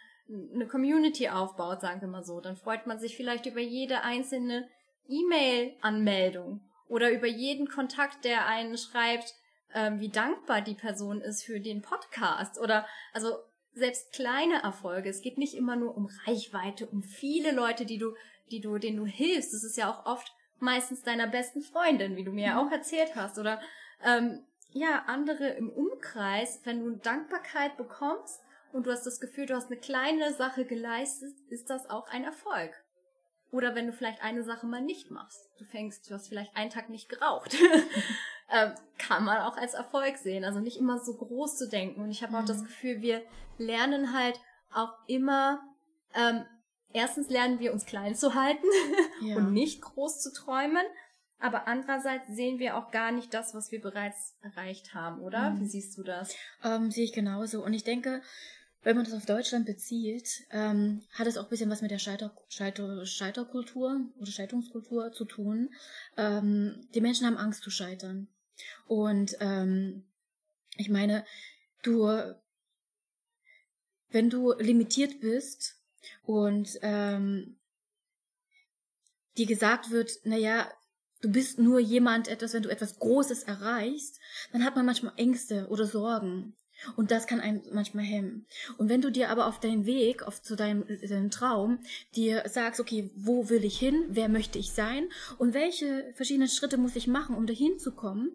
eine 0.54 0.68
Community 0.68 1.30
aufbaut, 1.30 1.82
sagen 1.82 2.02
wir 2.02 2.08
mal 2.08 2.24
so, 2.24 2.40
dann 2.40 2.56
freut 2.56 2.86
man 2.86 3.00
sich 3.00 3.18
vielleicht 3.18 3.48
über 3.48 3.60
jede 3.60 4.02
einzelne 4.02 4.70
E-Mail-Anmeldung 5.08 6.62
oder 6.88 7.12
über 7.12 7.28
jeden 7.28 7.68
Kontakt, 7.68 8.26
der 8.26 8.46
einen 8.46 8.78
schreibt, 8.78 9.34
ähm, 9.74 10.00
wie 10.00 10.10
dankbar 10.10 10.62
die 10.62 10.76
Person 10.76 11.22
ist 11.22 11.44
für 11.44 11.60
den 11.60 11.82
Podcast 11.82 12.60
oder 12.60 12.88
also 13.12 13.38
selbst 13.74 14.14
kleine 14.14 14.62
Erfolge. 14.62 15.10
Es 15.10 15.22
geht 15.22 15.38
nicht 15.38 15.56
immer 15.56 15.76
nur 15.76 15.96
um 15.98 16.10
Reichweite, 16.26 16.86
um 16.88 17.02
viele 17.02 17.52
Leute, 17.52 17.86
die 17.86 17.98
du, 17.98 18.16
die 18.52 18.62
du, 18.62 18.78
denen 18.78 18.98
du 18.98 19.06
hilfst. 19.06 19.54
Das 19.54 19.64
ist 19.64 19.78
ja 19.78 19.92
auch 19.92 20.06
oft 20.06 20.32
meistens 20.62 21.04
deiner 21.04 21.28
besten 21.28 21.62
Freundin, 21.62 22.16
wie 22.16 22.24
du 22.24 22.32
mir 22.32 22.48
ja 22.48 22.62
mhm. 22.62 22.68
auch 22.68 22.72
erzählt 22.72 23.16
hast, 23.16 23.38
oder 23.38 23.60
ähm, 24.04 24.46
ja 24.72 25.04
andere 25.08 25.50
im 25.50 25.70
Umkreis. 25.70 26.62
Wenn 26.64 26.84
du 26.84 26.92
Dankbarkeit 26.98 27.78
bekommst 27.78 28.42
und 28.72 28.86
du 28.86 28.92
hast 28.92 29.06
das 29.06 29.20
Gefühl, 29.20 29.46
du 29.46 29.56
hast 29.56 29.72
eine 29.72 29.80
kleine 29.80 30.34
Sache 30.34 30.66
geleistet, 30.66 31.34
ist 31.50 31.70
das 31.70 31.90
auch 31.90 32.08
ein 32.10 32.24
Erfolg. 32.24 32.72
Oder 33.52 33.74
wenn 33.74 33.88
du 33.88 33.94
vielleicht 33.94 34.24
eine 34.24 34.44
Sache 34.44 34.68
mal 34.68 34.82
nicht 34.82 35.10
machst. 35.10 35.50
Du 35.58 35.66
fängst, 35.66 36.10
du 36.10 36.14
hast 36.14 36.28
vielleicht 36.28 36.56
einen 36.56 36.70
Tag 36.70 36.90
nicht 36.90 37.10
geraucht. 37.10 37.56
ähm, 38.52 38.74
kann 39.00 39.24
man 39.24 39.42
auch 39.42 39.58
als 39.58 39.74
Erfolg 39.74 40.18
sehen. 40.18 40.46
Also 40.46 40.60
nicht 40.60 40.78
immer 40.78 41.00
so 41.00 41.16
groß 41.16 41.58
zu 41.58 41.68
denken. 41.68 42.02
Und 42.02 42.12
ich 42.12 42.22
habe 42.22 42.34
mhm. 42.34 42.40
auch 42.40 42.46
das 42.46 42.60
mhm. 42.60 42.66
Gefühl, 42.66 43.02
wir 43.02 43.24
lernen 43.58 44.14
halt 44.14 44.40
auch 44.72 44.94
immer, 45.08 45.62
ähm, 46.14 46.46
erstens 46.94 47.30
lernen 47.30 47.60
wir 47.60 47.74
uns 47.74 47.86
klein 47.86 48.14
zu 48.14 48.36
halten 48.36 48.66
ja. 49.22 49.36
und 49.38 49.54
nicht 49.54 49.82
groß 49.82 50.22
zu 50.22 50.34
träumen. 50.34 50.86
Aber 51.40 51.68
andererseits 51.68 52.28
sehen 52.28 52.60
wir 52.60 52.76
auch 52.76 52.92
gar 52.92 53.12
nicht 53.12 53.34
das, 53.34 53.54
was 53.54 53.72
wir 53.72 53.82
bereits 53.82 54.36
erreicht 54.42 54.94
haben, 54.94 55.22
oder? 55.22 55.52
Mhm. 55.52 55.62
Wie 55.62 55.68
siehst 55.68 55.98
du 55.98 56.04
das? 56.04 56.36
Ähm, 56.64 56.92
sehe 56.92 57.06
ich 57.06 57.14
genauso. 57.14 57.64
Und 57.64 57.74
ich 57.74 57.86
denke, 57.86 58.22
wenn 58.84 58.96
man 58.96 59.06
das 59.06 59.14
auf 59.14 59.26
Deutschland 59.26 59.66
bezieht, 59.66 60.46
ähm, 60.52 61.04
hat 61.14 61.28
es 61.28 61.38
auch 61.38 61.44
ein 61.44 61.50
bisschen 61.50 61.70
was 61.70 61.82
mit 61.82 61.92
der 61.92 62.00
Scheiter, 62.00 62.36
Scheiter, 62.50 63.06
Scheiterkultur 63.06 64.02
oder 64.18 64.32
Scheiterungskultur 64.32 65.12
zu 65.14 65.26
tun. 65.26 65.70
Ähm, 66.18 66.88
die 66.94 67.02
Menschen 67.02 67.26
haben 67.26 67.38
Angst 67.38 67.64
zu 67.64 67.72
scheitern. 67.72 68.28
Und 68.88 69.38
ähm, 69.40 70.06
ich 70.76 70.90
meine, 70.90 71.26
du, 71.84 72.08
wenn 74.10 74.30
du 74.30 74.54
limitiert 74.54 75.20
bist 75.20 75.78
und 76.24 76.80
ähm, 76.82 77.59
dir 79.40 79.48
gesagt 79.48 79.90
wird, 79.90 80.12
naja, 80.24 80.70
du 81.22 81.32
bist 81.32 81.60
nur 81.60 81.80
jemand 81.80 82.28
etwas, 82.28 82.54
wenn 82.54 82.64
du 82.64 82.70
etwas 82.70 83.00
Großes 83.00 83.44
erreichst, 83.44 84.20
dann 84.52 84.66
hat 84.66 84.76
man 84.76 84.86
manchmal 84.86 85.14
Ängste 85.18 85.68
oder 85.70 85.86
Sorgen. 85.86 86.56
Und 86.96 87.12
das 87.12 87.28
kann 87.28 87.42
einen 87.42 87.62
manchmal 87.74 88.06
hemmen. 88.06 88.46
Und 88.78 88.88
wenn 88.88 89.02
du 89.02 89.12
dir 89.12 89.30
aber 89.30 89.48
auf 89.48 89.60
deinem 89.60 89.86
Weg, 89.86 90.24
auf 90.24 90.42
zu 90.42 90.56
deinem, 90.56 90.86
deinem 90.88 91.30
Traum, 91.30 91.80
dir 92.16 92.44
sagst, 92.48 92.80
okay, 92.80 93.12
wo 93.16 93.50
will 93.50 93.66
ich 93.66 93.78
hin? 93.78 94.06
Wer 94.08 94.30
möchte 94.30 94.60
ich 94.60 94.72
sein? 94.72 95.10
Und 95.38 95.54
welche 95.54 96.14
verschiedenen 96.16 96.48
Schritte 96.48 96.78
muss 96.78 96.96
ich 96.96 97.08
machen, 97.08 97.36
um 97.36 97.48
dahin 97.48 97.80
zu 97.80 97.94
kommen? 97.94 98.32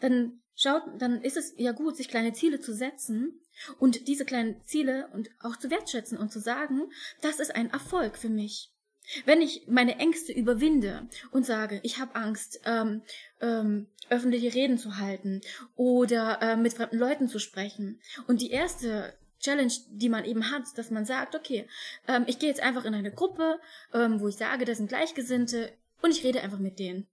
Dann 0.00 0.42
schaut, 0.54 0.82
dann 0.98 1.22
ist 1.22 1.38
es 1.38 1.54
ja 1.56 1.72
gut, 1.72 1.96
sich 1.96 2.08
kleine 2.08 2.34
Ziele 2.34 2.60
zu 2.60 2.74
setzen 2.74 3.40
und 3.78 4.08
diese 4.08 4.26
kleinen 4.26 4.60
Ziele 4.66 5.08
und 5.14 5.30
auch 5.40 5.56
zu 5.56 5.70
wertschätzen 5.70 6.18
und 6.18 6.30
zu 6.30 6.40
sagen, 6.40 6.82
das 7.22 7.40
ist 7.40 7.54
ein 7.54 7.70
Erfolg 7.70 8.18
für 8.18 8.28
mich. 8.28 8.75
Wenn 9.24 9.40
ich 9.40 9.66
meine 9.68 9.98
Ängste 9.98 10.32
überwinde 10.32 11.08
und 11.30 11.46
sage, 11.46 11.80
ich 11.82 11.98
habe 11.98 12.14
Angst, 12.14 12.60
ähm, 12.64 13.02
ähm, 13.40 13.86
öffentliche 14.08 14.54
Reden 14.54 14.78
zu 14.78 14.98
halten 14.98 15.40
oder 15.74 16.40
äh, 16.42 16.56
mit 16.56 16.74
fremden 16.74 16.98
Leuten 16.98 17.28
zu 17.28 17.38
sprechen. 17.38 18.00
Und 18.26 18.40
die 18.40 18.50
erste 18.50 19.14
Challenge, 19.40 19.72
die 19.90 20.08
man 20.08 20.24
eben 20.24 20.50
hat, 20.50 20.64
dass 20.76 20.90
man 20.90 21.04
sagt, 21.04 21.34
okay, 21.34 21.68
ähm, 22.08 22.24
ich 22.26 22.38
gehe 22.38 22.48
jetzt 22.48 22.62
einfach 22.62 22.84
in 22.84 22.94
eine 22.94 23.12
Gruppe, 23.12 23.60
ähm, 23.92 24.20
wo 24.20 24.28
ich 24.28 24.36
sage, 24.36 24.64
das 24.64 24.78
sind 24.78 24.88
Gleichgesinnte 24.88 25.72
und 26.02 26.10
ich 26.10 26.24
rede 26.24 26.40
einfach 26.40 26.58
mit 26.58 26.78
denen. 26.78 27.06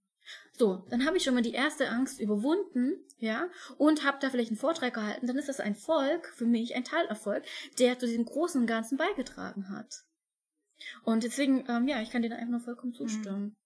So, 0.56 0.84
dann 0.88 1.04
habe 1.04 1.16
ich 1.16 1.24
schon 1.24 1.34
mal 1.34 1.42
die 1.42 1.52
erste 1.52 1.88
Angst 1.88 2.20
überwunden, 2.20 2.94
ja, 3.18 3.48
und 3.76 4.04
habe 4.04 4.18
da 4.20 4.30
vielleicht 4.30 4.50
einen 4.50 4.58
Vortrag 4.58 4.94
gehalten, 4.94 5.26
dann 5.26 5.36
ist 5.36 5.48
das 5.48 5.60
ein 5.60 5.74
Volk, 5.74 6.32
für 6.34 6.46
mich 6.46 6.74
ein 6.74 6.84
Teilerfolg, 6.84 7.44
der 7.78 7.98
zu 7.98 8.06
diesem 8.06 8.24
großen 8.24 8.66
Ganzen 8.66 8.96
beigetragen 8.96 9.68
hat. 9.70 10.04
Und 11.04 11.24
deswegen, 11.24 11.64
ähm, 11.68 11.88
ja, 11.88 12.00
ich 12.00 12.10
kann 12.10 12.22
dir 12.22 12.30
da 12.30 12.36
einfach 12.36 12.50
nur 12.50 12.60
vollkommen 12.60 12.92
mhm. 12.92 12.96
zustimmen. 12.96 13.56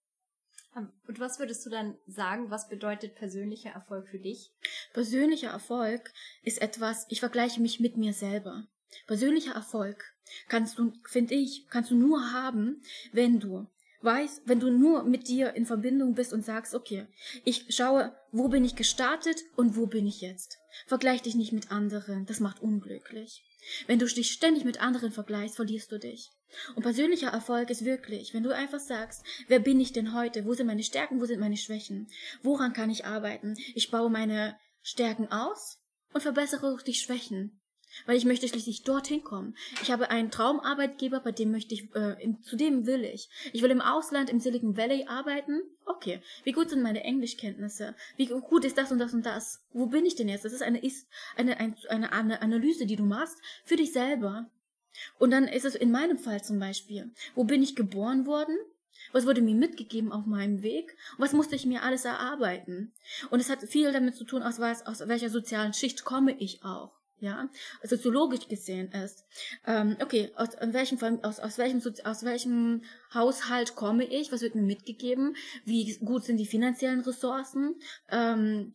Ähm, 0.77 0.93
und 1.07 1.21
was 1.21 1.39
würdest 1.39 1.65
du 1.67 1.71
dann 1.71 1.97
sagen, 2.07 2.51
was 2.51 2.69
bedeutet 2.69 3.15
persönlicher 3.15 3.71
Erfolg 3.71 4.09
für 4.09 4.19
dich? 4.19 4.53
Persönlicher 4.93 5.51
Erfolg 5.51 6.13
ist 6.43 6.61
etwas, 6.61 7.07
ich 7.09 7.21
vergleiche 7.21 7.61
mich 7.61 7.81
mit 7.81 7.97
mir 7.97 8.13
selber. 8.13 8.67
Persönlicher 9.07 9.55
Erfolg 9.55 10.03
kannst 10.49 10.79
du, 10.79 10.93
finde 11.05 11.35
ich, 11.35 11.67
kannst 11.69 11.91
du 11.91 11.97
nur 11.97 12.33
haben, 12.33 12.83
wenn 13.13 13.41
du 13.41 13.67
weißt, 14.03 14.43
wenn 14.47 14.61
du 14.61 14.71
nur 14.71 15.03
mit 15.03 15.29
dir 15.29 15.55
in 15.55 15.67
Verbindung 15.67 16.15
bist 16.15 16.33
und 16.33 16.45
sagst, 16.45 16.75
okay, 16.75 17.07
ich 17.45 17.67
schaue, 17.75 18.15
wo 18.31 18.49
bin 18.49 18.65
ich 18.65 18.77
gestartet 18.77 19.43
und 19.57 19.77
wo 19.77 19.87
bin 19.87 20.07
ich 20.07 20.21
jetzt. 20.21 20.59
Vergleich 20.87 21.23
dich 21.23 21.35
nicht 21.35 21.53
mit 21.53 21.73
anderen, 21.73 22.27
das 22.27 22.41
macht 22.41 22.61
unglücklich. 22.61 23.45
Wenn 23.87 23.99
du 23.99 24.07
dich 24.07 24.31
ständig 24.31 24.65
mit 24.65 24.81
anderen 24.81 25.13
vergleichst, 25.13 25.57
verlierst 25.57 25.93
du 25.93 25.99
dich. 25.99 26.31
Und 26.75 26.83
persönlicher 26.83 27.29
Erfolg 27.29 27.71
ist 27.71 27.85
wirklich, 27.85 28.33
wenn 28.33 28.43
du 28.43 28.55
einfach 28.55 28.81
sagst, 28.81 29.23
wer 29.49 29.59
bin 29.59 29.81
ich 29.81 29.93
denn 29.93 30.15
heute? 30.15 30.45
Wo 30.45 30.55
sind 30.55 30.67
meine 30.67 30.83
Stärken? 30.83 31.21
Wo 31.21 31.27
sind 31.27 31.41
meine 31.41 31.57
Schwächen? 31.57 32.09
Woran 32.43 32.73
kann 32.73 32.91
ich 32.91 33.05
arbeiten? 33.05 33.57
Ich 33.75 33.91
baue 33.91 34.11
meine 34.11 34.59
Stärken 34.81 35.31
aus 35.31 35.79
und 36.13 36.23
verbessere 36.23 36.73
auch 36.73 36.83
die 36.83 36.95
Schwächen. 36.95 37.58
Weil 38.07 38.17
ich 38.17 38.25
möchte 38.25 38.49
schließlich 38.49 38.83
dorthin 38.83 39.23
kommen. 39.25 39.57
Ich 39.83 39.91
habe 39.91 40.11
einen 40.11 40.31
Traumarbeitgeber, 40.31 41.21
bei 41.21 41.33
dem 41.33 41.51
möchte 41.51 41.75
ich, 41.75 41.95
äh, 41.95 42.23
in, 42.23 42.43
zu 42.43 42.57
dem 42.57 42.87
will 42.87 43.05
ich. 43.05 43.29
Ich 43.53 43.63
will 43.63 43.71
im 43.71 43.81
Ausland, 43.81 44.31
im 44.31 44.41
Silicon 44.41 44.77
Valley 44.77 45.07
arbeiten. 45.07 45.63
Okay. 45.85 46.21
Wie 46.45 46.53
gut 46.53 46.71
sind 46.71 46.83
meine 46.83 47.05
Englischkenntnisse? 47.05 47.95
Wie 48.17 48.27
gut 48.27 48.65
ist 48.65 48.79
das 48.79 48.93
und 48.93 48.99
das 48.99 49.15
und 49.15 49.25
das? 49.25 49.63
Wo 49.73 49.87
bin 49.87 50.07
ich 50.07 50.17
denn 50.17 50.29
jetzt? 50.29 50.45
Das 50.45 50.53
ist 50.53 50.63
eine, 50.63 50.79
ist 50.79 51.09
eine, 51.37 51.59
eine, 51.59 52.13
eine 52.13 52.43
Analyse, 52.43 52.87
die 52.87 52.97
du 52.97 53.05
machst 53.05 53.39
für 53.65 53.77
dich 53.77 53.93
selber. 53.93 54.51
Und 55.19 55.31
dann 55.31 55.47
ist 55.47 55.65
es 55.65 55.75
in 55.75 55.91
meinem 55.91 56.19
Fall 56.19 56.43
zum 56.43 56.59
Beispiel, 56.59 57.11
wo 57.35 57.45
bin 57.45 57.63
ich 57.63 57.77
geboren 57.77 58.27
worden? 58.27 58.57
Was 59.13 59.27
wurde 59.27 59.41
mir 59.41 59.55
mitgegeben 59.55 60.13
auf 60.13 60.27
meinem 60.27 60.63
Weg? 60.63 60.97
Was 61.17 61.33
musste 61.33 61.57
ich 61.57 61.67
mir 61.67 61.83
alles 61.83 62.05
erarbeiten? 62.05 62.93
Und 63.31 63.41
es 63.41 63.49
hat 63.49 63.63
viel 63.63 63.93
damit 63.93 64.17
zu 64.17 64.25
tun, 64.25 64.43
aus, 64.43 64.59
was, 64.59 64.87
aus 64.87 65.07
welcher 65.07 65.31
sozialen 65.31 65.73
Schicht 65.73 66.05
komme 66.05 66.37
ich 66.39 66.63
auch. 66.65 66.98
Ja, 67.21 67.49
soziologisch 67.83 68.47
gesehen 68.47 68.93
ist. 68.93 69.25
Ähm, 69.67 69.97
okay, 70.01 70.31
aus, 70.37 70.55
aus, 70.55 70.73
welchem, 70.73 71.25
aus, 71.25 71.41
aus, 71.41 71.59
welchem, 71.59 71.83
aus 72.05 72.23
welchem 72.23 72.83
Haushalt 73.13 73.75
komme 73.75 74.05
ich? 74.05 74.31
Was 74.31 74.43
wird 74.43 74.55
mir 74.55 74.63
mitgegeben? 74.63 75.35
Wie 75.65 75.97
gut 75.97 76.25
sind 76.25 76.37
die 76.37 76.47
finanziellen 76.47 77.01
Ressourcen? 77.01 77.75
Ähm, 78.09 78.75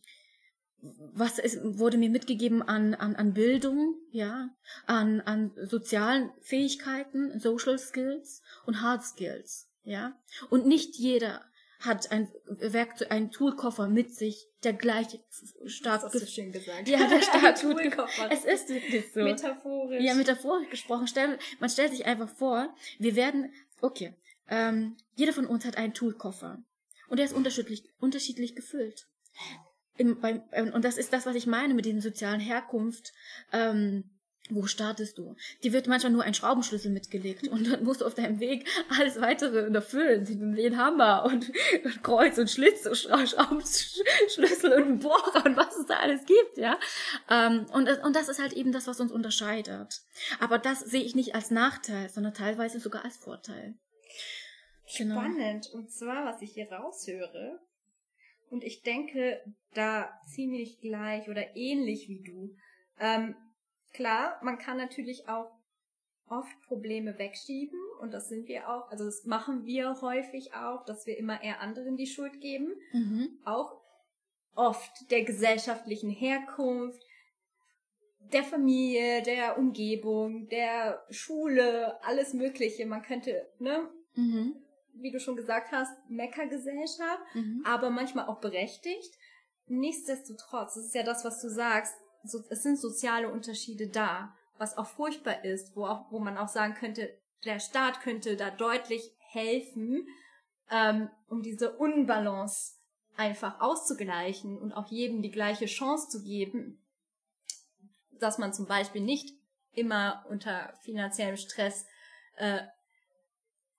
was 1.14 1.38
ist, 1.38 1.58
wurde 1.62 1.96
mir 1.96 2.10
mitgegeben 2.10 2.62
an, 2.62 2.94
an, 2.94 3.16
an 3.16 3.32
Bildung, 3.32 3.94
ja, 4.10 4.50
an, 4.86 5.22
an 5.22 5.52
sozialen 5.64 6.30
Fähigkeiten, 6.42 7.40
Social 7.40 7.78
Skills 7.78 8.42
und 8.66 8.82
Hard 8.82 9.02
Skills, 9.02 9.70
ja. 9.82 10.18
Und 10.50 10.66
nicht 10.66 10.96
jeder 10.96 11.42
hat 11.84 12.10
ein 12.10 12.28
Werkzeug, 12.46 13.10
ein 13.10 13.30
Toolkoffer 13.30 13.88
mit 13.88 14.14
sich, 14.14 14.48
der 14.62 14.72
gleich 14.72 15.20
stark 15.66 16.02
Das 16.02 16.14
hast 16.14 16.22
du 16.22 16.26
schön 16.26 16.52
gesagt. 16.52 16.88
Ja, 16.88 17.06
der 17.08 17.22
stark. 17.22 17.60
Toolkoffer. 17.60 18.30
Es 18.30 18.44
ist 18.44 18.68
wirklich 18.68 19.12
so. 19.12 19.20
Metaphorisch. 19.20 20.02
Ja, 20.02 20.14
metaphorisch 20.14 20.70
gesprochen. 20.70 21.06
Man 21.60 21.70
stellt 21.70 21.92
sich 21.92 22.06
einfach 22.06 22.28
vor, 22.28 22.74
wir 22.98 23.16
werden, 23.16 23.52
okay, 23.80 24.14
ähm, 24.48 24.96
jeder 25.14 25.32
von 25.32 25.46
uns 25.46 25.64
hat 25.64 25.76
einen 25.76 25.94
Toolkoffer. 25.94 26.62
Und 27.08 27.18
der 27.18 27.26
ist 27.26 27.34
unterschiedlich, 27.34 27.84
unterschiedlich 27.98 28.54
gefüllt. 28.54 29.06
Im, 29.96 30.20
beim, 30.20 30.42
und 30.72 30.84
das 30.84 30.96
ist 30.96 31.12
das, 31.12 31.26
was 31.26 31.36
ich 31.36 31.46
meine 31.46 31.74
mit 31.74 31.84
diesem 31.84 32.00
sozialen 32.00 32.40
Herkunft. 32.40 33.12
Ähm, 33.52 34.10
wo 34.50 34.66
startest 34.66 35.16
du? 35.16 35.36
Die 35.62 35.72
wird 35.72 35.86
manchmal 35.86 36.12
nur 36.12 36.22
ein 36.22 36.34
Schraubenschlüssel 36.34 36.90
mitgelegt 36.92 37.48
und 37.48 37.66
dann 37.70 37.82
musst 37.82 38.02
du 38.02 38.04
auf 38.04 38.14
deinem 38.14 38.40
Weg 38.40 38.68
alles 38.90 39.18
weitere 39.20 39.72
erfüllen. 39.72 40.24
Den 40.54 40.76
Hammer 40.76 41.24
und, 41.24 41.50
und 41.84 42.02
Kreuz 42.02 42.36
und 42.36 42.50
Schlitz 42.50 42.84
und 42.84 42.94
Schra- 42.94 43.26
Schraubenschlüssel 43.26 44.82
und 44.82 45.00
Bohrer 45.00 45.46
und 45.46 45.56
was 45.56 45.76
es 45.76 45.86
da 45.86 45.96
alles 45.96 46.26
gibt, 46.26 46.58
ja. 46.58 46.78
Ähm, 47.30 47.64
und, 47.72 47.88
und 48.04 48.14
das 48.14 48.28
ist 48.28 48.38
halt 48.38 48.52
eben 48.52 48.72
das, 48.72 48.86
was 48.86 49.00
uns 49.00 49.12
unterscheidet. 49.12 50.02
Aber 50.40 50.58
das 50.58 50.80
sehe 50.80 51.02
ich 51.02 51.14
nicht 51.14 51.34
als 51.34 51.50
Nachteil, 51.50 52.10
sondern 52.10 52.34
teilweise 52.34 52.80
sogar 52.80 53.04
als 53.04 53.16
Vorteil. 53.16 53.74
Genau. 54.98 55.14
Spannend. 55.20 55.70
Und 55.72 55.90
zwar, 55.90 56.26
was 56.26 56.42
ich 56.42 56.52
hier 56.52 56.70
raushöre, 56.70 57.60
und 58.50 58.62
ich 58.62 58.82
denke 58.82 59.42
da 59.72 60.10
ziemlich 60.32 60.80
gleich 60.80 61.28
oder 61.28 61.56
ähnlich 61.56 62.08
wie 62.08 62.22
du. 62.22 62.54
Ähm, 63.00 63.34
klar, 63.94 64.38
man 64.42 64.58
kann 64.58 64.76
natürlich 64.76 65.28
auch 65.28 65.50
oft 66.28 66.60
Probleme 66.62 67.18
wegschieben 67.18 67.78
und 68.00 68.12
das 68.12 68.28
sind 68.28 68.48
wir 68.48 68.68
auch, 68.68 68.90
also 68.90 69.04
das 69.04 69.24
machen 69.24 69.64
wir 69.64 70.00
häufig 70.00 70.54
auch, 70.54 70.84
dass 70.84 71.06
wir 71.06 71.16
immer 71.18 71.42
eher 71.42 71.60
anderen 71.60 71.96
die 71.96 72.06
Schuld 72.06 72.40
geben. 72.40 72.74
Mhm. 72.92 73.38
Auch 73.44 73.80
oft 74.54 75.10
der 75.10 75.24
gesellschaftlichen 75.24 76.10
Herkunft, 76.10 77.02
der 78.32 78.42
Familie, 78.42 79.22
der 79.22 79.58
Umgebung, 79.58 80.48
der 80.48 81.04
Schule, 81.10 82.02
alles 82.04 82.32
Mögliche. 82.32 82.86
Man 82.86 83.02
könnte, 83.02 83.46
ne, 83.58 83.88
Mhm. 84.14 84.56
wie 84.94 85.10
du 85.10 85.18
schon 85.20 85.36
gesagt 85.36 85.72
hast, 85.72 85.92
Meckergesellschaft, 86.08 87.34
Mhm. 87.34 87.62
aber 87.66 87.90
manchmal 87.90 88.26
auch 88.28 88.40
berechtigt. 88.40 89.12
Nichtsdestotrotz, 89.66 90.74
das 90.74 90.86
ist 90.86 90.94
ja 90.94 91.02
das, 91.02 91.24
was 91.24 91.40
du 91.42 91.48
sagst, 91.48 91.94
so, 92.24 92.42
es 92.48 92.62
sind 92.62 92.78
soziale 92.78 93.30
Unterschiede 93.30 93.88
da, 93.88 94.34
was 94.58 94.76
auch 94.78 94.86
furchtbar 94.86 95.44
ist, 95.44 95.74
wo 95.76 95.86
auch, 95.86 96.10
wo 96.10 96.18
man 96.18 96.38
auch 96.38 96.48
sagen 96.48 96.74
könnte, 96.74 97.16
der 97.44 97.60
Staat 97.60 98.00
könnte 98.00 98.36
da 98.36 98.50
deutlich 98.50 99.10
helfen, 99.18 100.06
ähm, 100.70 101.10
um 101.28 101.42
diese 101.42 101.76
Unbalance 101.76 102.74
einfach 103.16 103.60
auszugleichen 103.60 104.58
und 104.58 104.72
auch 104.72 104.90
jedem 104.90 105.22
die 105.22 105.30
gleiche 105.30 105.66
Chance 105.66 106.08
zu 106.08 106.22
geben, 106.22 106.80
dass 108.18 108.38
man 108.38 108.52
zum 108.52 108.66
Beispiel 108.66 109.02
nicht 109.02 109.30
immer 109.72 110.24
unter 110.28 110.72
finanziellem 110.82 111.36
Stress 111.36 111.84
äh, 112.36 112.60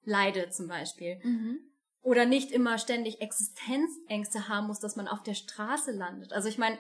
leidet 0.04 0.54
zum 0.54 0.68
Beispiel 0.68 1.20
Mhm. 1.24 1.60
oder 2.02 2.26
nicht 2.26 2.52
immer 2.52 2.78
ständig 2.78 3.22
Existenzängste 3.22 4.48
haben 4.50 4.68
muss, 4.68 4.80
dass 4.80 4.96
man 4.96 5.08
auf 5.08 5.24
der 5.24 5.34
Straße 5.34 5.92
landet. 5.92 6.32
Also 6.34 6.48
ich 6.48 6.58
meine, 6.58 6.78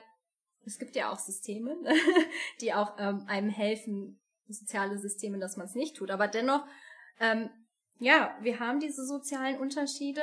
es 0.66 0.80
gibt 0.80 0.95
ja 0.95 1.11
auch 1.11 1.20
Systeme, 1.20 1.78
die 2.61 2.74
auch 2.74 2.95
ähm, 2.97 3.24
einem 3.28 3.49
helfen, 3.49 4.20
soziale 4.47 4.97
Systeme, 4.97 5.39
dass 5.39 5.57
man 5.57 5.66
es 5.68 5.76
nicht 5.76 5.95
tut. 5.95 6.11
Aber 6.11 6.28
dennoch, 6.28 6.66
ähm, 7.20 7.49
ja, 7.99 8.38
wir 8.41 8.59
haben 8.59 8.80
diese 8.80 9.05
sozialen 9.05 9.59
Unterschiede. 9.59 10.22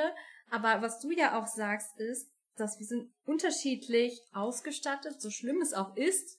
Aber 0.49 0.81
was 0.81 0.99
du 0.99 1.11
ja 1.11 1.39
auch 1.39 1.47
sagst, 1.47 1.99
ist, 1.99 2.29
dass 2.55 2.79
wir 2.79 2.85
sind 2.85 3.11
unterschiedlich 3.25 4.21
ausgestattet, 4.33 5.21
so 5.21 5.29
schlimm 5.29 5.61
es 5.61 5.73
auch 5.73 5.95
ist. 5.95 6.37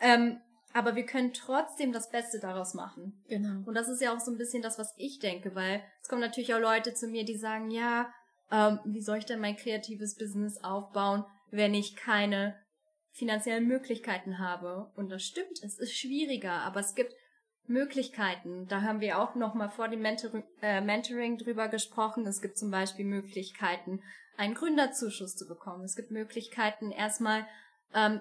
Ähm, 0.00 0.40
aber 0.72 0.94
wir 0.94 1.04
können 1.04 1.32
trotzdem 1.32 1.92
das 1.92 2.10
Beste 2.10 2.38
daraus 2.38 2.74
machen. 2.74 3.22
Genau. 3.28 3.66
Und 3.66 3.74
das 3.74 3.88
ist 3.88 4.00
ja 4.00 4.14
auch 4.14 4.20
so 4.20 4.30
ein 4.30 4.38
bisschen 4.38 4.62
das, 4.62 4.78
was 4.78 4.94
ich 4.96 5.18
denke, 5.18 5.54
weil 5.54 5.82
es 6.00 6.08
kommen 6.08 6.20
natürlich 6.20 6.54
auch 6.54 6.60
Leute 6.60 6.94
zu 6.94 7.08
mir, 7.08 7.24
die 7.24 7.36
sagen, 7.36 7.70
ja, 7.70 8.12
ähm, 8.50 8.78
wie 8.84 9.02
soll 9.02 9.18
ich 9.18 9.26
denn 9.26 9.40
mein 9.40 9.56
kreatives 9.56 10.16
Business 10.16 10.62
aufbauen, 10.62 11.24
wenn 11.50 11.74
ich 11.74 11.96
keine 11.96 12.56
finanziellen 13.12 13.66
Möglichkeiten 13.66 14.38
habe? 14.38 14.90
Und 14.96 15.10
das 15.10 15.22
stimmt, 15.22 15.62
es 15.62 15.78
ist 15.78 15.96
schwieriger, 15.96 16.52
aber 16.52 16.80
es 16.80 16.94
gibt 16.94 17.14
Möglichkeiten. 17.66 18.66
Da 18.66 18.82
haben 18.82 19.00
wir 19.00 19.18
auch 19.18 19.34
noch 19.34 19.54
mal 19.54 19.70
vor 19.70 19.88
dem 19.88 20.02
Mentoring, 20.02 20.44
äh, 20.60 20.80
Mentoring 20.80 21.38
drüber 21.38 21.68
gesprochen. 21.68 22.26
Es 22.26 22.42
gibt 22.42 22.58
zum 22.58 22.70
Beispiel 22.70 23.04
Möglichkeiten, 23.04 24.02
einen 24.36 24.54
Gründerzuschuss 24.54 25.36
zu 25.36 25.46
bekommen. 25.46 25.84
Es 25.84 25.96
gibt 25.96 26.10
Möglichkeiten, 26.10 26.90
erstmal 26.90 27.46
ähm, 27.94 28.20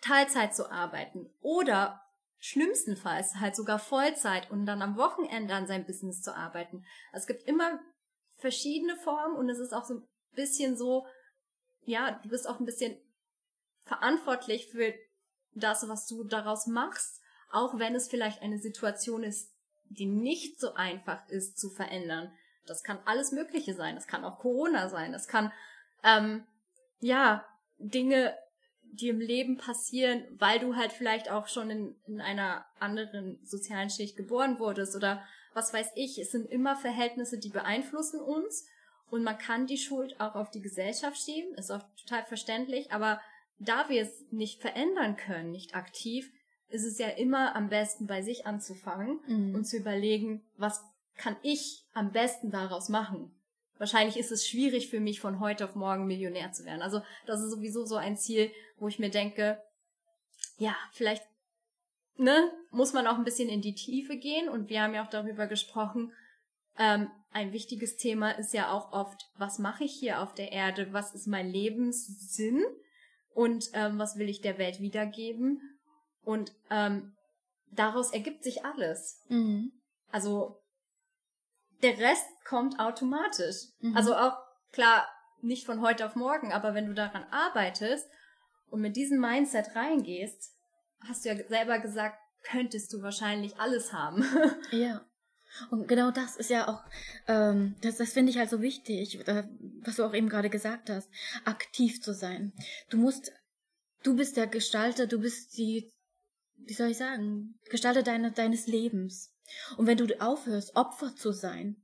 Teilzeit 0.00 0.54
zu 0.54 0.70
arbeiten 0.70 1.30
oder 1.40 2.00
schlimmstenfalls 2.38 3.36
halt 3.36 3.54
sogar 3.54 3.78
Vollzeit 3.78 4.50
und 4.50 4.66
dann 4.66 4.82
am 4.82 4.96
Wochenende 4.96 5.54
an 5.54 5.68
seinem 5.68 5.86
Business 5.86 6.22
zu 6.22 6.34
arbeiten. 6.34 6.84
Es 7.12 7.28
gibt 7.28 7.44
immer 7.44 7.78
verschiedene 8.38 8.96
Formen 8.96 9.36
und 9.36 9.48
es 9.48 9.60
ist 9.60 9.72
auch 9.72 9.84
so 9.84 9.94
ein 9.94 10.08
bisschen 10.34 10.76
so, 10.76 11.06
ja, 11.84 12.18
du 12.22 12.28
bist 12.28 12.48
auch 12.48 12.58
ein 12.58 12.66
bisschen 12.66 12.96
verantwortlich 13.84 14.68
für 14.68 14.94
das, 15.54 15.88
was 15.88 16.06
du 16.06 16.24
daraus 16.24 16.66
machst, 16.66 17.20
auch 17.50 17.78
wenn 17.78 17.94
es 17.94 18.08
vielleicht 18.08 18.42
eine 18.42 18.58
Situation 18.58 19.22
ist, 19.22 19.50
die 19.88 20.06
nicht 20.06 20.58
so 20.58 20.74
einfach 20.74 21.28
ist 21.28 21.58
zu 21.58 21.68
verändern. 21.68 22.32
Das 22.66 22.82
kann 22.82 22.98
alles 23.04 23.32
Mögliche 23.32 23.74
sein. 23.74 23.94
Das 23.94 24.06
kann 24.06 24.24
auch 24.24 24.38
Corona 24.38 24.88
sein. 24.88 25.12
Das 25.12 25.28
kann, 25.28 25.52
ähm, 26.02 26.46
ja, 27.00 27.44
Dinge, 27.78 28.36
die 28.82 29.08
im 29.08 29.20
Leben 29.20 29.58
passieren, 29.58 30.24
weil 30.38 30.60
du 30.60 30.76
halt 30.76 30.92
vielleicht 30.92 31.30
auch 31.30 31.48
schon 31.48 31.70
in, 31.70 31.96
in 32.06 32.20
einer 32.20 32.64
anderen 32.78 33.38
sozialen 33.44 33.90
Schicht 33.90 34.16
geboren 34.16 34.58
wurdest 34.58 34.94
oder 34.94 35.22
was 35.54 35.72
weiß 35.72 35.92
ich. 35.96 36.18
Es 36.18 36.30
sind 36.30 36.46
immer 36.46 36.76
Verhältnisse, 36.76 37.38
die 37.38 37.48
beeinflussen 37.48 38.20
uns 38.20 38.66
und 39.10 39.22
man 39.22 39.38
kann 39.38 39.66
die 39.66 39.78
Schuld 39.78 40.20
auch 40.20 40.34
auf 40.34 40.50
die 40.50 40.60
Gesellschaft 40.62 41.18
schieben, 41.18 41.54
ist 41.54 41.70
auch 41.70 41.82
total 41.96 42.24
verständlich, 42.24 42.92
aber 42.92 43.20
da 43.64 43.88
wir 43.88 44.02
es 44.02 44.24
nicht 44.30 44.60
verändern 44.60 45.16
können, 45.16 45.50
nicht 45.50 45.74
aktiv, 45.74 46.30
ist 46.68 46.84
es 46.84 46.98
ja 46.98 47.08
immer 47.08 47.54
am 47.54 47.68
besten 47.68 48.06
bei 48.06 48.22
sich 48.22 48.46
anzufangen 48.46 49.20
Mhm. 49.26 49.54
und 49.54 49.64
zu 49.64 49.76
überlegen, 49.76 50.42
was 50.56 50.82
kann 51.16 51.36
ich 51.42 51.84
am 51.92 52.12
besten 52.12 52.50
daraus 52.50 52.88
machen? 52.88 53.30
Wahrscheinlich 53.78 54.16
ist 54.16 54.30
es 54.32 54.46
schwierig 54.46 54.88
für 54.88 55.00
mich, 55.00 55.20
von 55.20 55.40
heute 55.40 55.64
auf 55.64 55.74
morgen 55.74 56.06
Millionär 56.06 56.52
zu 56.52 56.64
werden. 56.64 56.82
Also 56.82 57.02
das 57.26 57.42
ist 57.42 57.50
sowieso 57.50 57.84
so 57.84 57.96
ein 57.96 58.16
Ziel, 58.16 58.50
wo 58.78 58.88
ich 58.88 58.98
mir 58.98 59.10
denke, 59.10 59.60
ja, 60.56 60.76
vielleicht 60.92 61.24
ne, 62.16 62.52
muss 62.70 62.92
man 62.92 63.06
auch 63.06 63.16
ein 63.18 63.24
bisschen 63.24 63.48
in 63.48 63.60
die 63.60 63.74
Tiefe 63.74 64.16
gehen. 64.16 64.48
Und 64.48 64.70
wir 64.70 64.82
haben 64.82 64.94
ja 64.94 65.04
auch 65.04 65.10
darüber 65.10 65.46
gesprochen, 65.46 66.12
ähm, 66.78 67.10
ein 67.32 67.52
wichtiges 67.52 67.96
Thema 67.96 68.30
ist 68.32 68.52
ja 68.54 68.70
auch 68.70 68.92
oft, 68.92 69.28
was 69.36 69.58
mache 69.58 69.84
ich 69.84 69.92
hier 69.92 70.20
auf 70.20 70.34
der 70.34 70.52
Erde? 70.52 70.92
Was 70.92 71.14
ist 71.14 71.26
mein 71.26 71.48
Lebenssinn? 71.48 72.62
Und 73.34 73.70
ähm, 73.72 73.98
was 73.98 74.16
will 74.16 74.28
ich 74.28 74.40
der 74.40 74.58
Welt 74.58 74.80
wiedergeben? 74.80 75.60
Und 76.22 76.52
ähm, 76.70 77.16
daraus 77.70 78.12
ergibt 78.12 78.44
sich 78.44 78.64
alles. 78.64 79.20
Mhm. 79.28 79.72
Also 80.10 80.62
der 81.82 81.98
Rest 81.98 82.26
kommt 82.44 82.78
automatisch. 82.78 83.68
Mhm. 83.80 83.96
Also 83.96 84.14
auch 84.14 84.36
klar, 84.72 85.08
nicht 85.40 85.66
von 85.66 85.80
heute 85.80 86.06
auf 86.06 86.14
morgen, 86.14 86.52
aber 86.52 86.74
wenn 86.74 86.86
du 86.86 86.94
daran 86.94 87.24
arbeitest 87.30 88.08
und 88.70 88.80
mit 88.80 88.96
diesem 88.96 89.20
Mindset 89.20 89.74
reingehst, 89.74 90.52
hast 91.06 91.24
du 91.24 91.30
ja 91.30 91.48
selber 91.48 91.78
gesagt, 91.78 92.18
könntest 92.42 92.92
du 92.92 93.02
wahrscheinlich 93.02 93.58
alles 93.58 93.92
haben. 93.92 94.24
Ja. 94.70 95.04
Und 95.70 95.88
genau 95.88 96.10
das 96.10 96.36
ist 96.36 96.50
ja 96.50 96.68
auch, 96.68 96.84
ähm, 97.28 97.74
das, 97.82 97.96
das 97.96 98.12
finde 98.12 98.30
ich 98.30 98.38
halt 98.38 98.50
so 98.50 98.60
wichtig, 98.60 99.26
äh, 99.26 99.44
was 99.82 99.96
du 99.96 100.04
auch 100.04 100.14
eben 100.14 100.28
gerade 100.28 100.50
gesagt 100.50 100.90
hast, 100.90 101.08
aktiv 101.44 102.00
zu 102.02 102.14
sein. 102.14 102.52
Du 102.90 102.96
musst, 102.96 103.32
du 104.02 104.16
bist 104.16 104.36
der 104.36 104.46
Gestalter, 104.46 105.06
du 105.06 105.20
bist 105.20 105.56
die, 105.56 105.90
wie 106.56 106.74
soll 106.74 106.90
ich 106.90 106.98
sagen, 106.98 107.58
Gestalter 107.70 108.02
deine, 108.02 108.32
deines 108.32 108.66
Lebens. 108.66 109.34
Und 109.76 109.86
wenn 109.86 109.98
du 109.98 110.06
aufhörst, 110.20 110.76
Opfer 110.76 111.14
zu 111.16 111.32
sein 111.32 111.81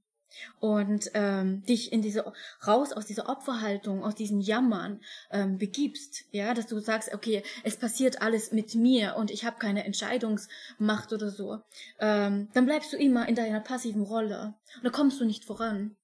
und 0.61 1.11
ähm, 1.15 1.63
dich 1.65 1.93
in 1.93 2.03
diese 2.03 2.33
raus 2.67 2.93
aus 2.93 3.07
dieser 3.07 3.29
Opferhaltung, 3.29 4.05
aus 4.05 4.15
diesem 4.15 4.41
Jammern 4.41 5.01
ähm, 5.31 5.59
begibst, 5.59 6.25
ja, 6.31 6.55
dass 6.55 6.67
du 6.67 6.79
sagst, 6.81 7.13
okay, 7.15 7.43
es 7.65 7.77
passiert 7.77 8.23
alles 8.23 8.53
mit 8.53 8.75
mir 8.75 9.17
und 9.17 9.31
ich 9.31 9.45
habe 9.45 9.59
keine 9.59 9.85
Entscheidungsmacht 9.85 11.13
oder 11.13 11.31
so, 11.31 11.61
ähm, 11.99 12.49
dann 12.55 12.67
bleibst 12.67 12.93
du 12.93 12.97
immer 12.97 13.29
in 13.29 13.35
deiner 13.35 13.61
passiven 13.61 14.03
Rolle 14.03 14.55
und 14.77 14.85
da 14.85 14.91
kommst 14.91 15.21
du 15.21 15.25
nicht 15.25 15.45
voran. 15.45 15.97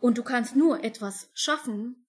Und 0.00 0.18
du 0.18 0.22
kannst 0.22 0.56
nur 0.56 0.82
etwas 0.82 1.30
schaffen, 1.34 2.06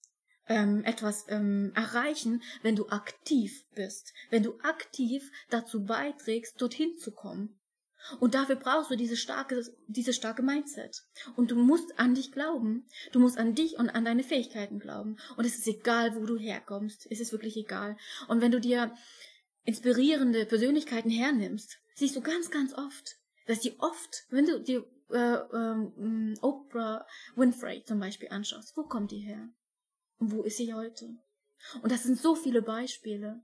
ähm, 0.47 0.83
etwas 0.83 1.25
ähm, 1.29 1.71
erreichen, 1.75 2.41
wenn 2.61 2.75
du 2.75 2.89
aktiv 2.89 3.65
bist, 3.75 4.13
wenn 4.29 4.43
du 4.43 4.59
aktiv 4.61 5.29
dazu 5.49 5.85
beiträgst, 5.85 6.59
dorthin 6.61 6.97
zu 6.97 7.11
kommen. 7.11 7.60
Und 8.19 8.33
dafür 8.33 8.55
brauchst 8.55 8.91
du 8.91 8.95
diese 8.95 9.15
starke, 9.15 9.63
diese 9.87 10.13
starke 10.13 10.41
Mindset. 10.41 11.03
Und 11.35 11.51
du 11.51 11.55
musst 11.55 11.99
an 11.99 12.15
dich 12.15 12.31
glauben. 12.31 12.87
Du 13.11 13.19
musst 13.19 13.37
an 13.37 13.55
dich 13.55 13.77
und 13.77 13.89
an 13.89 14.05
deine 14.05 14.23
Fähigkeiten 14.23 14.79
glauben. 14.79 15.17
Und 15.37 15.45
es 15.45 15.57
ist 15.57 15.67
egal, 15.67 16.15
wo 16.15 16.25
du 16.25 16.37
herkommst. 16.37 17.07
Es 17.09 17.19
ist 17.19 17.31
wirklich 17.31 17.57
egal. 17.57 17.97
Und 18.27 18.41
wenn 18.41 18.51
du 18.51 18.59
dir 18.59 18.93
inspirierende 19.63 20.45
Persönlichkeiten 20.45 21.09
hernimmst, 21.09 21.79
siehst 21.95 22.15
du 22.15 22.21
ganz, 22.21 22.49
ganz 22.49 22.73
oft, 22.73 23.17
dass 23.45 23.59
die 23.59 23.79
oft, 23.79 24.25
wenn 24.29 24.45
du 24.45 24.59
dir 24.59 24.85
äh, 25.11 25.35
äh, 25.35 26.35
Oprah 26.41 27.05
Winfrey 27.35 27.83
zum 27.83 27.99
Beispiel 27.99 28.29
anschaust, 28.29 28.75
wo 28.75 28.83
kommt 28.83 29.11
die 29.11 29.19
her? 29.19 29.49
Und 30.17 30.31
wo 30.31 30.43
ist 30.43 30.57
sie 30.57 30.73
heute? 30.73 31.17
Und 31.81 31.91
das 31.91 32.03
sind 32.03 32.17
so 32.17 32.35
viele 32.35 32.61
Beispiele. 32.61 33.43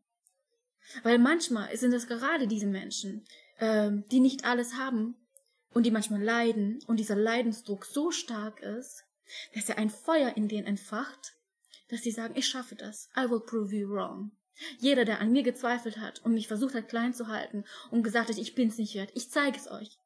Weil 1.03 1.20
manchmal 1.20 1.76
sind 1.76 1.93
es 1.93 2.08
gerade 2.08 2.47
diese 2.47 2.68
Menschen, 2.68 3.26
ähm, 3.60 4.05
die 4.12 4.20
nicht 4.20 4.45
alles 4.45 4.76
haben 4.76 5.16
und 5.72 5.86
die 5.86 5.91
manchmal 5.91 6.22
leiden 6.22 6.80
und 6.88 6.99
dieser 6.99 7.16
Leidensdruck 7.16 7.86
so 7.86 8.12
stark 8.12 8.62
ist, 8.62 9.03
dass 9.53 9.70
er 9.70 9.78
ein 9.78 9.89
Feuer 9.89 10.36
in 10.36 10.47
denen 10.47 10.68
entfacht, 10.68 11.34
dass 11.89 12.01
sie 12.01 12.12
sagen, 12.12 12.36
ich 12.36 12.47
schaffe 12.47 12.76
das. 12.76 13.10
I 13.18 13.30
will 13.30 13.39
prove 13.39 13.76
you 13.76 13.89
wrong. 13.89 14.32
Jeder, 14.80 15.05
der 15.05 15.20
an 15.20 15.32
mir 15.32 15.43
gezweifelt 15.43 15.97
hat 15.97 16.20
und 16.24 16.34
mich 16.34 16.47
versucht 16.47 16.74
hat 16.74 16.89
klein 16.89 17.14
zu 17.14 17.28
halten 17.28 17.64
und 17.91 18.03
gesagt 18.03 18.30
hat, 18.30 18.38
ich 18.38 18.55
bin's 18.55 18.78
nicht 18.78 18.95
wert, 18.95 19.12
ich 19.14 19.30
zeige 19.30 19.58
es 19.58 19.70
euch. 19.70 19.99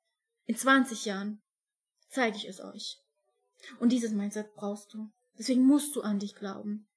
In 0.46 0.58
20 0.58 1.06
Jahren 1.06 1.42
zeige 2.10 2.38
ich 2.38 2.48
es 2.48 2.60
euch. 2.60 2.98
Und 3.80 3.92
dieses 3.92 4.12
Mindset 4.12 4.54
brauchst 4.56 4.94
du. 4.94 5.12
Deswegen 5.38 5.64
musst 5.64 5.96
du 5.96 6.02
an 6.02 6.20
dich 6.20 6.36
glauben. 6.36 6.88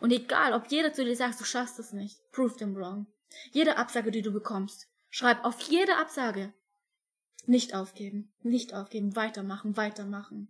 Und 0.00 0.12
egal, 0.12 0.54
ob 0.54 0.70
jeder 0.70 0.92
zu 0.92 1.04
dir 1.04 1.16
sagt, 1.16 1.40
du 1.40 1.44
schaffst 1.44 1.78
es 1.78 1.92
nicht, 1.92 2.18
prove 2.30 2.56
them 2.56 2.74
wrong. 2.74 3.06
Jede 3.52 3.76
Absage, 3.76 4.10
die 4.10 4.22
du 4.22 4.32
bekommst, 4.32 4.88
schreib 5.12 5.44
auf 5.44 5.60
jede 5.60 5.96
Absage. 5.98 6.52
Nicht 7.46 7.74
aufgeben, 7.74 8.32
nicht 8.42 8.72
aufgeben, 8.74 9.14
weitermachen, 9.14 9.76
weitermachen. 9.76 10.48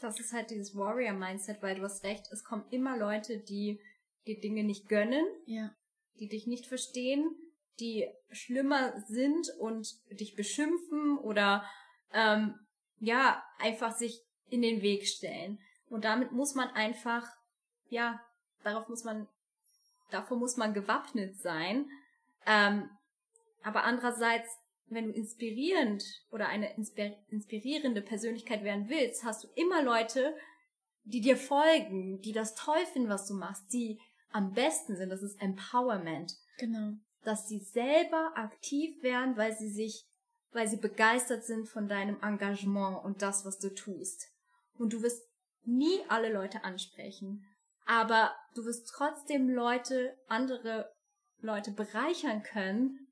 Das 0.00 0.20
ist 0.20 0.32
halt 0.32 0.50
dieses 0.50 0.74
Warrior-Mindset, 0.74 1.62
weil 1.62 1.76
du 1.76 1.82
hast 1.82 2.04
recht, 2.04 2.30
es 2.30 2.44
kommen 2.44 2.64
immer 2.70 2.96
Leute, 2.96 3.38
die 3.38 3.80
die 4.26 4.40
Dinge 4.40 4.64
nicht 4.64 4.88
gönnen, 4.88 5.26
Ja, 5.46 5.74
die 6.18 6.28
dich 6.28 6.46
nicht 6.46 6.66
verstehen, 6.66 7.34
die 7.80 8.06
schlimmer 8.30 9.00
sind 9.08 9.50
und 9.58 9.88
dich 10.10 10.36
beschimpfen 10.36 11.18
oder 11.18 11.68
ähm, 12.12 12.54
ja, 13.00 13.42
einfach 13.58 13.96
sich 13.96 14.22
in 14.48 14.62
den 14.62 14.82
Weg 14.82 15.06
stellen. 15.06 15.58
Und 15.88 16.04
damit 16.04 16.32
muss 16.32 16.54
man 16.54 16.68
einfach, 16.70 17.26
ja, 17.88 18.20
darauf 18.62 18.88
muss 18.88 19.04
man, 19.04 19.28
davor 20.10 20.36
muss 20.38 20.56
man 20.56 20.72
gewappnet 20.72 21.36
sein. 21.36 21.88
Ähm, 22.46 22.88
aber 23.64 23.84
andererseits, 23.84 24.48
wenn 24.86 25.06
du 25.06 25.12
inspirierend 25.12 26.04
oder 26.30 26.48
eine 26.48 26.76
inspir 26.76 27.16
inspirierende 27.28 28.02
Persönlichkeit 28.02 28.62
werden 28.62 28.88
willst, 28.88 29.24
hast 29.24 29.44
du 29.44 29.48
immer 29.54 29.82
Leute, 29.82 30.36
die 31.04 31.20
dir 31.20 31.36
folgen, 31.36 32.20
die 32.20 32.32
das 32.32 32.54
toll 32.54 32.84
finden, 32.92 33.08
was 33.08 33.26
du 33.26 33.34
machst, 33.34 33.72
die 33.72 33.98
am 34.30 34.52
besten 34.52 34.96
sind. 34.96 35.08
Das 35.08 35.22
ist 35.22 35.40
Empowerment 35.40 36.34
genau. 36.58 36.92
dass 37.22 37.48
sie 37.48 37.58
selber 37.58 38.32
aktiv 38.36 39.02
werden, 39.02 39.36
weil 39.36 39.56
sie 39.56 39.70
sich, 39.70 40.06
weil 40.52 40.68
sie 40.68 40.76
begeistert 40.76 41.44
sind 41.44 41.66
von 41.66 41.88
deinem 41.88 42.20
Engagement 42.22 43.02
und 43.02 43.22
das, 43.22 43.44
was 43.46 43.58
du 43.58 43.74
tust. 43.74 44.28
Und 44.76 44.92
du 44.92 45.02
wirst 45.02 45.22
nie 45.64 46.00
alle 46.08 46.30
Leute 46.32 46.64
ansprechen, 46.64 47.46
aber 47.86 48.34
du 48.54 48.64
wirst 48.66 48.88
trotzdem 48.94 49.48
Leute, 49.48 50.18
andere 50.26 50.92
Leute 51.40 51.70
bereichern 51.70 52.42
können 52.42 53.04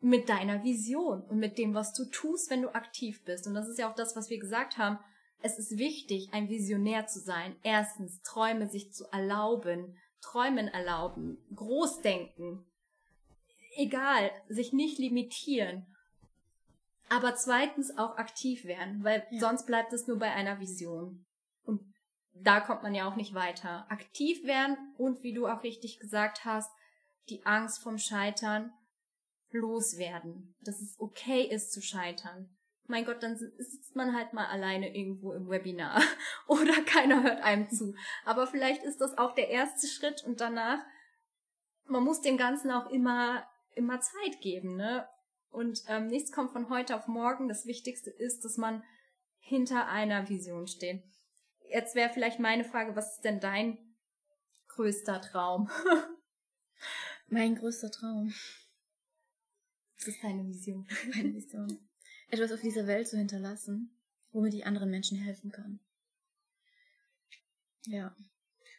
mit 0.00 0.28
deiner 0.28 0.64
Vision 0.64 1.22
und 1.22 1.38
mit 1.38 1.58
dem, 1.58 1.74
was 1.74 1.92
du 1.92 2.04
tust, 2.06 2.50
wenn 2.50 2.62
du 2.62 2.74
aktiv 2.74 3.22
bist. 3.24 3.46
Und 3.46 3.54
das 3.54 3.68
ist 3.68 3.78
ja 3.78 3.90
auch 3.90 3.94
das, 3.94 4.16
was 4.16 4.30
wir 4.30 4.38
gesagt 4.38 4.78
haben. 4.78 4.98
Es 5.42 5.58
ist 5.58 5.78
wichtig, 5.78 6.30
ein 6.32 6.48
Visionär 6.48 7.06
zu 7.06 7.20
sein. 7.20 7.56
Erstens, 7.62 8.20
Träume 8.22 8.68
sich 8.68 8.92
zu 8.92 9.04
erlauben, 9.12 9.96
Träumen 10.20 10.68
erlauben, 10.68 11.38
Großdenken, 11.54 12.64
egal, 13.76 14.30
sich 14.48 14.72
nicht 14.72 14.98
limitieren. 14.98 15.86
Aber 17.08 17.34
zweitens 17.34 17.96
auch 17.98 18.16
aktiv 18.16 18.64
werden, 18.64 19.02
weil 19.02 19.26
Ja. 19.30 19.40
sonst 19.40 19.66
bleibt 19.66 19.92
es 19.92 20.06
nur 20.06 20.18
bei 20.18 20.30
einer 20.30 20.60
Vision. 20.60 21.26
Und 21.64 21.80
da 22.34 22.60
kommt 22.60 22.82
man 22.82 22.94
ja 22.94 23.08
auch 23.08 23.16
nicht 23.16 23.34
weiter. 23.34 23.90
Aktiv 23.90 24.44
werden 24.44 24.76
und, 24.96 25.22
wie 25.22 25.32
du 25.32 25.46
auch 25.46 25.62
richtig 25.62 25.98
gesagt 25.98 26.44
hast, 26.44 26.70
die 27.28 27.44
Angst 27.44 27.82
vom 27.82 27.98
Scheitern 27.98 28.72
loswerden. 29.50 30.54
Dass 30.60 30.80
es 30.80 30.98
okay 30.98 31.42
ist 31.42 31.72
zu 31.72 31.80
scheitern. 31.80 32.56
Mein 32.86 33.04
Gott, 33.04 33.22
dann 33.22 33.36
sitzt 33.36 33.94
man 33.94 34.16
halt 34.16 34.32
mal 34.32 34.46
alleine 34.46 34.96
irgendwo 34.96 35.32
im 35.32 35.48
Webinar 35.48 36.02
oder 36.48 36.82
keiner 36.82 37.22
hört 37.22 37.42
einem 37.42 37.70
zu. 37.70 37.94
Aber 38.24 38.46
vielleicht 38.46 38.82
ist 38.82 39.00
das 39.00 39.16
auch 39.16 39.34
der 39.34 39.48
erste 39.48 39.86
Schritt 39.86 40.24
und 40.24 40.40
danach, 40.40 40.80
man 41.84 42.02
muss 42.02 42.20
dem 42.20 42.36
Ganzen 42.36 42.70
auch 42.72 42.90
immer, 42.90 43.46
immer 43.74 44.00
Zeit 44.00 44.40
geben, 44.40 44.76
ne? 44.76 45.08
Und 45.50 45.82
ähm, 45.88 46.06
nichts 46.06 46.32
kommt 46.32 46.52
von 46.52 46.68
heute 46.68 46.96
auf 46.96 47.08
morgen. 47.08 47.48
Das 47.48 47.66
Wichtigste 47.66 48.10
ist, 48.10 48.44
dass 48.44 48.56
man 48.56 48.84
hinter 49.38 49.88
einer 49.88 50.28
Vision 50.28 50.66
steht. 50.66 51.02
Jetzt 51.68 51.94
wäre 51.94 52.12
vielleicht 52.12 52.38
meine 52.38 52.64
Frage, 52.64 52.94
was 52.96 53.14
ist 53.16 53.24
denn 53.24 53.40
dein 53.40 53.78
größter 54.68 55.20
Traum? 55.20 55.70
Mein 57.28 57.54
größter 57.54 57.90
Traum, 57.90 58.32
Was 60.00 60.08
ist 60.08 60.24
deine 60.24 60.46
Vision? 60.46 60.86
meine 61.14 61.34
Vision. 61.34 61.78
Etwas 62.30 62.52
auf 62.52 62.60
dieser 62.60 62.86
Welt 62.86 63.06
zu 63.06 63.18
hinterlassen, 63.18 63.90
womit 64.32 64.54
ich 64.54 64.64
anderen 64.64 64.90
Menschen 64.90 65.18
helfen 65.18 65.50
kann. 65.50 65.78
Ja. 67.84 68.16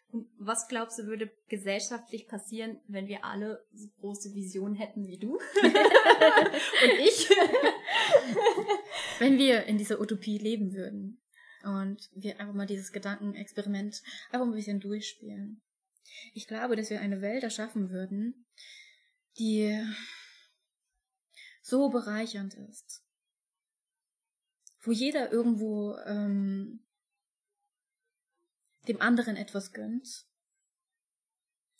Und 0.10 0.28
was 0.40 0.68
glaubst 0.68 0.98
du, 0.98 1.06
würde 1.06 1.32
gesellschaftlich 1.48 2.28
passieren, 2.28 2.82
wenn 2.88 3.08
wir 3.08 3.24
alle 3.24 3.64
so 3.72 3.88
große 4.00 4.34
Visionen 4.34 4.76
hätten 4.76 5.06
wie 5.08 5.20
du? 5.20 5.36
Und 5.62 7.00
ich? 7.00 7.30
Wenn 9.20 9.38
wir 9.38 9.66
in 9.66 9.78
dieser 9.78 10.02
Utopie 10.02 10.40
leben 10.40 10.74
würden 10.74 11.22
und 11.64 12.10
wir 12.16 12.40
einfach 12.40 12.56
mal 12.56 12.66
dieses 12.66 12.92
Gedankenexperiment 12.92 14.02
einfach 14.32 14.48
ein 14.48 14.54
bisschen 14.54 14.80
durchspielen. 14.80 15.62
Ich 16.34 16.48
glaube, 16.48 16.76
dass 16.76 16.90
wir 16.90 17.02
eine 17.02 17.22
Welt 17.22 17.44
erschaffen 17.44 17.92
würden, 17.92 18.48
die 19.38 19.80
so 21.72 21.90
bereichernd 21.90 22.54
ist, 22.54 23.02
wo 24.82 24.92
jeder 24.92 25.32
irgendwo 25.32 25.96
ähm, 26.06 26.86
dem 28.90 29.00
anderen 29.00 29.38
etwas 29.38 29.72
gönnt, 29.72 30.28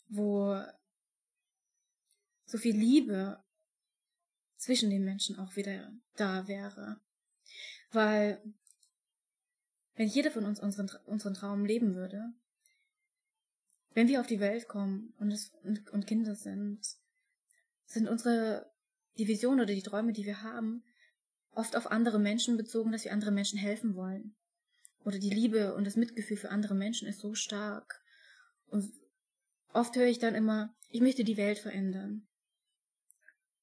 wo 0.08 0.58
so 2.46 2.56
viel 2.56 2.74
Liebe 2.74 3.44
zwischen 4.56 4.88
den 4.88 5.04
Menschen 5.04 5.38
auch 5.38 5.56
wieder 5.56 5.92
da 6.16 6.48
wäre. 6.48 7.00
Weil 7.90 8.42
wenn 9.94 10.08
jeder 10.08 10.30
von 10.30 10.46
uns 10.46 10.58
unseren, 10.58 10.88
unseren 11.04 11.34
Traum 11.34 11.66
leben 11.66 11.94
würde, 11.94 12.32
wenn 13.90 14.08
wir 14.08 14.20
auf 14.20 14.26
die 14.26 14.40
Welt 14.40 14.68
kommen 14.68 15.12
und, 15.18 15.30
es, 15.32 15.50
und, 15.64 15.90
und 15.90 16.06
Kinder 16.06 16.34
sind, 16.34 16.80
sind 17.84 18.08
unsere, 18.08 18.71
die 19.18 19.28
Vision 19.28 19.60
oder 19.60 19.74
die 19.74 19.82
Träume, 19.82 20.12
die 20.12 20.24
wir 20.24 20.42
haben, 20.42 20.82
oft 21.54 21.76
auf 21.76 21.90
andere 21.90 22.18
Menschen 22.18 22.56
bezogen, 22.56 22.92
dass 22.92 23.04
wir 23.04 23.12
anderen 23.12 23.34
Menschen 23.34 23.58
helfen 23.58 23.94
wollen. 23.94 24.34
Oder 25.04 25.18
die 25.18 25.30
Liebe 25.30 25.74
und 25.74 25.84
das 25.84 25.96
Mitgefühl 25.96 26.36
für 26.36 26.50
andere 26.50 26.74
Menschen 26.74 27.08
ist 27.08 27.20
so 27.20 27.34
stark. 27.34 28.02
Und 28.68 28.92
oft 29.72 29.96
höre 29.96 30.06
ich 30.06 30.18
dann 30.18 30.34
immer, 30.34 30.74
ich 30.90 31.00
möchte 31.00 31.24
die 31.24 31.36
Welt 31.36 31.58
verändern. 31.58 32.26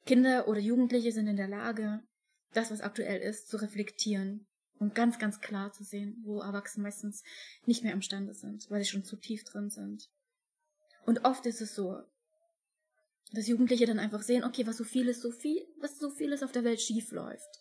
Kinder 0.06 0.48
oder 0.48 0.60
Jugendliche 0.60 1.12
sind 1.12 1.28
in 1.28 1.38
der 1.38 1.48
Lage, 1.48 2.02
das, 2.54 2.72
was 2.72 2.82
aktuell 2.82 3.22
ist, 3.22 3.48
zu 3.48 3.58
reflektieren 3.58 4.48
und 4.80 4.96
ganz, 4.96 5.20
ganz 5.20 5.40
klar 5.40 5.72
zu 5.72 5.84
sehen, 5.84 6.22
wo 6.24 6.40
Erwachsene 6.40 6.84
meistens 6.84 7.24
nicht 7.66 7.84
mehr 7.84 7.94
imstande 7.94 8.34
sind, 8.34 8.70
weil 8.70 8.84
sie 8.84 8.90
schon 8.90 9.04
zu 9.04 9.18
tief 9.18 9.44
drin 9.44 9.70
sind. 9.70 10.10
Und 11.06 11.26
oft 11.26 11.46
ist 11.46 11.62
es 11.62 11.76
so, 11.76 12.02
dass 13.32 13.48
Jugendliche 13.48 13.86
dann 13.86 14.00
einfach 14.00 14.22
sehen, 14.22 14.44
okay, 14.44 14.66
was 14.66 14.78
so 14.78 14.84
vieles, 14.84 15.22
so 15.22 15.32
viel, 15.32 15.66
was 15.80 16.00
so 16.00 16.10
vieles 16.10 16.44
auf 16.44 16.52
der 16.52 16.64
Welt 16.64 16.82
schief 16.82 17.12
läuft. 17.12 17.60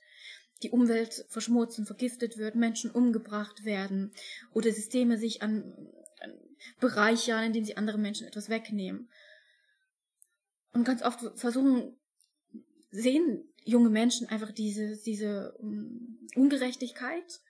Die 0.63 0.71
Umwelt 0.71 1.25
verschmutzt 1.29 1.79
und 1.79 1.87
vergiftet 1.87 2.37
wird, 2.37 2.57
Menschen 2.57 2.91
umgebracht 2.91 3.65
werden 3.65 4.13
oder 4.53 4.73
Systeme 4.73 5.19
sich 5.19 5.43
an, 5.43 5.73
an 6.21 6.33
bereichern, 6.81 7.45
indem 7.45 7.65
sie 7.65 7.77
anderen 7.77 8.03
Menschen 8.03 8.27
etwas 8.27 8.49
wegnehmen. 8.49 9.09
Und 10.73 10.85
ganz 10.85 11.03
oft 11.03 11.39
versuchen, 11.39 11.97
sehen 12.91 13.45
junge 13.65 13.91
Menschen 13.91 14.29
einfach 14.29 14.51
diese, 14.51 14.97
diese 14.97 15.53
um, 15.59 16.19
Ungerechtigkeit 16.35 17.41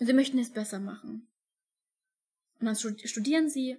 und 0.00 0.06
sie 0.06 0.12
möchten 0.12 0.38
es 0.38 0.50
besser 0.50 0.80
machen. 0.80 1.28
Und 2.58 2.66
dann 2.66 2.76
studieren 2.76 3.48
sie 3.48 3.78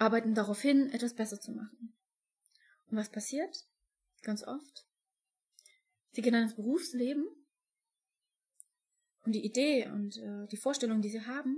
arbeiten 0.00 0.34
darauf 0.34 0.60
hin, 0.60 0.90
etwas 0.92 1.14
besser 1.14 1.40
zu 1.40 1.52
machen. 1.52 1.79
Und 2.90 2.96
was 2.96 3.10
passiert? 3.10 3.64
Ganz 4.22 4.42
oft. 4.42 4.86
Sie 6.12 6.22
gehen 6.22 6.32
dann 6.32 6.42
ins 6.42 6.56
Berufsleben 6.56 7.24
und 9.22 9.32
die 9.32 9.44
Idee 9.44 9.88
und 9.88 10.16
äh, 10.16 10.46
die 10.48 10.56
Vorstellung, 10.56 11.00
die 11.02 11.10
sie 11.10 11.24
haben, 11.24 11.56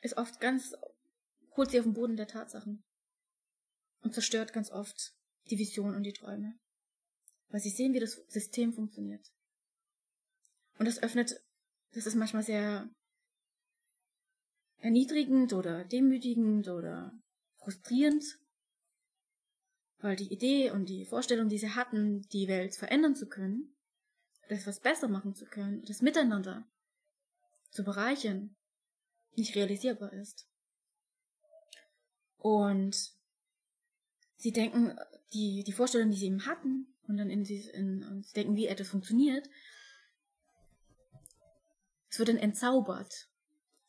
ist 0.00 0.16
oft 0.16 0.40
ganz, 0.40 0.74
holt 1.56 1.70
sie 1.70 1.78
auf 1.78 1.84
den 1.84 1.94
Boden 1.94 2.16
der 2.16 2.26
Tatsachen 2.26 2.82
und 4.00 4.14
zerstört 4.14 4.52
ganz 4.52 4.70
oft 4.70 5.14
die 5.50 5.58
Vision 5.58 5.94
und 5.94 6.04
die 6.04 6.12
Träume. 6.12 6.58
Weil 7.48 7.60
sie 7.60 7.70
sehen, 7.70 7.92
wie 7.92 8.00
das 8.00 8.14
System 8.28 8.72
funktioniert. 8.72 9.30
Und 10.78 10.86
das 10.86 11.02
öffnet, 11.02 11.38
das 11.92 12.06
ist 12.06 12.14
manchmal 12.14 12.42
sehr 12.42 12.88
erniedrigend 14.78 15.52
oder 15.52 15.84
demütigend 15.84 16.68
oder 16.68 17.12
frustrierend, 17.58 18.24
weil 20.02 20.16
die 20.16 20.32
Idee 20.32 20.70
und 20.70 20.86
die 20.86 21.06
Vorstellung, 21.06 21.48
die 21.48 21.58
sie 21.58 21.70
hatten, 21.70 22.22
die 22.32 22.48
Welt 22.48 22.74
verändern 22.74 23.14
zu 23.14 23.28
können, 23.28 23.74
das 24.48 24.66
was 24.66 24.80
besser 24.80 25.08
machen 25.08 25.34
zu 25.34 25.46
können, 25.46 25.82
das 25.86 26.02
Miteinander 26.02 26.66
zu 27.70 27.84
bereichern, 27.84 28.54
nicht 29.36 29.54
realisierbar 29.54 30.12
ist. 30.12 30.46
Und 32.36 33.12
sie 34.36 34.52
denken, 34.52 34.98
die, 35.32 35.62
die 35.64 35.72
Vorstellung, 35.72 36.10
die 36.10 36.18
sie 36.18 36.26
eben 36.26 36.46
hatten, 36.46 36.88
und 37.06 37.16
dann 37.16 37.30
in, 37.30 37.44
in, 37.44 38.02
in 38.02 38.22
sie 38.22 38.34
denken, 38.34 38.56
wie 38.56 38.66
etwas 38.66 38.88
funktioniert, 38.88 39.48
es 42.10 42.18
wird 42.18 42.28
dann 42.28 42.36
entzaubert. 42.36 43.28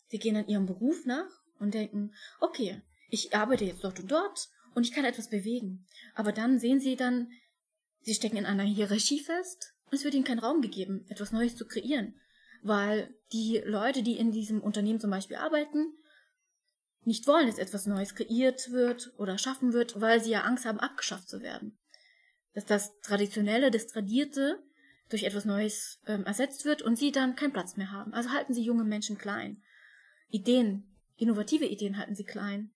Sie 0.08 0.20
gehen 0.20 0.36
dann 0.36 0.48
ihrem 0.48 0.66
Beruf 0.66 1.06
nach 1.06 1.30
und 1.60 1.74
denken, 1.74 2.14
okay, 2.40 2.82
ich 3.10 3.36
arbeite 3.36 3.66
jetzt 3.66 3.84
dort 3.84 4.00
und 4.00 4.12
dort 4.12 4.50
und 4.76 4.86
ich 4.86 4.92
kann 4.92 5.06
etwas 5.06 5.30
bewegen. 5.30 5.86
Aber 6.16 6.32
dann 6.32 6.60
sehen 6.60 6.80
sie 6.80 6.96
dann, 6.96 7.32
sie 8.02 8.14
stecken 8.14 8.38
in 8.38 8.46
einer 8.46 8.64
Hierarchie 8.64 9.20
fest 9.20 9.74
und 9.86 9.96
es 9.96 10.04
wird 10.04 10.14
ihnen 10.14 10.24
kein 10.24 10.40
Raum 10.40 10.62
gegeben, 10.62 11.06
etwas 11.10 11.32
Neues 11.32 11.56
zu 11.56 11.66
kreieren. 11.66 12.16
Weil 12.62 13.14
die 13.32 13.62
Leute, 13.66 14.04
die 14.04 14.18
in 14.18 14.32
diesem 14.32 14.62
Unternehmen 14.62 15.00
zum 15.00 15.12
Beispiel 15.12 15.38
arbeiten, 15.38 15.94
nicht 17.06 17.28
wollen, 17.28 17.48
dass 17.48 17.58
etwas 17.58 17.86
Neues 17.86 18.16
kreiert 18.16 18.72
wird 18.72 19.14
oder 19.18 19.38
schaffen 19.38 19.74
wird, 19.74 20.00
weil 20.00 20.24
sie 20.24 20.32
ja 20.32 20.42
Angst 20.42 20.66
haben, 20.66 20.80
abgeschafft 20.80 21.28
zu 21.28 21.42
werden. 21.42 21.78
Dass 22.54 22.66
das 22.66 22.98
Traditionelle, 23.02 23.72
das 23.72 23.88
Tradierte 23.88 24.64
durch 25.10 25.24
etwas 25.24 25.46
Neues 25.46 26.00
ähm, 26.08 26.26
ersetzt 26.26 26.66
wird 26.66 26.82
und 26.82 26.96
sie 26.98 27.12
dann 27.12 27.36
keinen 27.36 27.54
Platz 27.54 27.76
mehr 27.76 27.92
haben. 27.92 28.14
Also 28.14 28.32
halten 28.32 28.54
sie 28.54 28.64
junge 28.64 28.86
Menschen 28.86 29.18
klein. 29.18 29.62
Ideen, 30.30 30.96
innovative 31.18 31.66
Ideen 31.66 31.98
halten 31.98 32.16
sie 32.16 32.24
klein. 32.24 32.72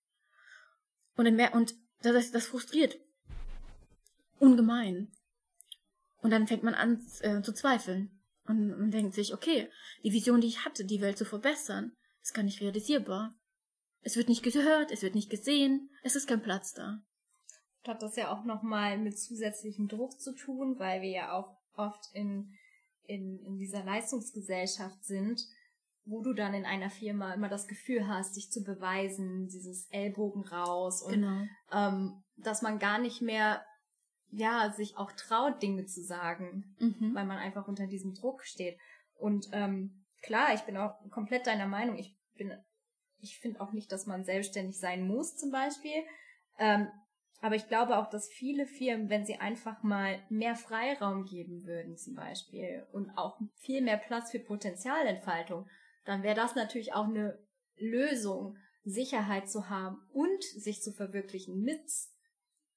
Und, 1.16 1.26
dann 1.26 1.36
mehr, 1.36 1.56
und 1.56 1.74
das, 2.02 2.32
das 2.32 2.48
frustriert. 2.48 3.00
Ungemein. 4.40 5.12
Und 6.22 6.32
dann 6.32 6.48
fängt 6.48 6.64
man 6.64 6.74
an 6.74 7.06
äh, 7.22 7.42
zu 7.42 7.54
zweifeln. 7.54 8.12
Und, 8.46 8.74
und 8.74 8.92
denkt 8.92 9.14
sich, 9.14 9.34
okay, 9.34 9.70
die 10.04 10.14
Vision, 10.14 10.42
die 10.42 10.48
ich 10.48 10.64
hatte, 10.64 10.86
die 10.86 11.02
Welt 11.02 11.18
zu 11.18 11.26
verbessern, 11.26 11.92
ist 12.22 12.34
gar 12.34 12.44
nicht 12.44 12.62
realisierbar. 12.62 13.36
Es 14.02 14.16
wird 14.16 14.30
nicht 14.30 14.44
gehört, 14.44 14.92
es 14.92 15.02
wird 15.02 15.16
nicht 15.16 15.30
gesehen, 15.30 15.90
es 16.04 16.16
ist 16.16 16.28
kein 16.28 16.42
Platz 16.42 16.74
da. 16.74 17.02
Hat 17.86 18.02
das 18.02 18.16
ja 18.16 18.32
auch 18.32 18.44
nochmal 18.44 18.98
mit 18.98 19.20
zusätzlichem 19.20 19.88
Druck 19.88 20.20
zu 20.20 20.34
tun, 20.34 20.78
weil 20.78 21.02
wir 21.02 21.10
ja 21.10 21.32
auch 21.34 21.58
oft 21.76 22.06
in, 22.14 22.54
in, 23.04 23.40
in 23.46 23.58
dieser 23.58 23.84
Leistungsgesellschaft 23.84 25.04
sind, 25.06 25.42
wo 26.10 26.22
du 26.22 26.34
dann 26.34 26.54
in 26.54 26.66
einer 26.66 26.90
Firma 26.90 27.34
immer 27.34 27.50
das 27.50 27.68
Gefühl 27.68 28.08
hast, 28.08 28.36
dich 28.38 28.50
zu 28.52 28.64
beweisen, 28.64 29.48
dieses 29.48 29.88
Ellbogen 29.92 30.44
raus 30.48 31.02
und 31.02 31.14
Genau. 31.14 31.42
ähm, 31.72 32.24
dass 32.38 32.62
man 32.62 32.80
gar 32.80 32.98
nicht 33.00 33.22
mehr 33.22 33.64
ja 34.30 34.72
sich 34.72 34.98
auch 34.98 35.12
traut, 35.14 35.62
Dinge 35.62 35.86
zu 35.86 36.02
sagen, 36.04 36.76
Mhm. 36.80 37.14
weil 37.16 37.26
man 37.26 37.38
einfach 37.38 37.68
unter 37.68 37.88
diesem 37.88 38.14
Druck 38.14 38.44
steht. 38.46 38.78
Und 39.16 39.48
ähm, 39.54 40.06
klar, 40.22 40.54
ich 40.54 40.62
bin 40.62 40.78
auch 40.78 40.96
komplett 41.10 41.48
deiner 41.48 41.68
Meinung. 41.68 41.98
Ich 41.98 42.16
bin, 42.36 42.54
ich 43.20 43.40
finde 43.40 43.62
auch 43.62 43.72
nicht, 43.72 43.92
dass 43.92 44.06
man 44.06 44.24
selbstständig 44.24 44.78
sein 44.80 45.08
muss, 45.08 45.36
zum 45.38 45.52
Beispiel. 45.52 46.04
Ähm, 46.60 46.88
aber 47.40 47.56
ich 47.56 47.68
glaube 47.68 47.98
auch, 47.98 48.10
dass 48.10 48.28
viele 48.30 48.66
Firmen, 48.66 49.10
wenn 49.10 49.26
sie 49.26 49.36
einfach 49.40 49.82
mal 49.84 50.20
mehr 50.30 50.56
Freiraum 50.56 51.24
geben 51.26 51.66
würden, 51.66 51.96
zum 51.96 52.16
Beispiel, 52.16 52.86
und 52.92 53.12
auch 53.12 53.40
viel 53.60 53.82
mehr 53.82 53.98
Platz 53.98 54.32
für 54.32 54.40
Potenzialentfaltung, 54.40 55.68
dann 56.08 56.24
wäre 56.24 56.36
das 56.36 56.56
natürlich 56.56 56.94
auch 56.94 57.06
eine 57.06 57.38
Lösung, 57.78 58.58
Sicherheit 58.84 59.50
zu 59.50 59.70
haben 59.70 59.98
und 60.14 60.44
sich 60.44 60.82
zu 60.82 60.94
verwirklichen 60.94 61.62
mit 61.62 61.82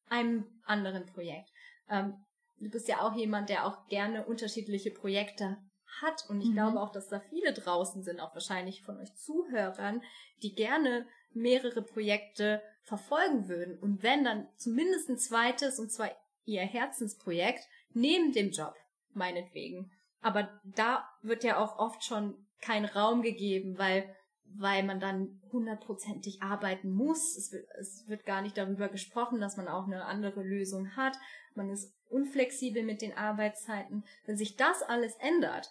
einem 0.09 0.45
anderen 0.65 1.07
Projekt. 1.07 1.49
Ähm, 1.89 2.15
du 2.59 2.69
bist 2.69 2.89
ja 2.89 3.01
auch 3.01 3.15
jemand, 3.15 3.49
der 3.49 3.65
auch 3.67 3.87
gerne 3.87 4.27
unterschiedliche 4.27 4.91
Projekte 4.91 5.59
hat. 6.01 6.29
Und 6.29 6.41
ich 6.41 6.49
Mhm. 6.49 6.55
glaube 6.55 6.81
auch, 6.81 6.91
dass 6.91 7.09
da 7.09 7.21
viele 7.21 7.53
draußen 7.53 8.03
sind, 8.03 8.21
auch 8.21 8.35
wahrscheinlich 8.35 8.83
von 8.83 8.99
euch 8.99 9.15
Zuhörern, 9.15 10.03
die 10.43 10.55
gerne 10.55 11.07
mehrere 11.33 11.83
Projekte 11.83 12.63
verfolgen 12.83 13.49
würden. 13.49 13.79
Und 13.79 14.03
wenn 14.03 14.25
dann 14.25 14.49
zumindest 14.57 15.09
ein 15.09 15.19
zweites, 15.19 15.79
und 15.79 15.91
zwar 15.91 16.11
ihr 16.45 16.63
Herzensprojekt, 16.63 17.65
neben 17.93 18.33
dem 18.33 18.51
Job, 18.51 18.75
meinetwegen. 19.13 19.93
Aber 20.21 20.61
da 20.65 21.09
wird 21.23 21.45
ja 21.45 21.59
auch 21.59 21.79
oft 21.79 22.05
schon 22.05 22.47
kein 22.61 22.85
Raum 22.85 23.23
gegeben, 23.23 23.79
weil 23.79 24.15
weil 24.57 24.83
man 24.83 25.01
dann 25.01 25.41
hundertprozentig 25.53 26.43
arbeiten 26.43 26.91
muss. 26.91 27.37
Es 27.37 27.53
wird, 27.53 27.67
es 27.79 28.09
wird 28.09 28.25
gar 28.25 28.43
nicht 28.43 28.57
darüber 28.57 28.89
gesprochen, 28.89 29.41
dass 29.41 29.57
man 29.57 29.69
auch 29.69 29.87
eine 29.87 30.05
andere 30.05 30.43
Lösung 30.43 30.97
hat. 30.97 31.17
Man 31.55 31.71
ist 31.71 31.93
unflexibel 32.09 32.83
mit 32.83 33.03
den 33.03 33.17
Arbeitszeiten. 33.17 34.05
Wenn 34.27 34.37
sich 34.37 34.57
das 34.57 34.83
alles 34.83 35.15
ändert, 35.21 35.71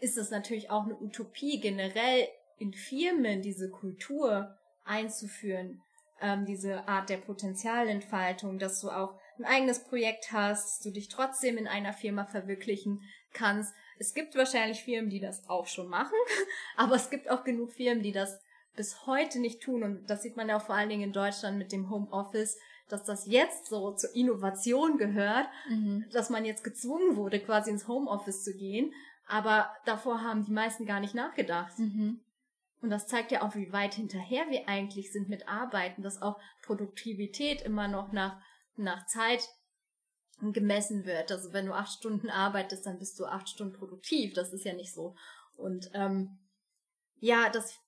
ist 0.00 0.18
es 0.18 0.30
natürlich 0.30 0.70
auch 0.70 0.84
eine 0.84 0.98
Utopie, 0.98 1.60
generell 1.60 2.26
in 2.58 2.72
Firmen 2.72 3.42
diese 3.42 3.70
Kultur 3.70 4.56
einzuführen, 4.84 5.82
ähm, 6.20 6.44
diese 6.44 6.88
Art 6.88 7.08
der 7.08 7.18
Potenzialentfaltung, 7.18 8.58
dass 8.58 8.80
du 8.80 8.90
auch 8.90 9.18
ein 9.38 9.44
eigenes 9.44 9.84
Projekt 9.84 10.32
hast, 10.32 10.84
du 10.84 10.90
dich 10.90 11.08
trotzdem 11.08 11.56
in 11.56 11.66
einer 11.66 11.92
Firma 11.92 12.26
verwirklichen 12.26 13.02
kannst. 13.32 13.72
Es 14.00 14.14
gibt 14.14 14.34
wahrscheinlich 14.34 14.82
Firmen, 14.82 15.10
die 15.10 15.20
das 15.20 15.46
auch 15.48 15.66
schon 15.66 15.88
machen, 15.88 16.16
aber 16.76 16.96
es 16.96 17.10
gibt 17.10 17.30
auch 17.30 17.44
genug 17.44 17.70
Firmen, 17.72 18.02
die 18.02 18.12
das 18.12 18.40
bis 18.74 19.06
heute 19.06 19.38
nicht 19.38 19.60
tun. 19.60 19.82
Und 19.82 20.08
das 20.08 20.22
sieht 20.22 20.36
man 20.36 20.48
ja 20.48 20.56
auch 20.56 20.62
vor 20.62 20.74
allen 20.74 20.88
Dingen 20.88 21.02
in 21.02 21.12
Deutschland 21.12 21.58
mit 21.58 21.70
dem 21.70 21.90
Homeoffice, 21.90 22.56
dass 22.88 23.04
das 23.04 23.26
jetzt 23.26 23.66
so 23.66 23.92
zur 23.92 24.14
Innovation 24.14 24.96
gehört, 24.96 25.46
Mhm. 25.68 26.06
dass 26.12 26.30
man 26.30 26.44
jetzt 26.46 26.64
gezwungen 26.64 27.16
wurde, 27.16 27.40
quasi 27.40 27.70
ins 27.70 27.86
Homeoffice 27.86 28.42
zu 28.42 28.56
gehen. 28.56 28.92
Aber 29.28 29.70
davor 29.84 30.22
haben 30.22 30.44
die 30.44 30.50
meisten 30.50 30.86
gar 30.86 30.98
nicht 31.00 31.14
nachgedacht. 31.14 31.78
Mhm. 31.78 32.20
Und 32.80 32.88
das 32.88 33.06
zeigt 33.06 33.30
ja 33.32 33.42
auch, 33.42 33.54
wie 33.54 33.70
weit 33.72 33.94
hinterher 33.94 34.48
wir 34.48 34.66
eigentlich 34.66 35.12
sind 35.12 35.28
mit 35.28 35.46
Arbeiten, 35.46 36.02
dass 36.02 36.22
auch 36.22 36.40
Produktivität 36.62 37.60
immer 37.60 37.86
noch 37.86 38.12
nach, 38.12 38.40
nach 38.76 39.04
Zeit 39.06 39.46
gemessen 40.52 41.04
wird. 41.04 41.30
Also 41.30 41.52
wenn 41.52 41.66
du 41.66 41.72
acht 41.72 41.92
Stunden 41.92 42.30
arbeitest, 42.30 42.86
dann 42.86 42.98
bist 42.98 43.18
du 43.20 43.26
acht 43.26 43.48
Stunden 43.48 43.74
produktiv. 43.74 44.34
Das 44.34 44.52
ist 44.52 44.64
ja 44.64 44.72
nicht 44.72 44.92
so. 44.92 45.14
Und 45.56 45.90
ähm, 45.94 46.38
ja, 47.18 47.50
dass, 47.50 47.78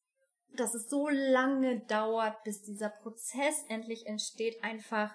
dass 0.55 0.75
es 0.75 0.89
so 0.89 1.09
lange 1.09 1.81
dauert, 1.81 2.43
bis 2.45 2.63
dieser 2.63 2.91
Prozess 2.91 3.65
endlich 3.69 4.07
entsteht, 4.07 4.63
einfach 4.63 5.15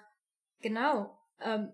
genau 0.60 1.16
ähm, 1.40 1.72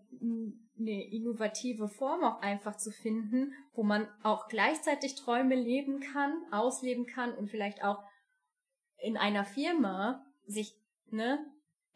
eine 0.79 1.11
innovative 1.11 1.89
Form 1.89 2.25
auch 2.25 2.41
einfach 2.41 2.77
zu 2.77 2.91
finden, 2.91 3.53
wo 3.73 3.83
man 3.83 4.09
auch 4.23 4.49
gleichzeitig 4.49 5.15
Träume 5.15 5.55
leben 5.55 6.01
kann, 6.01 6.35
ausleben 6.51 7.07
kann 7.07 7.33
und 7.33 7.49
vielleicht 7.49 7.83
auch 7.83 8.03
in 8.99 9.17
einer 9.17 9.45
Firma 9.45 10.25
sich 10.47 10.75
ne, 11.11 11.39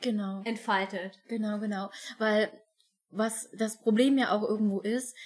Genau. 0.01 0.43
entfaltet. 0.45 1.19
Genau, 1.27 1.59
genau. 1.59 1.91
Weil 2.19 2.51
was 3.11 3.51
das 3.57 3.81
Problem 3.81 4.19
ja 4.19 4.33
auch 4.33 4.43
irgendwo 4.43 4.81
ist, 4.81 5.17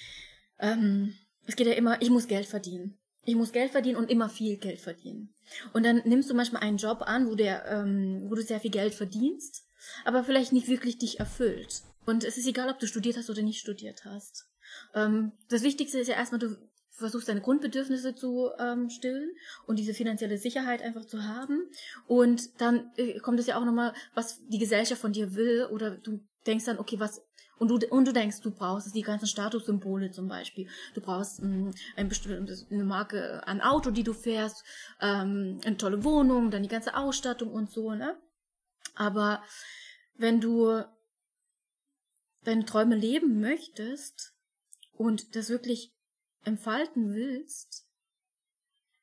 ähm, 0.59 1.15
es 1.47 1.57
geht 1.57 1.67
ja 1.67 1.73
immer, 1.75 2.01
ich 2.01 2.11
muss 2.11 2.29
Geld 2.29 2.47
verdienen. 2.47 2.99
Ich 3.25 3.37
muss 3.37 3.53
Geld 3.53 3.71
verdienen 3.71 3.97
und 3.97 4.11
immer 4.11 4.29
viel 4.29 4.57
Geld 4.57 4.81
verdienen. 4.81 5.33
Und 5.73 5.85
dann 5.85 6.03
nimmst 6.05 6.29
du 6.29 6.35
manchmal 6.35 6.63
einen 6.63 6.77
Job 6.77 7.03
an, 7.03 7.29
wo, 7.29 7.35
der, 7.35 7.67
ähm, 7.67 8.27
wo 8.29 8.35
du 8.35 8.43
sehr 8.43 8.61
viel 8.61 8.71
Geld 8.71 8.95
verdienst, 8.95 9.65
aber 10.05 10.25
vielleicht 10.25 10.53
nicht 10.53 10.69
wirklich 10.69 10.99
dich 10.99 11.21
erfüllt. 11.21 11.83
Und 12.05 12.25
es 12.25 12.37
ist 12.37 12.49
egal, 12.49 12.69
ob 12.69 12.81
du 12.81 12.87
studiert 12.87 13.17
hast 13.17 13.31
oder 13.31 13.43
nicht 13.43 13.61
studiert 13.61 14.05
hast. 14.05 14.47
Ähm, 14.95 15.33
das 15.49 15.63
Wichtigste 15.63 16.01
ist 16.01 16.09
ja 16.09 16.17
erstmal, 16.17 16.41
du 16.41 16.57
versuchst 16.91 17.29
deine 17.29 17.41
Grundbedürfnisse 17.41 18.15
zu 18.15 18.51
ähm, 18.59 18.91
stillen 18.91 19.31
und 19.67 19.79
diese 19.79 19.95
finanzielle 19.95 20.39
Sicherheit 20.39 20.83
einfach 20.83 21.05
zu 21.05 21.25
haben. 21.25 21.71
Und 22.07 22.61
dann 22.61 22.91
äh, 22.97 23.19
kommt 23.21 23.41
es 23.41 23.47
ja 23.47 23.59
auch 23.59 23.65
nochmal, 23.65 23.95
was 24.15 24.41
die 24.49 24.59
Gesellschaft 24.59 25.01
von 25.01 25.13
dir 25.13 25.35
will, 25.35 25.69
oder 25.71 25.97
du 25.97 26.21
denkst 26.47 26.65
dann, 26.65 26.79
okay, 26.79 26.99
was 26.99 27.23
und 27.63 27.69
du, 27.69 27.87
und 27.91 28.09
du 28.09 28.13
denkst, 28.13 28.41
du 28.41 28.51
brauchst 28.51 28.93
die 28.93 29.03
ganzen 29.03 29.29
Statussymbole 29.29 30.11
zum 30.11 30.27
Beispiel. 30.27 30.69
Du 30.95 31.01
brauchst 31.01 31.39
ähm, 31.39 31.73
ein 31.95 32.09
bestimmtes, 32.09 32.67
eine 32.73 32.83
Marke 32.83 33.47
an 33.47 33.61
Auto, 33.61 33.93
die 33.93 34.03
du 34.03 34.13
fährst, 34.13 34.65
ähm, 35.01 35.61
eine 35.65 35.77
tolle 35.77 36.03
Wohnung, 36.03 36.51
dann 36.51 36.65
die 36.65 36.69
ganze 36.69 36.97
Ausstattung 36.97 37.53
und 37.53 37.71
so, 37.71 37.93
ne? 37.93 38.21
Aber 38.97 39.45
wenn 40.15 40.41
du 40.41 40.83
deine 42.43 42.65
Träume 42.65 42.97
leben 42.97 43.41
möchtest 43.41 44.35
und 44.91 45.37
das 45.37 45.49
wirklich 45.49 45.93
entfalten 46.45 47.15
willst, 47.15 47.87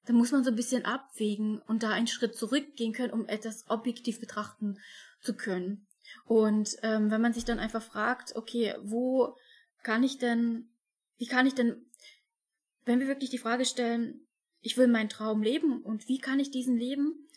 dann 0.05 0.17
muss 0.17 0.33
man 0.33 0.43
so 0.43 0.49
ein 0.49 0.57
bisschen 0.57 0.83
abwägen 0.83 1.61
und 1.61 1.81
da 1.81 1.91
einen 1.91 2.07
Schritt 2.07 2.35
zurückgehen 2.35 2.91
können, 2.91 3.13
um 3.13 3.25
etwas 3.29 3.69
objektiv 3.69 4.19
betrachten 4.19 4.79
zu 5.21 5.33
können. 5.33 5.87
Und 6.25 6.75
ähm, 6.83 7.11
wenn 7.11 7.21
man 7.21 7.33
sich 7.33 7.45
dann 7.45 7.59
einfach 7.59 7.83
fragt, 7.83 8.35
okay, 8.35 8.75
wo 8.81 9.35
kann 9.83 10.03
ich 10.03 10.17
denn, 10.17 10.69
wie 11.17 11.27
kann 11.27 11.47
ich 11.47 11.55
denn, 11.55 11.85
wenn 12.85 12.99
wir 12.99 13.07
wirklich 13.07 13.29
die 13.29 13.37
Frage 13.37 13.65
stellen, 13.65 14.27
ich 14.61 14.77
will 14.77 14.87
meinen 14.87 15.09
Traum 15.09 15.41
leben 15.41 15.81
und 15.81 16.07
wie 16.07 16.19
kann 16.19 16.39
ich 16.39 16.51
diesen 16.51 16.77
leben, 16.77 17.27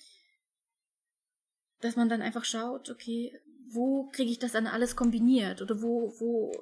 dass 1.81 1.97
man 1.97 2.09
dann 2.09 2.23
einfach 2.23 2.45
schaut, 2.45 2.91
okay, 2.91 3.39
wo 3.69 4.09
kriege 4.09 4.31
ich 4.31 4.39
das 4.39 4.53
dann 4.53 4.67
alles 4.67 4.97
kombiniert 4.97 5.63
oder 5.63 5.83
wo, 5.83 6.13
wo, 6.19 6.53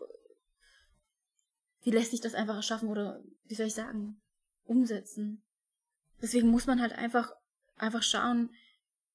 wie 1.82 1.90
lässt 1.90 2.10
sich 2.10 2.20
das 2.20 2.34
einfach 2.34 2.56
erschaffen 2.56 2.88
oder 2.88 3.22
wie 3.44 3.54
soll 3.54 3.66
ich 3.66 3.74
sagen, 3.74 4.20
umsetzen. 4.64 5.42
Deswegen 6.22 6.48
muss 6.48 6.66
man 6.66 6.80
halt 6.80 6.92
einfach, 6.92 7.32
einfach 7.76 8.02
schauen, 8.02 8.50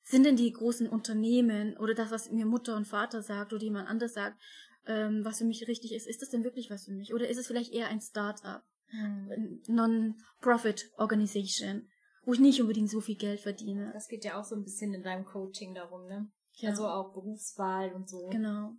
sind 0.06 0.24
denn 0.24 0.36
die 0.36 0.51
großen 0.51 0.88
Unternehmen 0.88 1.76
oder 1.78 1.95
das, 1.95 2.12
was 2.12 2.32
mir 2.32 2.45
Mutter 2.45 2.76
und 2.76 2.88
Vater 2.88 3.24
sagt 3.24 3.53
oder 3.53 3.64
jemand 3.64 3.89
anders 3.89 4.14
sagt, 4.14 4.39
ähm, 4.86 5.26
was 5.26 5.39
für 5.39 5.45
mich 5.45 5.68
richtig 5.68 5.93
ist, 5.93 6.08
ist 6.08 6.22
das 6.22 6.30
denn 6.30 6.43
wirklich 6.43 6.70
was 6.70 6.86
für 6.86 6.91
mich? 6.91 7.14
Oder 7.14 7.28
ist 7.28 7.38
es 7.38 7.47
vielleicht 7.47 7.74
eher 7.74 7.88
ein 7.88 7.99
Start-up, 7.99 8.64
hm. 8.89 9.64
Non-Profit 9.68 10.91
Organization, 10.97 11.89
wo 12.24 12.34
ich 12.34 12.39
nicht 12.39 12.62
unbedingt 12.62 12.91
so 12.91 13.01
viel 13.01 13.16
Geld 13.16 13.39
verdiene? 13.39 13.91
Das 13.93 14.08
geht 14.08 14.24
ja 14.24 14.39
auch 14.39 14.43
so 14.43 14.56
ein 14.56 14.64
bisschen 14.64 14.93
in 14.93 15.01
deinem 15.01 15.26
Coaching 15.26 15.74
darum, 15.74 16.06
ne? 16.06 16.32
Ja. 16.53 16.70
Also 16.70 16.88
auch 16.88 17.12
Berufswahl 17.12 17.91
und 17.93 18.08
so. 18.08 18.28
Genau. 18.30 18.74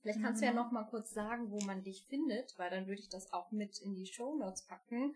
Vielleicht 0.00 0.22
kannst 0.22 0.40
mhm. 0.40 0.44
du 0.44 0.46
ja 0.46 0.52
genau. 0.52 0.64
noch 0.64 0.72
mal 0.72 0.84
kurz 0.84 1.10
sagen, 1.10 1.50
wo 1.50 1.60
man 1.64 1.82
dich 1.82 2.06
findet, 2.08 2.54
weil 2.56 2.70
dann 2.70 2.86
würde 2.86 3.00
ich 3.00 3.08
das 3.08 3.32
auch 3.32 3.50
mit 3.50 3.80
in 3.80 3.94
die 3.94 4.06
Show 4.06 4.36
Notes 4.36 4.64
packen. 4.64 5.14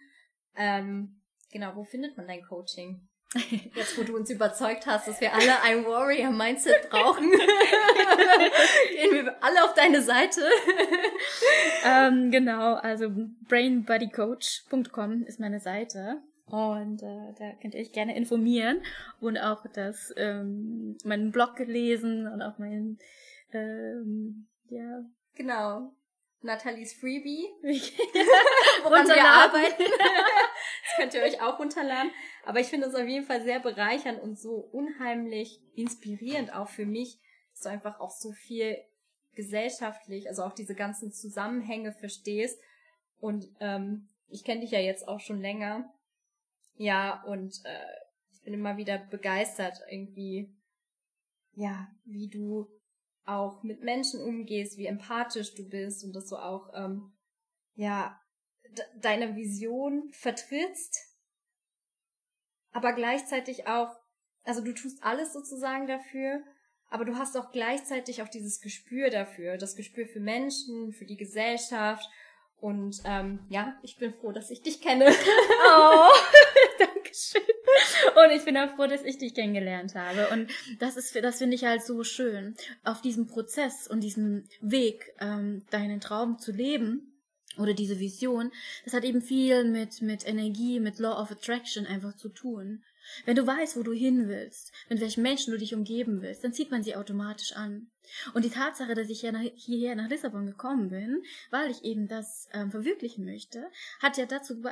Ähm, 0.57 1.23
genau, 1.53 1.77
wo 1.77 1.85
findet 1.85 2.17
man 2.17 2.27
dein 2.27 2.43
Coaching? 2.43 3.09
Jetzt, 3.75 3.99
wo 3.99 4.03
du 4.03 4.17
uns 4.17 4.31
überzeugt 4.31 4.87
hast, 4.87 5.09
dass 5.09 5.21
wir 5.21 5.33
alle 5.35 5.63
ein 5.63 5.85
Warrior-Mindset 5.85 6.91
brauchen, 6.91 7.31
gehen 8.91 9.13
wir 9.13 9.43
alle 9.43 9.65
auf 9.65 9.75
deine 9.75 10.03
Seite. 10.03 10.43
ähm, 11.85 12.31
genau, 12.31 12.75
also 12.75 13.11
brainbodycoach.com 13.49 15.25
ist 15.25 15.41
meine 15.41 15.61
Seite. 15.61 16.23
Und 16.47 17.03
äh, 17.03 17.35
da 17.39 17.53
könnt 17.61 17.75
ihr 17.75 17.81
euch 17.81 17.93
gerne 17.93 18.17
informieren 18.17 18.81
und 19.21 19.37
auch 19.37 19.67
das 19.75 20.15
ähm, 20.17 20.97
meinen 21.05 21.33
Blog 21.33 21.59
lesen 21.59 22.29
und 22.29 22.41
auch 22.41 22.59
meinen 22.59 22.99
ähm, 23.53 24.47
ja 24.69 25.05
genau 25.35 25.93
Nathalies 26.47 26.95
Freebie, 26.95 27.47
woran 28.83 29.07
wir 29.07 29.25
arbeiten. 29.25 29.83
das 29.89 30.97
könnt 30.97 31.15
ihr 31.15 31.23
euch 31.23 31.43
auch 31.43 31.59
runterladen. 31.59 32.11
Aber 32.45 32.61
ich 32.61 32.69
finde 32.69 32.87
es 32.87 32.95
auf 32.95 33.07
jeden 33.07 33.27
Fall 33.27 33.43
sehr 33.43 33.61
bereichernd 33.61 34.23
und 34.23 34.39
so 34.39 34.55
unheimlich 34.55 35.61
inspirierend 35.75 36.55
auch 36.55 36.69
für 36.69 36.87
mich, 36.87 37.19
dass 37.53 37.63
du 37.63 37.69
einfach 37.69 38.01
auch 38.01 38.11
so 38.11 38.33
viel 38.33 38.79
gesellschaftlich, 39.35 40.29
also 40.29 40.43
auch 40.43 40.55
diese 40.55 40.75
ganzen 40.75 41.13
Zusammenhänge 41.13 41.93
verstehst. 41.93 42.59
Und 43.19 43.47
ähm, 43.61 44.09
ich 44.29 44.45
kenne 44.45 44.63
dich 44.63 44.71
ja 44.71 44.81
jetzt 44.81 45.07
auch 45.07 45.21
schon 45.21 45.41
länger. 45.41 45.93
Ja, 46.77 47.23
und 47.25 47.61
äh, 47.65 47.97
ich 48.33 48.43
bin 48.43 48.55
immer 48.55 48.77
wieder 48.77 48.99
begeistert 48.99 49.81
irgendwie, 49.91 50.55
ja, 51.55 51.89
wie 52.05 52.29
du 52.29 52.69
auch 53.27 53.63
mit 53.63 53.83
Menschen 53.83 54.21
umgehst, 54.23 54.79
wie 54.79 54.87
empathisch 54.87 55.55
du 55.55 55.69
bist 55.69 56.05
und 56.05 56.15
dass 56.15 56.29
du 56.29 56.37
auch, 56.37 56.71
ähm, 56.75 57.13
ja, 57.75 58.21
deine 59.01 59.37
Vision 59.37 60.11
vertrittst, 60.13 60.97
aber 62.73 62.93
gleichzeitig 62.93 63.67
auch, 63.67 63.95
also 64.45 64.63
du 64.63 64.73
tust 64.73 65.03
alles 65.03 65.33
sozusagen 65.33 65.87
dafür, 65.87 66.43
aber 66.89 67.05
du 67.05 67.17
hast 67.17 67.37
auch 67.37 67.51
gleichzeitig 67.51 68.23
auch 68.23 68.29
dieses 68.29 68.61
Gespür 68.61 69.11
dafür, 69.11 69.57
das 69.57 69.77
Gespür 69.77 70.07
für 70.07 70.21
Menschen, 70.21 70.93
für 70.93 71.07
die 71.07 71.17
Gesellschaft 71.17 72.09
und 72.59 73.01
ähm, 73.05 73.45
ja, 73.49 73.79
ich 73.83 73.99
bin 73.99 74.13
froh, 74.13 74.33
dass 74.33 74.51
ich 74.51 74.63
dich 74.63 74.81
kenne. 74.81 75.13
Oh, 75.69 76.09
Dankeschön. 76.79 77.43
Und 78.15 78.31
ich 78.33 78.45
bin 78.45 78.57
auch 78.57 78.75
froh, 78.77 78.87
dass 78.87 79.03
ich 79.03 79.19
dich 79.19 79.35
kennengelernt 79.35 79.95
habe. 79.95 80.29
Und 80.29 80.51
das 80.79 80.97
ist, 80.97 81.15
das 81.17 81.39
finde 81.39 81.57
ich 81.57 81.65
halt 81.65 81.83
so 81.83 82.05
schön, 82.05 82.57
auf 82.85 83.01
diesem 83.01 83.27
Prozess 83.27 83.87
und 83.87 84.01
diesem 84.01 84.45
Weg, 84.61 85.15
ähm, 85.21 85.65
deinen 85.71 86.01
Traum 86.01 86.39
zu 86.39 86.53
leben 86.53 87.13
oder 87.59 87.75
diese 87.75 87.99
Vision. 87.99 88.53
Das 88.85 88.95
hat 88.95 89.05
eben 89.05 89.23
viel 89.23 89.65
mit 89.65 90.03
mit 90.03 90.27
Energie, 90.27 90.81
mit 90.81 90.99
Law 90.99 91.21
of 91.21 91.31
Attraction 91.31 91.87
einfach 91.87 92.15
zu 92.17 92.29
tun. 92.29 92.83
Wenn 93.25 93.37
du 93.37 93.47
weißt, 93.47 93.77
wo 93.77 93.83
du 93.83 93.93
hin 93.93 94.29
willst, 94.29 94.73
mit 94.89 95.01
welchen 95.01 95.23
Menschen 95.23 95.53
du 95.53 95.59
dich 95.59 95.75
umgeben 95.75 96.23
willst, 96.23 96.45
dann 96.45 96.53
zieht 96.53 96.71
man 96.71 96.83
sie 96.83 96.97
automatisch 96.97 97.53
an. 97.55 97.91
Und 98.35 98.45
die 98.45 98.51
Tatsache, 98.51 98.95
dass 98.95 99.09
ich 99.09 99.25
hierher 99.57 99.95
nach 99.97 100.09
Lissabon 100.09 100.47
gekommen 100.47 100.91
bin, 100.91 101.23
weil 101.51 101.71
ich 101.71 101.85
eben 101.85 102.09
das 102.09 102.49
ähm, 102.53 102.71
verwirklichen 102.71 103.25
möchte, 103.25 103.67
hat 104.01 104.17
ja 104.17 104.27
dazu 104.27 104.63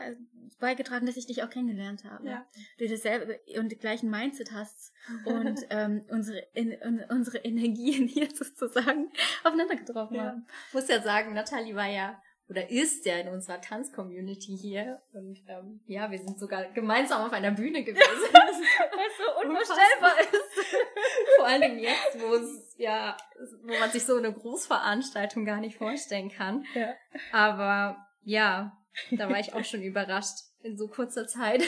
beigetragen, 0.58 1.06
dass 1.06 1.16
ich 1.16 1.26
dich 1.26 1.42
auch 1.42 1.50
kennengelernt 1.50 2.04
habe. 2.04 2.28
Ja. 2.28 2.46
Du 2.78 2.88
dasselbe 2.88 3.40
und 3.58 3.72
die 3.72 3.78
gleichen 3.78 4.10
Mindset 4.10 4.52
hast 4.52 4.92
und 5.24 5.60
ähm, 5.70 6.04
unsere, 6.08 6.38
in, 6.54 6.76
unsere 7.08 7.38
Energien 7.38 8.06
hier 8.08 8.28
sozusagen 8.32 9.10
aufeinander 9.42 9.76
getroffen 9.76 10.14
ja. 10.14 10.24
haben. 10.26 10.46
Ich 10.68 10.74
muss 10.74 10.88
ja 10.88 11.02
sagen, 11.02 11.34
Nathalie 11.34 11.74
war 11.74 11.88
ja 11.88 12.22
oder 12.48 12.70
ist 12.70 13.06
ja 13.06 13.16
in 13.16 13.28
unserer 13.28 13.60
Tanzcommunity 13.60 14.56
hier. 14.56 15.00
Und 15.12 15.38
ähm, 15.48 15.80
ja, 15.86 16.10
wir 16.10 16.18
sind 16.18 16.38
sogar 16.38 16.64
gemeinsam 16.72 17.22
auf 17.22 17.32
einer 17.32 17.52
Bühne 17.52 17.84
gewesen. 17.84 18.04
Was 18.32 19.16
so 19.16 19.40
unvorstellbar 19.48 20.20
ist. 20.20 20.76
Vor 21.36 21.46
allen 21.46 21.62
Dingen 21.62 21.78
jetzt, 21.78 22.20
wo 22.20 22.34
es 22.34 22.74
ja, 22.76 23.16
wo 23.62 23.78
man 23.78 23.90
sich 23.90 24.04
so 24.04 24.16
eine 24.16 24.32
Großveranstaltung 24.32 25.44
gar 25.44 25.60
nicht 25.60 25.76
vorstellen 25.78 26.30
kann. 26.30 26.64
Ja. 26.74 26.94
Aber 27.32 27.96
ja, 28.22 28.72
da 29.10 29.28
war 29.28 29.38
ich 29.38 29.54
auch 29.54 29.64
schon 29.64 29.82
überrascht 29.82 30.38
in 30.62 30.76
so 30.76 30.88
kurzer 30.88 31.26
Zeit, 31.26 31.62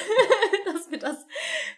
dass 0.87 0.91
wir 0.91 0.99
das 0.99 1.26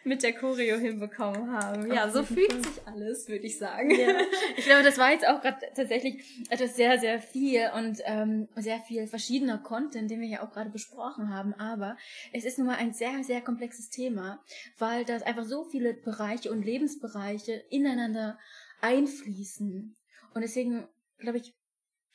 mit 0.05 0.23
der 0.23 0.33
Choreo 0.33 0.77
hinbekommen 0.77 1.53
haben. 1.53 1.93
Ja, 1.93 2.11
so 2.11 2.23
fühlt 2.23 2.65
sich 2.65 2.87
alles, 2.87 3.29
würde 3.29 3.47
ich 3.47 3.59
sagen. 3.59 3.91
Ja. 3.91 4.09
Ich 4.57 4.65
glaube, 4.65 4.83
das 4.83 4.99
war 4.99 5.13
jetzt 5.13 5.27
auch 5.27 5.41
gerade 5.41 5.59
tatsächlich 5.75 6.25
etwas 6.51 6.77
sehr, 6.77 6.99
sehr 6.99 7.21
viel 7.21 7.71
und 7.77 7.99
ähm, 8.05 8.49
sehr 8.57 8.81
viel 8.81 9.07
verschiedener 9.07 9.59
Content, 9.59 10.11
den 10.11 10.21
wir 10.21 10.29
ja 10.29 10.43
auch 10.43 10.51
gerade 10.51 10.71
besprochen 10.71 11.33
haben. 11.33 11.55
Aber 11.55 11.97
es 12.33 12.45
ist 12.45 12.59
nun 12.59 12.67
mal 12.67 12.77
ein 12.77 12.93
sehr, 12.93 13.23
sehr 13.23 13.41
komplexes 13.41 13.89
Thema, 13.91 14.43
weil 14.79 15.05
das 15.05 15.23
einfach 15.23 15.45
so 15.45 15.65
viele 15.65 15.95
Bereiche 15.95 16.51
und 16.51 16.65
Lebensbereiche 16.65 17.53
ineinander 17.71 18.39
einfließen. 18.81 19.97
Und 20.35 20.41
deswegen, 20.43 20.89
glaube 21.19 21.39
ich, 21.39 21.55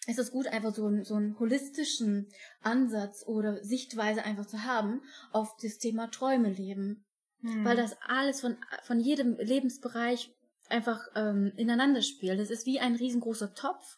ist 0.07 0.19
es 0.19 0.31
gut, 0.31 0.47
einfach 0.47 0.73
so, 0.73 0.85
einen, 0.85 1.03
so 1.03 1.15
einen 1.15 1.39
holistischen 1.39 2.27
Ansatz 2.61 3.23
oder 3.25 3.63
Sichtweise 3.63 4.23
einfach 4.23 4.45
zu 4.45 4.63
haben 4.63 5.01
auf 5.31 5.55
das 5.61 5.77
Thema 5.77 6.07
Träume 6.07 6.49
leben. 6.49 7.05
Hm. 7.41 7.63
Weil 7.63 7.77
das 7.77 7.95
alles 8.01 8.41
von, 8.41 8.57
von 8.83 8.99
jedem 8.99 9.37
Lebensbereich 9.37 10.33
einfach 10.69 11.07
ähm, 11.15 11.53
ineinander 11.55 12.01
spielt. 12.01 12.39
Das 12.39 12.49
ist 12.49 12.65
wie 12.65 12.79
ein 12.79 12.95
riesengroßer 12.95 13.53
Topf. 13.53 13.97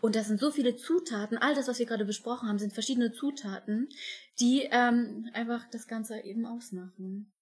Und 0.00 0.16
das 0.16 0.28
sind 0.28 0.40
so 0.40 0.50
viele 0.50 0.76
Zutaten. 0.76 1.36
All 1.36 1.54
das, 1.54 1.68
was 1.68 1.78
wir 1.78 1.86
gerade 1.86 2.06
besprochen 2.06 2.48
haben, 2.48 2.58
sind 2.58 2.72
verschiedene 2.72 3.12
Zutaten, 3.12 3.88
die 4.38 4.68
ähm, 4.70 5.28
einfach 5.34 5.68
das 5.70 5.86
Ganze 5.86 6.20
eben 6.20 6.46
ausmachen. 6.46 7.32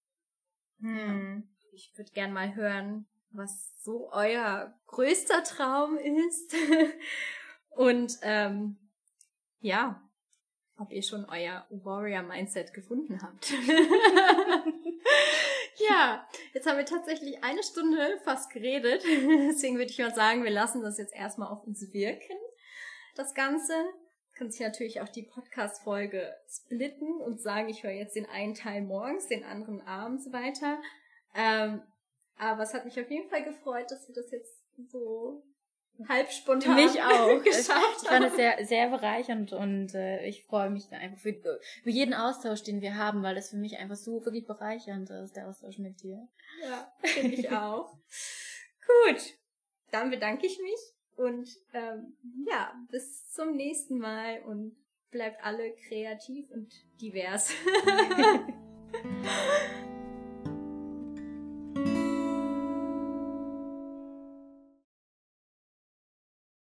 Hm. 0.79 0.97
Ja. 0.97 1.43
Ich 1.71 1.93
würde 1.95 2.11
gern 2.11 2.33
mal 2.33 2.55
hören, 2.55 3.07
was 3.31 3.71
so 3.81 4.11
euer 4.11 4.73
größter 4.87 5.43
Traum 5.43 5.97
ist. 5.97 6.53
Und 7.75 8.17
ähm, 8.21 8.77
ja, 9.59 10.01
ob 10.79 10.91
ihr 10.91 11.03
schon 11.03 11.25
euer 11.25 11.65
Warrior-Mindset 11.69 12.73
gefunden 12.73 13.21
habt. 13.21 13.51
ja, 15.89 16.25
jetzt 16.53 16.67
haben 16.67 16.77
wir 16.77 16.85
tatsächlich 16.85 17.43
eine 17.43 17.63
Stunde 17.63 18.17
fast 18.23 18.49
geredet. 18.51 19.03
Deswegen 19.49 19.77
würde 19.77 19.91
ich 19.91 19.99
mal 19.99 20.15
sagen, 20.15 20.43
wir 20.43 20.51
lassen 20.51 20.81
das 20.81 20.97
jetzt 20.97 21.13
erstmal 21.13 21.49
auf 21.49 21.65
uns 21.65 21.93
wirken. 21.93 22.37
Das 23.15 23.33
Ganze 23.33 23.73
kann 24.35 24.51
sich 24.51 24.61
natürlich 24.61 25.01
auch 25.01 25.09
die 25.09 25.23
Podcast-Folge 25.23 26.33
splitten 26.49 27.19
und 27.19 27.41
sagen, 27.41 27.67
ich 27.67 27.83
höre 27.83 27.91
jetzt 27.91 28.15
den 28.15 28.25
einen 28.27 28.55
Teil 28.55 28.81
morgens, 28.81 29.27
den 29.27 29.43
anderen 29.43 29.81
abends 29.81 30.31
weiter. 30.31 30.81
Ähm, 31.35 31.81
aber 32.37 32.63
es 32.63 32.73
hat 32.73 32.85
mich 32.85 32.97
auf 32.99 33.11
jeden 33.11 33.29
Fall 33.29 33.43
gefreut, 33.43 33.91
dass 33.91 34.07
wir 34.07 34.15
das 34.15 34.31
jetzt 34.31 34.63
so 34.89 35.43
halb 36.07 36.31
spontan. 36.31 36.75
Mich 36.75 37.01
auch. 37.01 37.43
geschafft. 37.43 38.03
Ich 38.03 38.07
fand 38.07 38.25
es 38.25 38.35
sehr, 38.35 38.65
sehr 38.65 38.89
bereichernd 38.89 39.53
und 39.53 39.93
äh, 39.93 40.25
ich 40.25 40.45
freue 40.45 40.69
mich 40.69 40.91
einfach 40.91 41.17
für, 41.17 41.33
für 41.33 41.89
jeden 41.89 42.13
Austausch, 42.13 42.63
den 42.63 42.81
wir 42.81 42.95
haben, 42.95 43.23
weil 43.23 43.37
es 43.37 43.49
für 43.49 43.57
mich 43.57 43.77
einfach 43.77 43.95
so 43.95 44.23
wirklich 44.23 44.45
bereichernd 44.45 45.09
ist, 45.09 45.35
der 45.35 45.47
Austausch 45.47 45.77
mit 45.77 46.01
dir. 46.01 46.27
Ja, 46.63 46.91
finde 47.03 47.35
ich 47.35 47.51
auch. 47.51 47.93
Gut. 49.05 49.21
dann 49.91 50.09
bedanke 50.09 50.47
ich 50.47 50.57
mich 50.59 50.79
und 51.15 51.47
ähm, 51.73 52.17
ja, 52.49 52.73
bis 52.89 53.31
zum 53.31 53.55
nächsten 53.55 53.99
Mal 53.99 54.41
und 54.43 54.75
bleibt 55.11 55.43
alle 55.43 55.73
kreativ 55.87 56.49
und 56.51 56.71
divers. 57.01 57.51